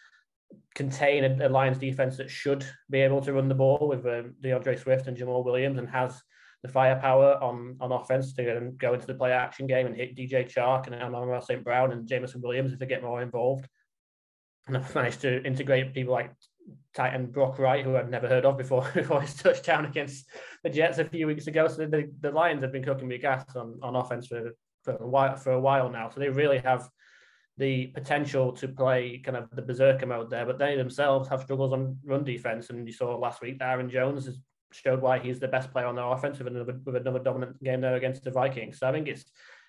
contain 0.74 1.24
a, 1.24 1.46
a 1.46 1.48
Lions 1.48 1.78
defense 1.78 2.16
that 2.16 2.30
should 2.30 2.64
be 2.90 3.00
able 3.00 3.20
to 3.22 3.32
run 3.32 3.48
the 3.48 3.54
ball 3.54 3.88
with 3.88 4.06
um, 4.06 4.34
D'Andre 4.40 4.76
Swift 4.76 5.06
and 5.06 5.16
Jamaal 5.16 5.44
Williams 5.44 5.78
and 5.78 5.88
has 5.88 6.20
the 6.62 6.68
firepower 6.68 7.42
on 7.42 7.76
on 7.80 7.92
offense 7.92 8.32
to 8.34 8.72
go 8.76 8.94
into 8.94 9.06
the 9.06 9.14
play 9.14 9.32
action 9.32 9.66
game 9.66 9.86
and 9.86 9.96
hit 9.96 10.16
DJ 10.16 10.52
Chark 10.52 10.86
and 10.86 10.94
Amon 10.96 11.40
St. 11.42 11.62
Brown 11.62 11.92
and 11.92 12.08
Jameson 12.08 12.40
Williams 12.42 12.72
if 12.72 12.78
they 12.78 12.86
get 12.86 13.02
more 13.02 13.22
involved. 13.22 13.66
And 14.66 14.76
I've 14.76 14.94
managed 14.94 15.20
to 15.22 15.42
integrate 15.44 15.94
people 15.94 16.12
like 16.12 16.32
tight 16.94 17.14
end 17.14 17.32
Brock 17.32 17.58
Wright, 17.58 17.84
who 17.84 17.96
I've 17.96 18.10
never 18.10 18.28
heard 18.28 18.44
of 18.44 18.58
before, 18.58 18.88
before 18.94 19.22
his 19.22 19.34
touchdown 19.34 19.84
against 19.84 20.28
the 20.62 20.70
Jets 20.70 20.98
a 20.98 21.04
few 21.04 21.26
weeks 21.26 21.46
ago. 21.46 21.68
So 21.68 21.86
the, 21.86 22.10
the 22.20 22.30
Lions 22.30 22.62
have 22.62 22.72
been 22.72 22.84
cooking 22.84 23.08
me 23.08 23.18
gas 23.18 23.44
on, 23.56 23.78
on 23.82 23.96
offense 23.96 24.26
for, 24.26 24.52
for 24.84 24.96
a 24.96 25.06
while 25.06 25.36
for 25.36 25.52
a 25.52 25.60
while 25.60 25.88
now. 25.90 26.08
So 26.10 26.20
they 26.20 26.28
really 26.28 26.58
have 26.58 26.88
the 27.58 27.88
potential 27.88 28.52
to 28.52 28.68
play 28.68 29.18
kind 29.18 29.36
of 29.36 29.50
the 29.50 29.62
berserker 29.62 30.06
mode 30.06 30.30
there, 30.30 30.46
but 30.46 30.58
they 30.58 30.76
themselves 30.76 31.28
have 31.28 31.42
struggles 31.42 31.72
on 31.72 31.98
run 32.04 32.24
defense. 32.24 32.70
And 32.70 32.86
you 32.86 32.92
saw 32.92 33.16
last 33.16 33.42
week 33.42 33.58
Aaron 33.60 33.90
Jones 33.90 34.26
has 34.26 34.38
showed 34.72 35.00
why 35.00 35.18
he's 35.18 35.40
the 35.40 35.48
best 35.48 35.72
player 35.72 35.86
on 35.86 35.96
their 35.96 36.04
offense 36.04 36.38
with 36.38 36.46
another 36.46 36.78
with 36.84 36.96
another 36.96 37.18
dominant 37.18 37.62
game 37.62 37.80
there 37.80 37.96
against 37.96 38.22
the 38.22 38.30
Vikings. 38.30 38.78
So 38.78 38.88
I 38.88 38.92
think 38.92 39.08
it's 39.08 39.24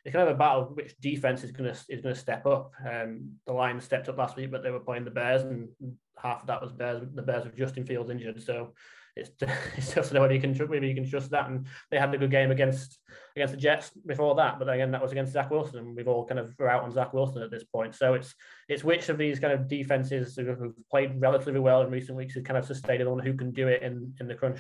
it's 0.06 0.14
kind 0.14 0.28
of 0.28 0.36
a 0.36 0.38
battle 0.38 0.72
which 0.74 0.98
defense 1.00 1.44
is 1.44 1.52
gonna 1.52 1.76
is 1.90 2.02
gonna 2.02 2.16
step 2.16 2.46
up. 2.46 2.72
Um, 2.90 3.32
the 3.46 3.54
Lions 3.54 3.84
stepped 3.84 4.10
up 4.10 4.18
last 4.18 4.36
week, 4.36 4.52
but 4.52 4.64
they 4.64 4.72
were 4.72 4.80
playing 4.80 5.06
the 5.06 5.12
Bears, 5.12 5.44
and 5.44 5.70
half 6.18 6.42
of 6.42 6.48
that 6.48 6.62
was 6.62 6.72
Bears. 6.72 7.02
The 7.14 7.22
Bears 7.22 7.46
with 7.46 7.58
Justin 7.58 7.86
Fields 7.86 8.10
injured, 8.10 8.42
so 8.42 8.74
it's 9.16 9.32
it's 9.78 9.94
just 9.94 10.10
to 10.10 10.16
know 10.16 10.22
whether 10.22 10.34
you 10.34 10.42
can 10.42 10.58
maybe 10.70 10.88
you 10.88 10.96
can 10.96 11.10
trust 11.10 11.32
that. 11.32 11.50
And 11.50 11.66
they 11.92 12.00
had 12.00 12.14
a 12.14 12.18
good 12.18 12.32
game 12.32 12.52
against 12.52 12.98
against 13.36 13.54
the 13.54 13.60
Jets 13.60 13.92
before 14.06 14.36
that, 14.36 14.60
but 14.60 14.70
again 14.70 14.92
that 14.92 15.02
was 15.02 15.12
against 15.12 15.34
Zach 15.34 15.50
Wilson, 15.52 15.80
and 15.80 15.96
we've 15.96 16.08
all 16.08 16.26
kind 16.26 16.40
of 16.40 16.54
are 16.60 16.70
out 16.70 16.84
on 16.84 16.92
Zach 16.92 17.14
Wilson 17.14 17.44
at 17.44 17.52
this 17.52 17.64
point. 17.64 17.96
So 17.96 18.14
it's 18.14 18.34
it's 18.68 18.84
which 18.84 19.10
of 19.10 19.18
these 19.18 19.40
kind 19.40 19.54
of 19.54 19.68
defenses 19.68 20.36
who've 20.36 20.74
played 20.90 21.20
relatively 21.20 21.60
well 21.60 21.82
in 21.82 21.92
recent 21.92 22.18
weeks 22.18 22.36
has 22.36 22.44
kind 22.44 22.58
of 22.58 22.66
sustained 22.66 23.08
on 23.08 23.20
who 23.20 23.34
can 23.34 23.52
do 23.52 23.68
it 23.68 23.82
in 23.82 24.14
in 24.20 24.28
the 24.28 24.36
crunch. 24.36 24.60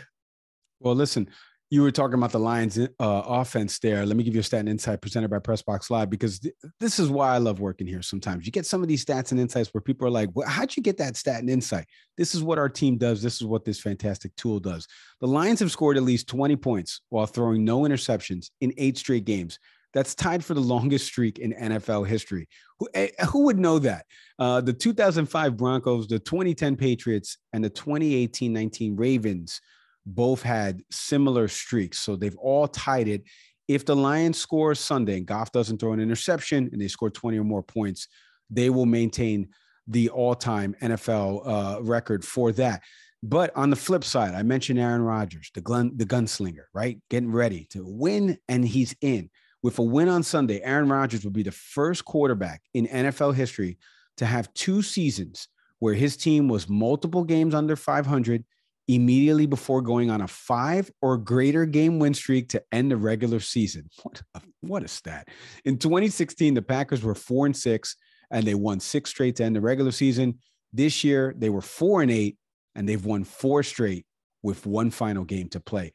Well, 0.82 0.96
listen, 0.96 1.30
you 1.72 1.84
were 1.84 1.91
talking 1.91 2.15
about 2.15 2.32
the 2.32 2.39
Lions 2.39 2.80
uh, 2.80 2.88
offense 2.99 3.78
there. 3.78 4.03
Let 4.03 4.17
me 4.17 4.24
give 4.24 4.34
you 4.34 4.39
a 4.39 4.43
stat 4.43 4.61
and 4.61 4.70
insight 4.70 5.01
presented 5.01 5.30
by 5.30 5.38
Pressbox 5.38 5.91
Live 5.91 6.09
because 6.09 6.39
th- 6.39 6.55
this 6.80 6.97
is 6.97 7.09
why 7.09 7.36
I 7.36 7.38
love 7.38 7.59
working 7.59 7.86
here. 7.86 8.01
Sometimes 8.01 8.45
you 8.47 8.51
get 8.51 8.65
some 8.65 8.82
of 8.82 8.88
these 8.88 9.05
stats 9.05 9.32
and 9.32 9.39
insights 9.39 9.72
where 9.72 9.82
people 9.82 10.07
are 10.07 10.11
like, 10.11 10.30
well, 10.34 10.47
"How'd 10.47 10.76
you 10.76 10.82
get 10.82 10.97
that 10.97 11.15
stat 11.15 11.41
and 11.41 11.49
insight?" 11.49 11.86
This 12.17 12.34
is 12.34 12.41
what 12.41 12.57
our 12.57 12.70
team 12.70 12.97
does. 12.97 13.22
This 13.22 13.36
is 13.36 13.45
what 13.45 13.65
this 13.65 13.80
fantastic 13.80 14.36
tool 14.36 14.59
does. 14.59 14.88
The 15.22 15.28
Lions 15.28 15.59
have 15.59 15.72
scored 15.72 15.97
at 15.97 16.03
least 16.03 16.28
20 16.28 16.55
points 16.55 17.01
while 17.09 17.28
throwing 17.28 17.63
no 17.63 17.82
interceptions 17.82 18.49
in 18.61 18.74
eight 18.78 18.97
straight 18.97 19.26
games. 19.26 19.59
That's 19.93 20.15
tied 20.15 20.43
for 20.43 20.55
the 20.55 20.61
longest 20.61 21.05
streak 21.05 21.39
in 21.39 21.53
NFL 21.53 22.07
history. 22.07 22.47
Who, 22.80 22.89
eh, 22.93 23.09
who 23.32 23.45
would 23.45 23.59
know 23.59 23.80
that? 23.80 24.05
Uh, 24.38 24.61
the 24.61 24.74
2005 24.74 25.57
Broncos, 25.57 26.07
the 26.07 26.20
2010 26.20 26.76
Patriots, 26.76 27.38
and 27.53 27.63
the 27.63 27.70
2018-19 27.70 28.93
Ravens 28.97 29.59
both 30.06 30.41
had 30.41 30.82
similar 30.91 31.47
streaks. 31.47 32.00
So 32.00 32.16
they've 32.16 32.38
all 32.38 32.68
tied 32.68 33.08
it. 33.08 33.24
If 33.68 33.86
the 33.86 33.95
Lions 33.95 34.38
score 34.38 34.74
Sunday 34.74 35.18
and 35.18 35.26
Goff 35.26 35.52
doesn't 35.52 35.80
throw 35.80 35.93
an 35.93 36.00
interception 36.00 36.70
and 36.72 36.82
they 36.82 36.88
score 36.88 37.10
20 37.10 37.38
or 37.38 37.43
more 37.43 37.64
points, 37.64 38.08
they 38.50 38.70
will 38.70 38.88
maintain 38.88 39.50
the 39.88 40.10
all 40.10 40.36
time 40.36 40.76
NFL 40.82 41.41
uh, 41.45 41.84
record 41.84 42.26
for 42.26 42.52
that. 42.54 42.82
But 43.22 43.56
on 43.56 43.70
the 43.70 43.76
flip 43.76 44.04
side, 44.04 44.34
I 44.34 44.43
mentioned 44.43 44.80
Aaron 44.80 45.02
Rodgers, 45.02 45.52
the 45.54 45.62
gun, 45.62 45.91
the 45.95 46.06
gunslinger, 46.06 46.66
right? 46.74 47.00
Getting 47.10 47.32
ready 47.32 47.68
to 47.72 47.84
win, 47.86 48.38
and 48.47 48.66
he's 48.66 48.95
in. 49.02 49.30
With 49.62 49.78
a 49.78 49.84
win 49.84 50.08
on 50.08 50.24
Sunday, 50.24 50.62
Aaron 50.62 50.88
Rodgers 50.88 51.26
will 51.26 51.32
be 51.32 51.43
the 51.43 51.52
first 51.52 52.06
quarterback 52.06 52.62
in 52.74 52.88
NFL 52.88 53.36
history 53.36 53.78
to 54.18 54.26
have 54.26 54.54
two 54.54 54.82
seasons 54.82 55.50
where 55.80 55.93
his 55.93 56.16
team 56.16 56.47
was 56.47 56.70
multiple 56.70 57.26
games 57.26 57.54
under 57.54 57.76
500 57.76 58.45
immediately 58.90 59.46
before 59.46 59.84
going 59.84 60.10
on 60.10 60.22
a 60.22 60.28
five 60.28 60.92
or 61.00 61.16
greater 61.16 61.68
game 61.68 62.00
win 62.00 62.14
streak 62.14 62.50
to 62.50 62.64
end 62.72 62.90
the 62.90 62.98
regular 62.98 63.40
season. 63.40 63.88
What 64.04 64.22
a, 64.36 64.42
what 64.62 64.84
a 64.84 64.88
stat. 64.88 65.28
In 65.64 65.78
2016, 65.78 66.56
the 66.56 66.62
Packers 66.62 67.04
were 67.04 67.16
four 67.16 67.46
and 67.46 67.56
six, 67.56 67.96
and 68.32 68.46
they 68.46 68.56
won 68.56 68.80
six 68.80 69.12
straight 69.12 69.36
to 69.38 69.44
end 69.44 69.56
the 69.56 69.62
regular 69.62 69.92
season. 69.92 70.40
This 70.74 71.04
year, 71.04 71.34
they 71.38 71.50
were 71.50 71.62
four 71.62 72.02
and 72.02 72.12
eight, 72.12 72.38
and 72.76 72.90
they've 72.90 73.06
won 73.06 73.24
four 73.24 73.62
straight 73.62 74.06
with 74.42 74.66
one 74.66 74.90
final 74.90 75.24
game 75.24 75.50
to 75.50 75.60
play. 75.60 75.94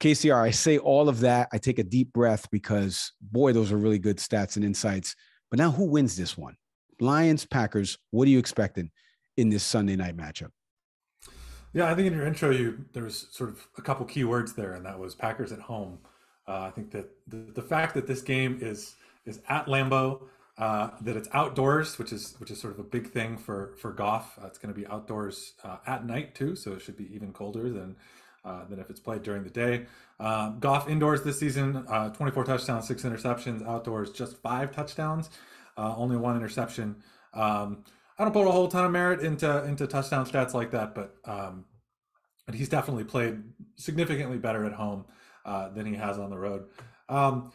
KCR, 0.00 0.42
I 0.42 0.50
say 0.50 0.78
all 0.78 1.08
of 1.08 1.20
that. 1.20 1.48
I 1.52 1.58
take 1.58 1.78
a 1.78 1.84
deep 1.84 2.12
breath 2.12 2.48
because, 2.50 3.12
boy, 3.20 3.52
those 3.52 3.72
are 3.72 3.78
really 3.78 3.98
good 3.98 4.18
stats 4.18 4.56
and 4.56 4.64
insights. 4.64 5.16
But 5.50 5.58
now, 5.58 5.70
who 5.70 5.86
wins 5.86 6.16
this 6.16 6.36
one? 6.36 6.56
Lions, 7.00 7.46
Packers, 7.46 7.98
what 8.10 8.28
are 8.28 8.30
you 8.30 8.38
expecting 8.38 8.90
in 9.36 9.48
this 9.48 9.62
Sunday 9.62 9.96
night 9.96 10.16
matchup? 10.16 10.50
Yeah, 11.72 11.90
I 11.90 11.94
think 11.94 12.06
in 12.06 12.14
your 12.14 12.26
intro, 12.26 12.50
you 12.50 12.84
there 12.92 13.04
was 13.04 13.26
sort 13.30 13.50
of 13.50 13.66
a 13.76 13.82
couple 13.82 14.06
key 14.06 14.24
words 14.24 14.54
there, 14.54 14.72
and 14.72 14.86
that 14.86 14.98
was 14.98 15.14
Packers 15.14 15.52
at 15.52 15.60
home. 15.60 15.98
Uh, 16.46 16.60
I 16.60 16.70
think 16.70 16.90
that 16.92 17.10
the, 17.26 17.36
the 17.54 17.62
fact 17.62 17.94
that 17.94 18.06
this 18.06 18.22
game 18.22 18.58
is 18.60 18.94
is 19.26 19.40
at 19.48 19.66
Lambeau, 19.66 20.22
uh, 20.56 20.90
that 21.02 21.16
it's 21.16 21.28
outdoors, 21.32 21.98
which 21.98 22.12
is 22.12 22.34
which 22.38 22.50
is 22.50 22.58
sort 22.60 22.72
of 22.72 22.80
a 22.80 22.84
big 22.84 23.10
thing 23.10 23.36
for 23.36 23.74
for 23.78 23.92
Goff. 23.92 24.38
Uh, 24.42 24.46
it's 24.46 24.58
going 24.58 24.74
to 24.74 24.80
be 24.80 24.86
outdoors 24.86 25.52
uh, 25.62 25.76
at 25.86 26.06
night 26.06 26.34
too, 26.34 26.56
so 26.56 26.72
it 26.72 26.80
should 26.80 26.96
be 26.96 27.14
even 27.14 27.32
colder 27.32 27.68
than 27.68 27.96
uh, 28.46 28.64
than 28.64 28.78
if 28.78 28.88
it's 28.88 29.00
played 29.00 29.22
during 29.22 29.44
the 29.44 29.50
day. 29.50 29.86
Uh, 30.18 30.50
Goff 30.52 30.88
indoors 30.88 31.22
this 31.22 31.38
season, 31.38 31.84
24 32.14 32.44
touchdowns, 32.44 32.88
six 32.88 33.02
interceptions. 33.02 33.64
Outdoors, 33.64 34.10
just 34.10 34.36
five 34.38 34.72
touchdowns, 34.74 35.28
only 35.76 36.16
one 36.16 36.34
interception. 36.34 36.96
Um, 37.34 37.84
I 38.18 38.24
don't 38.24 38.32
put 38.32 38.46
a 38.46 38.50
whole 38.50 38.68
ton 38.68 38.84
of 38.84 38.90
merit 38.90 39.20
into 39.20 39.64
into 39.64 39.86
touchdown 39.86 40.26
stats 40.26 40.54
like 40.54 40.72
that, 40.72 40.94
but 40.94 41.14
um, 41.24 41.64
but 42.46 42.54
he's 42.54 42.68
definitely 42.68 43.04
played 43.04 43.42
significantly 43.76 44.38
better 44.38 44.64
at 44.64 44.72
home 44.72 45.04
uh, 45.44 45.68
than 45.68 45.86
he 45.86 45.94
has 45.94 46.18
on 46.18 46.30
the 46.30 46.38
road. 46.38 46.66
Um, 47.08 47.52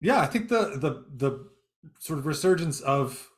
yeah, 0.00 0.20
I 0.20 0.26
think 0.26 0.48
the 0.48 0.76
the 0.78 1.04
the 1.14 1.50
sort 1.98 2.18
of 2.18 2.26
resurgence 2.26 2.80
of 2.80 3.28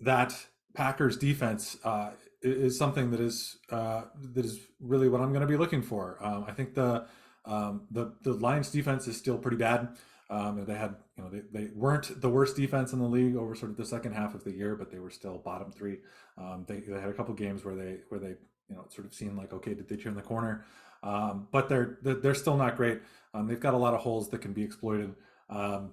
that 0.00 0.34
Packers 0.74 1.16
defense 1.16 1.76
uh, 1.84 2.10
is 2.42 2.76
something 2.76 3.10
that 3.10 3.20
is 3.20 3.58
uh, 3.70 4.02
that 4.34 4.44
is 4.44 4.58
really 4.80 5.08
what 5.08 5.20
I'm 5.20 5.30
going 5.30 5.40
to 5.40 5.46
be 5.46 5.56
looking 5.56 5.82
for. 5.82 6.18
Um, 6.20 6.44
I 6.48 6.52
think 6.52 6.74
the 6.74 7.06
um, 7.44 7.86
the 7.90 8.14
the 8.22 8.32
Lions 8.32 8.70
defense 8.70 9.06
is 9.06 9.16
still 9.16 9.38
pretty 9.38 9.56
bad. 9.56 9.88
Um, 10.28 10.64
they 10.64 10.74
had, 10.74 10.96
you 11.16 11.22
know, 11.22 11.30
they, 11.30 11.42
they 11.52 11.70
weren't 11.74 12.20
the 12.20 12.28
worst 12.28 12.56
defense 12.56 12.92
in 12.92 12.98
the 12.98 13.06
league 13.06 13.36
over 13.36 13.54
sort 13.54 13.70
of 13.70 13.76
the 13.76 13.84
second 13.84 14.12
half 14.12 14.34
of 14.34 14.42
the 14.42 14.50
year, 14.50 14.74
but 14.74 14.90
they 14.90 14.98
were 14.98 15.10
still 15.10 15.38
bottom 15.38 15.70
three. 15.70 15.98
Um, 16.36 16.64
they, 16.66 16.80
they 16.80 17.00
had 17.00 17.10
a 17.10 17.14
couple 17.14 17.34
games 17.34 17.64
where 17.64 17.76
they 17.76 17.98
where 18.08 18.18
they 18.18 18.34
you 18.68 18.74
know 18.74 18.86
sort 18.88 19.06
of 19.06 19.14
seemed 19.14 19.36
like 19.36 19.52
okay, 19.52 19.74
did 19.74 19.88
they 19.88 19.96
turn 19.96 20.14
the 20.14 20.22
corner? 20.22 20.64
Um, 21.02 21.46
but 21.52 21.68
they're 21.68 21.98
they're 22.02 22.34
still 22.34 22.56
not 22.56 22.76
great. 22.76 23.00
Um, 23.34 23.46
they've 23.46 23.60
got 23.60 23.74
a 23.74 23.78
lot 23.78 23.94
of 23.94 24.00
holes 24.00 24.28
that 24.30 24.40
can 24.40 24.52
be 24.52 24.62
exploited, 24.62 25.14
um, 25.48 25.92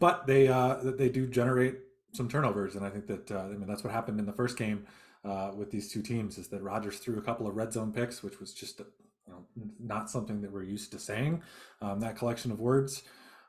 but 0.00 0.26
they 0.26 0.48
uh, 0.48 0.78
they 0.82 1.08
do 1.08 1.26
generate 1.26 1.76
some 2.12 2.28
turnovers, 2.28 2.74
and 2.74 2.84
I 2.84 2.90
think 2.90 3.06
that 3.06 3.30
uh, 3.30 3.44
I 3.44 3.48
mean 3.48 3.68
that's 3.68 3.84
what 3.84 3.92
happened 3.92 4.18
in 4.18 4.26
the 4.26 4.32
first 4.32 4.56
game 4.56 4.86
uh, 5.24 5.52
with 5.54 5.70
these 5.70 5.92
two 5.92 6.02
teams 6.02 6.38
is 6.38 6.48
that 6.48 6.62
Rodgers 6.62 6.98
threw 6.98 7.18
a 7.18 7.22
couple 7.22 7.46
of 7.46 7.54
red 7.54 7.72
zone 7.72 7.92
picks, 7.92 8.22
which 8.22 8.40
was 8.40 8.52
just 8.52 8.80
you 8.80 8.86
know, 9.28 9.44
not 9.78 10.10
something 10.10 10.40
that 10.42 10.52
we're 10.52 10.62
used 10.62 10.90
to 10.92 10.98
saying. 10.98 11.42
Um, 11.80 12.00
that 12.00 12.16
collection 12.16 12.50
of 12.50 12.60
words. 12.60 13.02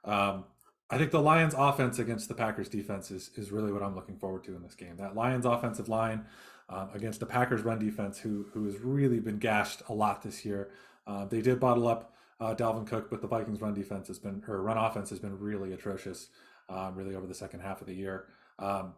Um, 0.04 0.46
I 0.90 0.98
think 0.98 1.12
the 1.12 1.22
Lions 1.22 1.54
offense 1.56 2.00
against 2.00 2.28
the 2.28 2.34
Packers 2.34 2.68
defense 2.68 3.12
is, 3.12 3.30
is 3.36 3.52
really 3.52 3.72
what 3.72 3.84
I'm 3.84 3.96
looking 3.96 4.18
forward 4.18 4.44
to 4.46 4.56
in 4.56 4.64
this 4.64 4.74
game. 4.74 4.98
That 4.98 5.16
Lions 5.16 5.46
offensive 5.46 5.88
line 5.88 6.26
um, 6.68 6.90
against 6.94 7.20
the 7.20 7.26
Packers 7.26 7.62
run 7.62 7.80
defense, 7.80 8.18
who 8.18 8.48
who 8.54 8.66
has 8.66 8.80
really 8.80 9.20
been 9.20 9.38
gashed 9.38 9.82
a 9.90 9.94
lot 9.94 10.22
this 10.22 10.46
year. 10.46 10.70
Uh, 11.06 11.26
they 11.26 11.42
did 11.42 11.60
bottle 11.60 11.88
up 11.88 12.14
uh, 12.40 12.56
Dalvin 12.56 12.88
Cook, 12.88 13.10
but 13.10 13.22
the 13.22 13.28
Vikings 13.28 13.62
run 13.62 13.74
defense 13.74 14.08
has 14.08 14.20
been 14.20 14.44
or 14.48 14.62
run 14.62 14.78
offense 14.78 15.10
has 15.10 15.20
been 15.20 15.38
really 15.40 15.74
atrocious, 15.74 16.30
um, 16.70 16.96
really 16.96 17.16
over 17.16 17.28
the 17.28 17.34
second 17.34 17.60
half 17.60 17.82
of 17.82 17.88
the 17.88 17.94
year. 17.94 18.26
Um, 18.58 18.94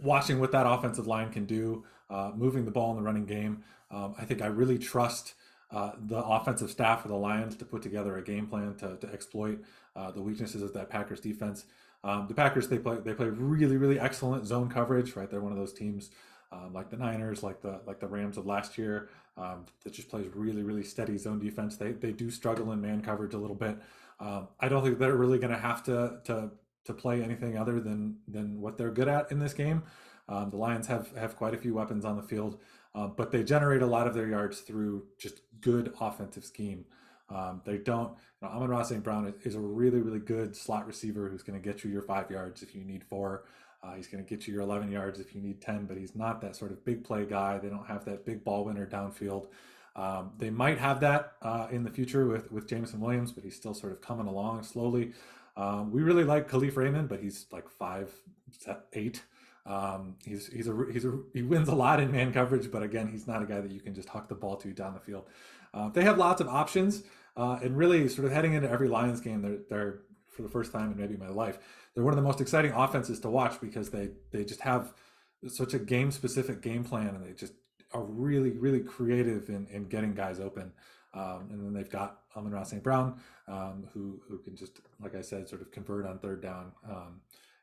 watching 0.00 0.40
what 0.40 0.52
that 0.52 0.66
offensive 0.66 1.06
line 1.06 1.30
can 1.30 1.44
do, 1.44 1.84
uh, 2.08 2.32
moving 2.34 2.64
the 2.64 2.70
ball 2.70 2.90
in 2.90 2.96
the 2.96 3.02
running 3.02 3.26
game, 3.26 3.64
um, 3.90 4.14
I 4.18 4.24
think 4.24 4.42
I 4.42 4.46
really 4.46 4.78
trust 4.78 5.34
uh, 5.72 5.92
the 6.06 6.18
offensive 6.18 6.70
staff 6.70 7.02
for 7.02 7.08
the 7.08 7.16
Lions 7.16 7.56
to 7.56 7.64
put 7.64 7.82
together 7.82 8.16
a 8.16 8.22
game 8.22 8.46
plan 8.46 8.74
to, 8.76 8.96
to 8.96 9.12
exploit 9.12 9.60
uh, 9.96 10.10
the 10.10 10.22
weaknesses 10.22 10.62
of 10.62 10.72
that 10.74 10.90
Packers 10.90 11.20
defense. 11.20 11.64
Um, 12.02 12.26
the 12.28 12.34
Packers 12.34 12.68
they 12.68 12.78
play 12.78 12.98
they 13.04 13.14
play 13.14 13.26
really 13.26 13.76
really 13.76 14.00
excellent 14.00 14.46
zone 14.46 14.68
coverage. 14.68 15.16
Right, 15.16 15.30
they're 15.30 15.40
one 15.40 15.52
of 15.52 15.58
those 15.58 15.72
teams 15.72 16.10
um, 16.52 16.72
like 16.72 16.90
the 16.90 16.96
Niners, 16.96 17.42
like 17.42 17.60
the 17.60 17.80
like 17.86 18.00
the 18.00 18.08
Rams 18.08 18.36
of 18.36 18.46
last 18.46 18.76
year 18.76 19.08
um, 19.36 19.66
that 19.84 19.92
just 19.92 20.08
plays 20.08 20.26
really 20.34 20.62
really 20.62 20.82
steady 20.82 21.16
zone 21.16 21.38
defense. 21.38 21.76
They 21.76 21.92
they 21.92 22.12
do 22.12 22.30
struggle 22.30 22.72
in 22.72 22.80
man 22.80 23.02
coverage 23.02 23.34
a 23.34 23.38
little 23.38 23.56
bit. 23.56 23.78
Um, 24.18 24.48
I 24.58 24.68
don't 24.68 24.82
think 24.82 24.98
they're 24.98 25.16
really 25.16 25.38
going 25.38 25.52
to 25.52 25.58
have 25.58 25.82
to 25.84 26.20
to 26.24 26.50
to 26.84 26.94
play 26.94 27.22
anything 27.22 27.56
other 27.56 27.80
than 27.80 28.16
than 28.26 28.60
what 28.60 28.76
they're 28.78 28.90
good 28.90 29.08
at 29.08 29.30
in 29.30 29.38
this 29.38 29.52
game. 29.52 29.82
Um, 30.28 30.50
the 30.50 30.56
Lions 30.56 30.86
have 30.88 31.16
have 31.16 31.36
quite 31.36 31.54
a 31.54 31.58
few 31.58 31.74
weapons 31.74 32.04
on 32.04 32.16
the 32.16 32.22
field, 32.22 32.58
uh, 32.94 33.06
but 33.06 33.30
they 33.30 33.42
generate 33.42 33.82
a 33.82 33.86
lot 33.86 34.06
of 34.06 34.14
their 34.14 34.28
yards 34.28 34.60
through 34.60 35.04
just 35.18 35.40
good 35.60 35.92
offensive 36.00 36.44
scheme. 36.44 36.84
Um, 37.28 37.62
they 37.64 37.78
don't. 37.78 38.12
You 38.42 38.48
know, 38.48 38.54
Amon-Ra 38.54 38.82
St. 38.82 39.02
Brown 39.02 39.32
is 39.44 39.54
a 39.54 39.60
really 39.60 40.00
really 40.00 40.18
good 40.18 40.56
slot 40.56 40.86
receiver 40.86 41.28
who's 41.28 41.42
going 41.42 41.60
to 41.60 41.66
get 41.66 41.84
you 41.84 41.90
your 41.90 42.02
five 42.02 42.30
yards 42.30 42.62
if 42.62 42.74
you 42.74 42.84
need 42.84 43.04
four. 43.04 43.44
Uh, 43.82 43.94
he's 43.94 44.08
going 44.08 44.22
to 44.22 44.28
get 44.28 44.46
you 44.46 44.52
your 44.52 44.62
11 44.62 44.90
yards 44.90 45.20
if 45.20 45.34
you 45.34 45.40
need 45.40 45.60
10, 45.62 45.86
but 45.86 45.96
he's 45.96 46.14
not 46.14 46.42
that 46.42 46.54
sort 46.54 46.70
of 46.70 46.84
big 46.84 47.02
play 47.02 47.24
guy. 47.24 47.56
They 47.56 47.70
don't 47.70 47.86
have 47.86 48.04
that 48.04 48.26
big 48.26 48.44
ball 48.44 48.66
winner 48.66 48.86
downfield. 48.86 49.46
Um, 49.96 50.32
they 50.36 50.50
might 50.50 50.78
have 50.78 51.00
that 51.00 51.32
uh, 51.42 51.68
in 51.70 51.82
the 51.82 51.90
future 51.90 52.26
with 52.26 52.50
with 52.52 52.68
Jameson 52.68 53.00
Williams, 53.00 53.32
but 53.32 53.44
he's 53.44 53.56
still 53.56 53.74
sort 53.74 53.92
of 53.92 54.00
coming 54.00 54.26
along 54.26 54.62
slowly. 54.62 55.12
Um, 55.56 55.90
we 55.90 56.02
really 56.02 56.24
like 56.24 56.48
Kalif 56.48 56.76
Raymond, 56.76 57.08
but 57.08 57.20
he's 57.20 57.46
like 57.50 57.68
five 57.68 58.12
eight. 58.92 59.22
Um, 59.70 60.16
he's 60.24 60.48
he's 60.48 60.66
a 60.66 60.86
he's 60.92 61.04
a 61.04 61.16
he 61.32 61.42
wins 61.42 61.68
a 61.68 61.74
lot 61.74 62.00
in 62.00 62.10
man 62.10 62.32
coverage, 62.32 62.72
but 62.72 62.82
again, 62.82 63.06
he's 63.06 63.28
not 63.28 63.40
a 63.40 63.46
guy 63.46 63.60
that 63.60 63.70
you 63.70 63.80
can 63.80 63.94
just 63.94 64.08
huck 64.08 64.28
the 64.28 64.34
ball 64.34 64.56
to 64.56 64.72
down 64.72 64.94
the 64.94 65.00
field. 65.00 65.26
Uh, 65.72 65.88
they 65.90 66.02
have 66.02 66.18
lots 66.18 66.40
of 66.40 66.48
options, 66.48 67.04
uh, 67.36 67.60
and 67.62 67.76
really, 67.76 68.08
sort 68.08 68.26
of 68.26 68.32
heading 68.32 68.54
into 68.54 68.68
every 68.68 68.88
Lions 68.88 69.20
game, 69.20 69.42
they're 69.42 69.58
they're 69.68 70.00
for 70.26 70.42
the 70.42 70.48
first 70.48 70.72
time 70.72 70.90
in 70.90 70.98
maybe 70.98 71.16
my 71.16 71.28
life, 71.28 71.58
they're 71.94 72.02
one 72.02 72.12
of 72.12 72.16
the 72.16 72.22
most 72.22 72.40
exciting 72.40 72.72
offenses 72.72 73.20
to 73.20 73.30
watch 73.30 73.60
because 73.60 73.90
they 73.90 74.08
they 74.32 74.44
just 74.44 74.60
have 74.62 74.92
such 75.46 75.72
a 75.72 75.78
game 75.78 76.10
specific 76.10 76.62
game 76.62 76.82
plan, 76.82 77.14
and 77.14 77.24
they 77.24 77.32
just 77.32 77.52
are 77.92 78.02
really 78.02 78.50
really 78.50 78.80
creative 78.80 79.48
in 79.50 79.68
in 79.68 79.84
getting 79.84 80.14
guys 80.14 80.40
open. 80.40 80.72
Um, 81.12 81.48
and 81.50 81.64
then 81.64 81.72
they've 81.72 81.90
got 81.90 82.20
Amon-Ra 82.36 82.62
St. 82.62 82.82
Brown, 82.82 83.20
um, 83.48 83.88
who 83.92 84.20
who 84.28 84.38
can 84.38 84.54
just, 84.56 84.80
like 85.00 85.16
I 85.16 85.22
said, 85.22 85.48
sort 85.48 85.60
of 85.60 85.72
convert 85.72 86.06
on 86.06 86.18
third 86.18 86.40
down. 86.40 86.72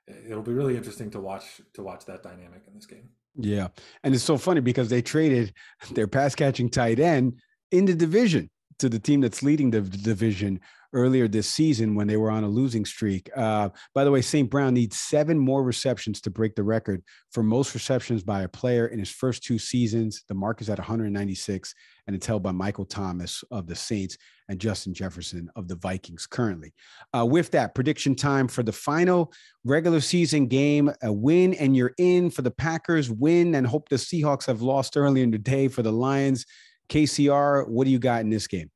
It'll 0.08 0.42
be 0.42 0.54
really 0.54 0.78
interesting 0.78 1.10
to 1.12 1.20
watch 1.20 1.62
to 1.74 1.84
watch 1.84 2.06
that 2.06 2.24
dynamic 2.24 2.64
in 2.68 2.76
this 2.76 2.86
game. 2.86 3.10
Yeah, 3.36 3.68
and 4.04 4.16
it's 4.16 4.24
so 4.24 4.38
funny 4.38 4.62
because 4.62 4.90
they 4.90 5.02
traded 5.02 5.54
their 5.92 6.08
pass 6.08 6.34
catching 6.34 6.70
tight 6.70 7.00
end 7.00 7.40
in 7.72 7.86
the 7.86 7.94
division 7.94 8.50
to 8.80 8.90
the 8.90 9.00
team 9.00 9.22
that's 9.22 9.44
leading 9.44 9.72
the 9.72 9.82
division 9.82 10.60
earlier 10.94 11.28
this 11.28 11.48
season 11.48 11.96
when 11.96 12.08
they 12.08 12.18
were 12.18 12.32
on 12.32 12.44
a 12.44 12.48
losing 12.48 12.86
streak. 12.86 13.30
Uh, 13.36 13.70
by 13.94 14.04
the 14.04 14.12
way, 14.12 14.22
St. 14.22 14.50
Brown 14.50 14.74
needs 14.74 14.98
seven 14.98 15.38
more 15.38 15.64
receptions 15.64 16.22
to 16.22 16.30
break 16.30 16.56
the 16.56 16.64
record 16.64 17.04
for 17.32 17.44
most 17.44 17.74
receptions 17.74 18.24
by 18.24 18.44
a 18.44 18.48
player 18.48 18.88
in 18.88 19.00
his 19.00 19.12
first 19.12 19.44
two 19.44 19.60
seasons. 19.60 20.24
The 20.28 20.34
mark 20.34 20.62
is 20.62 20.70
at 20.70 20.80
196, 20.80 21.76
and 22.06 22.16
it's 22.16 22.26
held 22.26 22.44
by 22.44 22.52
Michael 22.52 22.86
Thomas 22.86 23.44
of 23.52 23.68
the 23.68 23.76
Saints 23.76 24.18
and 24.50 24.60
Justin 24.60 24.94
Jefferson 24.94 25.50
of 25.56 25.68
the 25.68 25.76
Vikings 25.76 26.26
currently. 26.26 26.74
Uh, 27.16 27.26
with 27.26 27.52
that, 27.52 27.76
prediction 27.76 28.16
time 28.16 28.48
for 28.48 28.64
the 28.64 28.72
final 28.72 29.32
regular 29.64 30.00
season 30.00 30.48
game 30.48 30.92
a 31.04 31.12
win, 31.12 31.54
and 31.56 31.76
you're 31.76 31.94
in 31.98 32.30
for 32.30 32.42
the 32.42 32.52
Packers, 32.52 33.10
win, 33.12 33.56
and 33.56 33.68
hope 33.68 33.90
the 33.90 33.96
Seahawks 33.96 34.46
have 34.46 34.62
lost 34.62 34.98
earlier 34.98 35.24
in 35.24 35.32
the 35.32 35.38
day 35.38 35.68
for 35.68 35.84
the 35.84 35.92
Lions. 35.92 36.46
KCR, 36.90 37.68
what 37.68 37.86
do 37.86 37.92
you 37.92 38.00
got 38.00 38.22
in 38.22 38.30
this 38.30 38.48
game? 38.48 38.72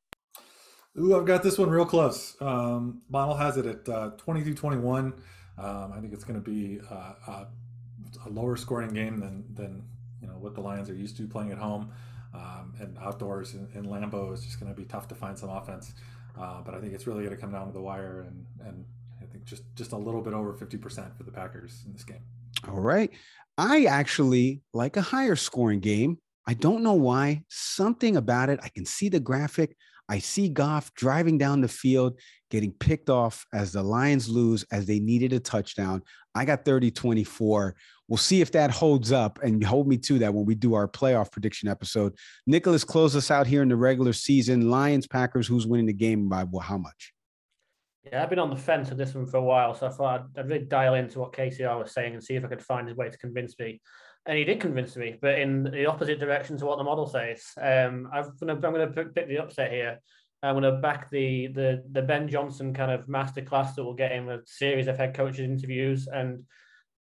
Ooh, 0.98 1.16
I've 1.16 1.24
got 1.24 1.42
this 1.42 1.58
one 1.58 1.70
real 1.70 1.86
close. 1.86 2.36
Um, 2.40 3.00
model 3.08 3.34
has 3.34 3.56
it 3.56 3.64
at 3.64 3.88
uh, 3.88 4.10
22 4.18 4.54
21. 4.54 5.14
Um, 5.58 5.92
I 5.94 6.00
think 6.00 6.12
it's 6.12 6.24
going 6.24 6.42
to 6.42 6.50
be 6.50 6.80
uh, 6.90 7.14
uh, 7.26 7.44
a 8.26 8.28
lower 8.28 8.56
scoring 8.56 8.92
game 8.92 9.20
than, 9.20 9.44
than 9.54 9.82
you 10.20 10.28
know 10.28 10.34
what 10.34 10.54
the 10.54 10.60
Lions 10.60 10.90
are 10.90 10.94
used 10.94 11.16
to 11.16 11.26
playing 11.26 11.50
at 11.50 11.58
home. 11.58 11.90
Um, 12.34 12.74
and 12.80 12.96
outdoors 12.98 13.54
in, 13.54 13.68
in 13.74 13.84
Lambeau 13.84 14.32
is 14.32 14.42
just 14.42 14.58
going 14.58 14.72
to 14.72 14.78
be 14.78 14.86
tough 14.86 15.06
to 15.08 15.14
find 15.14 15.38
some 15.38 15.50
offense. 15.50 15.92
Uh, 16.38 16.62
but 16.62 16.74
I 16.74 16.80
think 16.80 16.94
it's 16.94 17.06
really 17.06 17.24
going 17.24 17.34
to 17.34 17.40
come 17.40 17.52
down 17.52 17.66
to 17.66 17.72
the 17.72 17.80
wire, 17.80 18.26
and, 18.26 18.46
and 18.66 18.84
I 19.20 19.26
think 19.26 19.44
just, 19.44 19.64
just 19.74 19.92
a 19.92 19.96
little 19.96 20.22
bit 20.22 20.32
over 20.32 20.54
50% 20.54 21.16
for 21.16 21.24
the 21.24 21.30
Packers 21.30 21.82
in 21.86 21.92
this 21.92 22.04
game. 22.04 22.22
All 22.68 22.80
right. 22.80 23.10
I 23.58 23.84
actually 23.84 24.62
like 24.72 24.96
a 24.96 25.02
higher 25.02 25.36
scoring 25.36 25.80
game. 25.80 26.18
I 26.46 26.54
don't 26.54 26.82
know 26.82 26.94
why. 26.94 27.44
Something 27.48 28.16
about 28.16 28.48
it. 28.48 28.60
I 28.62 28.68
can 28.68 28.86
see 28.86 29.08
the 29.08 29.20
graphic. 29.20 29.76
I 30.08 30.18
see 30.18 30.48
Goff 30.48 30.92
driving 30.94 31.38
down 31.38 31.60
the 31.60 31.68
field, 31.68 32.18
getting 32.50 32.72
picked 32.72 33.08
off 33.08 33.46
as 33.54 33.72
the 33.72 33.82
Lions 33.82 34.28
lose 34.28 34.64
as 34.72 34.86
they 34.86 34.98
needed 34.98 35.32
a 35.32 35.40
touchdown. 35.40 36.02
I 36.34 36.44
got 36.44 36.64
30 36.64 36.90
24. 36.90 37.76
We'll 38.12 38.18
see 38.18 38.42
if 38.42 38.52
that 38.52 38.70
holds 38.70 39.10
up 39.10 39.38
and 39.42 39.64
hold 39.64 39.88
me 39.88 39.96
to 39.96 40.18
that 40.18 40.34
when 40.34 40.44
we 40.44 40.54
do 40.54 40.74
our 40.74 40.86
playoff 40.86 41.32
prediction 41.32 41.66
episode. 41.66 42.14
Nicholas, 42.46 42.84
close 42.84 43.16
us 43.16 43.30
out 43.30 43.46
here 43.46 43.62
in 43.62 43.70
the 43.70 43.76
regular 43.76 44.12
season. 44.12 44.68
Lions, 44.68 45.06
Packers, 45.06 45.46
who's 45.46 45.66
winning 45.66 45.86
the 45.86 45.94
game 45.94 46.28
by 46.28 46.44
well, 46.44 46.60
how 46.60 46.76
much? 46.76 47.14
Yeah, 48.04 48.22
I've 48.22 48.28
been 48.28 48.38
on 48.38 48.50
the 48.50 48.56
fence 48.56 48.90
of 48.90 48.98
this 48.98 49.14
one 49.14 49.26
for 49.26 49.38
a 49.38 49.42
while, 49.42 49.74
so 49.74 49.86
I 49.86 49.88
thought 49.88 50.20
I'd, 50.36 50.40
I'd 50.40 50.48
really 50.50 50.66
dial 50.66 50.92
into 50.92 51.20
what 51.20 51.32
KCR 51.32 51.78
was 51.78 51.94
saying 51.94 52.12
and 52.12 52.22
see 52.22 52.34
if 52.34 52.44
I 52.44 52.48
could 52.48 52.60
find 52.60 52.86
his 52.86 52.98
way 52.98 53.08
to 53.08 53.16
convince 53.16 53.58
me 53.58 53.80
and 54.26 54.36
he 54.36 54.44
did 54.44 54.60
convince 54.60 54.94
me, 54.94 55.16
but 55.22 55.38
in 55.38 55.62
the 55.62 55.86
opposite 55.86 56.20
direction 56.20 56.58
to 56.58 56.66
what 56.66 56.76
the 56.76 56.84
model 56.84 57.06
says. 57.06 57.46
Um, 57.58 58.10
i 58.12 58.18
am 58.18 58.32
gonna, 58.38 58.52
I'm 58.52 58.60
going 58.60 58.92
to 58.92 59.04
pick 59.04 59.26
the 59.26 59.38
upset 59.38 59.72
here. 59.72 59.98
I'm 60.42 60.60
going 60.60 60.74
to 60.74 60.80
back 60.80 61.08
the 61.08 61.46
the 61.46 61.82
the 61.92 62.02
Ben 62.02 62.28
Johnson 62.28 62.74
kind 62.74 62.90
of 62.90 63.06
masterclass 63.06 63.74
that 63.74 63.84
we'll 63.84 63.94
get 63.94 64.12
in 64.12 64.28
a 64.28 64.40
series 64.44 64.86
of 64.86 64.98
head 64.98 65.14
coaches 65.14 65.40
interviews 65.40 66.08
and 66.12 66.44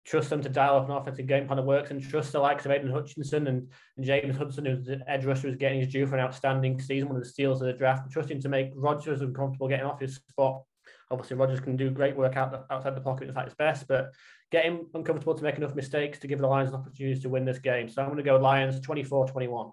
trust 0.05 0.29
them 0.29 0.41
to 0.41 0.49
dial 0.49 0.77
up 0.77 0.85
an 0.85 0.95
offensive 0.95 1.27
game 1.27 1.45
plan 1.45 1.57
that 1.57 1.63
works 1.63 1.91
and 1.91 2.01
trust 2.01 2.31
the 2.31 2.39
likes 2.39 2.65
of 2.65 2.71
Aidan 2.71 2.91
Hutchinson 2.91 3.47
and, 3.47 3.67
and 3.97 4.05
James 4.05 4.37
Houston, 4.37 4.65
who's 4.65 4.85
the 4.85 5.01
edge 5.07 5.25
rusher, 5.25 5.47
who's 5.47 5.57
getting 5.57 5.79
his 5.79 5.91
due 5.91 6.07
for 6.07 6.15
an 6.15 6.25
outstanding 6.25 6.79
season, 6.81 7.09
one 7.09 7.17
of 7.17 7.23
the 7.23 7.29
steals 7.29 7.61
of 7.61 7.67
the 7.67 7.73
draft, 7.73 8.11
Trust 8.11 8.31
him 8.31 8.41
to 8.41 8.49
make 8.49 8.71
Rodgers 8.75 9.21
uncomfortable 9.21 9.67
getting 9.67 9.85
off 9.85 9.99
his 9.99 10.15
spot. 10.15 10.63
Obviously, 11.11 11.37
Rodgers 11.37 11.59
can 11.59 11.75
do 11.75 11.89
great 11.89 12.15
work 12.15 12.37
out 12.37 12.65
outside 12.69 12.95
the 12.95 13.01
pocket 13.01 13.29
at 13.35 13.45
his 13.45 13.55
best, 13.55 13.87
but 13.87 14.11
get 14.51 14.65
him 14.65 14.87
uncomfortable 14.93 15.35
to 15.35 15.43
make 15.43 15.57
enough 15.57 15.75
mistakes 15.75 16.19
to 16.19 16.27
give 16.27 16.39
the 16.39 16.47
Lions 16.47 16.69
an 16.69 16.75
opportunity 16.75 17.19
to 17.19 17.29
win 17.29 17.45
this 17.45 17.59
game. 17.59 17.89
So 17.89 18.01
I'm 18.01 18.09
going 18.09 18.17
to 18.17 18.23
go 18.23 18.37
Lions 18.37 18.79
24 18.79 19.27
21. 19.27 19.71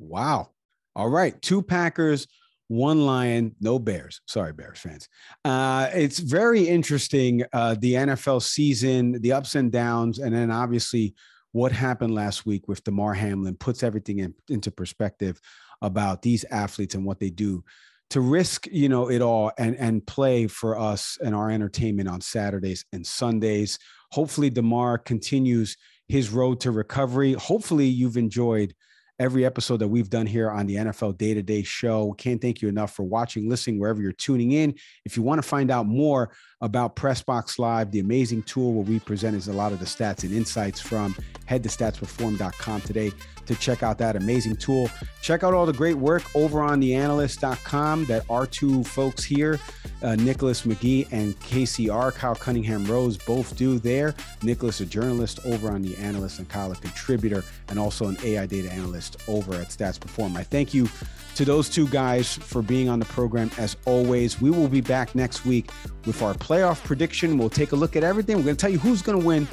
Wow. 0.00 0.50
All 0.94 1.08
right. 1.08 1.40
Two 1.40 1.62
Packers, 1.62 2.26
one 2.72 3.06
Lion, 3.06 3.54
no 3.60 3.78
Bears. 3.78 4.20
Sorry, 4.26 4.52
Bears 4.52 4.78
fans. 4.78 5.08
Uh, 5.44 5.88
it's 5.92 6.18
very 6.18 6.68
interesting 6.68 7.44
uh, 7.52 7.76
the 7.78 7.94
NFL 7.94 8.42
season, 8.42 9.20
the 9.20 9.32
ups 9.32 9.54
and 9.54 9.70
downs, 9.70 10.18
and 10.18 10.34
then 10.34 10.50
obviously 10.50 11.14
what 11.52 11.72
happened 11.72 12.14
last 12.14 12.46
week 12.46 12.68
with 12.68 12.82
Damar 12.84 13.14
Hamlin 13.14 13.56
puts 13.56 13.82
everything 13.82 14.20
in, 14.20 14.34
into 14.48 14.70
perspective 14.70 15.40
about 15.82 16.22
these 16.22 16.44
athletes 16.50 16.94
and 16.94 17.04
what 17.04 17.20
they 17.20 17.30
do 17.30 17.64
to 18.10 18.20
risk 18.20 18.66
you 18.70 18.88
know 18.90 19.10
it 19.10 19.22
all 19.22 19.50
and 19.58 19.74
and 19.76 20.06
play 20.06 20.46
for 20.46 20.78
us 20.78 21.18
and 21.24 21.34
our 21.34 21.50
entertainment 21.50 22.08
on 22.08 22.20
Saturdays 22.20 22.84
and 22.92 23.06
Sundays 23.06 23.78
Hopefully, 24.12 24.50
Damar 24.50 24.98
continues 24.98 25.78
his 26.06 26.28
road 26.28 26.60
to 26.60 26.70
recovery. 26.70 27.32
Hopefully, 27.32 27.86
you've 27.86 28.18
enjoyed 28.18 28.74
every 29.22 29.46
episode 29.46 29.76
that 29.76 29.86
we've 29.86 30.10
done 30.10 30.26
here 30.26 30.50
on 30.50 30.66
the 30.66 30.74
NFL 30.74 31.16
Day 31.16 31.32
to 31.32 31.42
Day 31.44 31.62
Show. 31.62 32.12
Can't 32.14 32.40
thank 32.40 32.60
you 32.60 32.68
enough 32.68 32.92
for 32.92 33.04
watching, 33.04 33.48
listening, 33.48 33.78
wherever 33.78 34.02
you're 34.02 34.10
tuning 34.10 34.50
in. 34.50 34.74
If 35.04 35.16
you 35.16 35.22
want 35.22 35.40
to 35.40 35.48
find 35.48 35.70
out 35.70 35.86
more 35.86 36.32
about 36.62 36.94
Pressbox 36.96 37.58
Live, 37.58 37.90
the 37.90 38.00
amazing 38.00 38.44
tool 38.44 38.72
where 38.72 38.84
we 38.84 39.00
present 39.00 39.36
is 39.36 39.48
a 39.48 39.52
lot 39.52 39.72
of 39.72 39.80
the 39.80 39.84
stats 39.84 40.22
and 40.22 40.32
insights 40.32 40.80
from, 40.80 41.14
head 41.44 41.62
to 41.64 41.68
statsperform.com 41.68 42.80
today 42.82 43.10
to 43.46 43.54
check 43.56 43.82
out 43.82 43.98
that 43.98 44.14
amazing 44.14 44.56
tool. 44.56 44.88
Check 45.20 45.42
out 45.42 45.54
all 45.54 45.66
the 45.66 45.72
great 45.72 45.96
work 45.96 46.22
over 46.36 46.62
on 46.62 46.80
theanalyst.com 46.80 48.04
that 48.06 48.24
our 48.30 48.46
two 48.46 48.84
folks 48.84 49.24
here, 49.24 49.58
uh, 50.02 50.14
Nicholas 50.14 50.62
McGee 50.62 51.08
and 51.10 51.38
KCR, 51.40 52.14
Kyle 52.14 52.36
Cunningham 52.36 52.84
Rose, 52.86 53.18
both 53.18 53.56
do 53.56 53.80
there. 53.80 54.14
Nicholas, 54.42 54.80
a 54.80 54.86
journalist 54.86 55.40
over 55.44 55.68
on 55.68 55.82
The 55.82 55.96
Analyst, 55.96 56.38
and 56.38 56.48
Kyle, 56.48 56.70
a 56.70 56.76
contributor 56.76 57.44
and 57.68 57.78
also 57.78 58.06
an 58.06 58.16
AI 58.22 58.46
data 58.46 58.70
analyst 58.70 59.16
over 59.28 59.54
at 59.54 59.68
Stats 59.68 59.98
Perform. 59.98 60.36
I 60.36 60.44
thank 60.44 60.72
you 60.72 60.88
to 61.34 61.44
those 61.44 61.68
two 61.68 61.86
guys 61.88 62.36
for 62.36 62.62
being 62.62 62.88
on 62.88 62.98
the 62.98 63.04
program 63.06 63.50
as 63.58 63.76
always. 63.84 64.40
We 64.40 64.50
will 64.50 64.68
be 64.68 64.80
back 64.80 65.14
next 65.14 65.44
week 65.44 65.70
with 66.06 66.22
our 66.22 66.34
playoff 66.34 66.82
prediction. 66.84 67.38
We'll 67.38 67.50
take 67.50 67.72
a 67.72 67.76
look 67.76 67.96
at 67.96 68.04
everything. 68.04 68.36
We're 68.36 68.44
going 68.44 68.56
to 68.56 68.60
tell 68.60 68.70
you 68.70 68.78
who's 68.78 69.02
going 69.02 69.20
to 69.20 69.26
win 69.26 69.48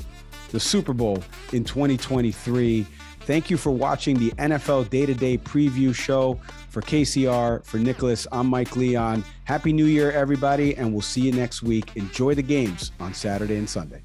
the 0.52 0.60
Super 0.60 0.94
Bowl 0.94 1.24
in 1.54 1.64
2023. 1.64 2.86
Thank 3.22 3.50
you 3.50 3.58
for 3.58 3.70
watching 3.70 4.18
the 4.18 4.32
NFL 4.32 4.90
Day 4.90 5.06
to 5.06 5.14
Day 5.14 5.38
Preview 5.38 5.94
Show. 5.94 6.40
For 6.70 6.82
KCR, 6.82 7.64
for 7.64 7.78
Nicholas, 7.78 8.28
I'm 8.32 8.48
Mike 8.48 8.76
Leon. 8.76 9.24
Happy 9.44 9.74
New 9.74 9.86
Year, 9.86 10.12
everybody, 10.12 10.76
and 10.76 10.92
we'll 10.92 11.02
see 11.02 11.22
you 11.22 11.32
next 11.32 11.64
week. 11.64 11.96
Enjoy 11.96 12.34
the 12.34 12.44
games 12.44 12.92
on 13.00 13.14
Saturday 13.14 13.58
and 13.58 13.70
Sunday. 13.70 14.02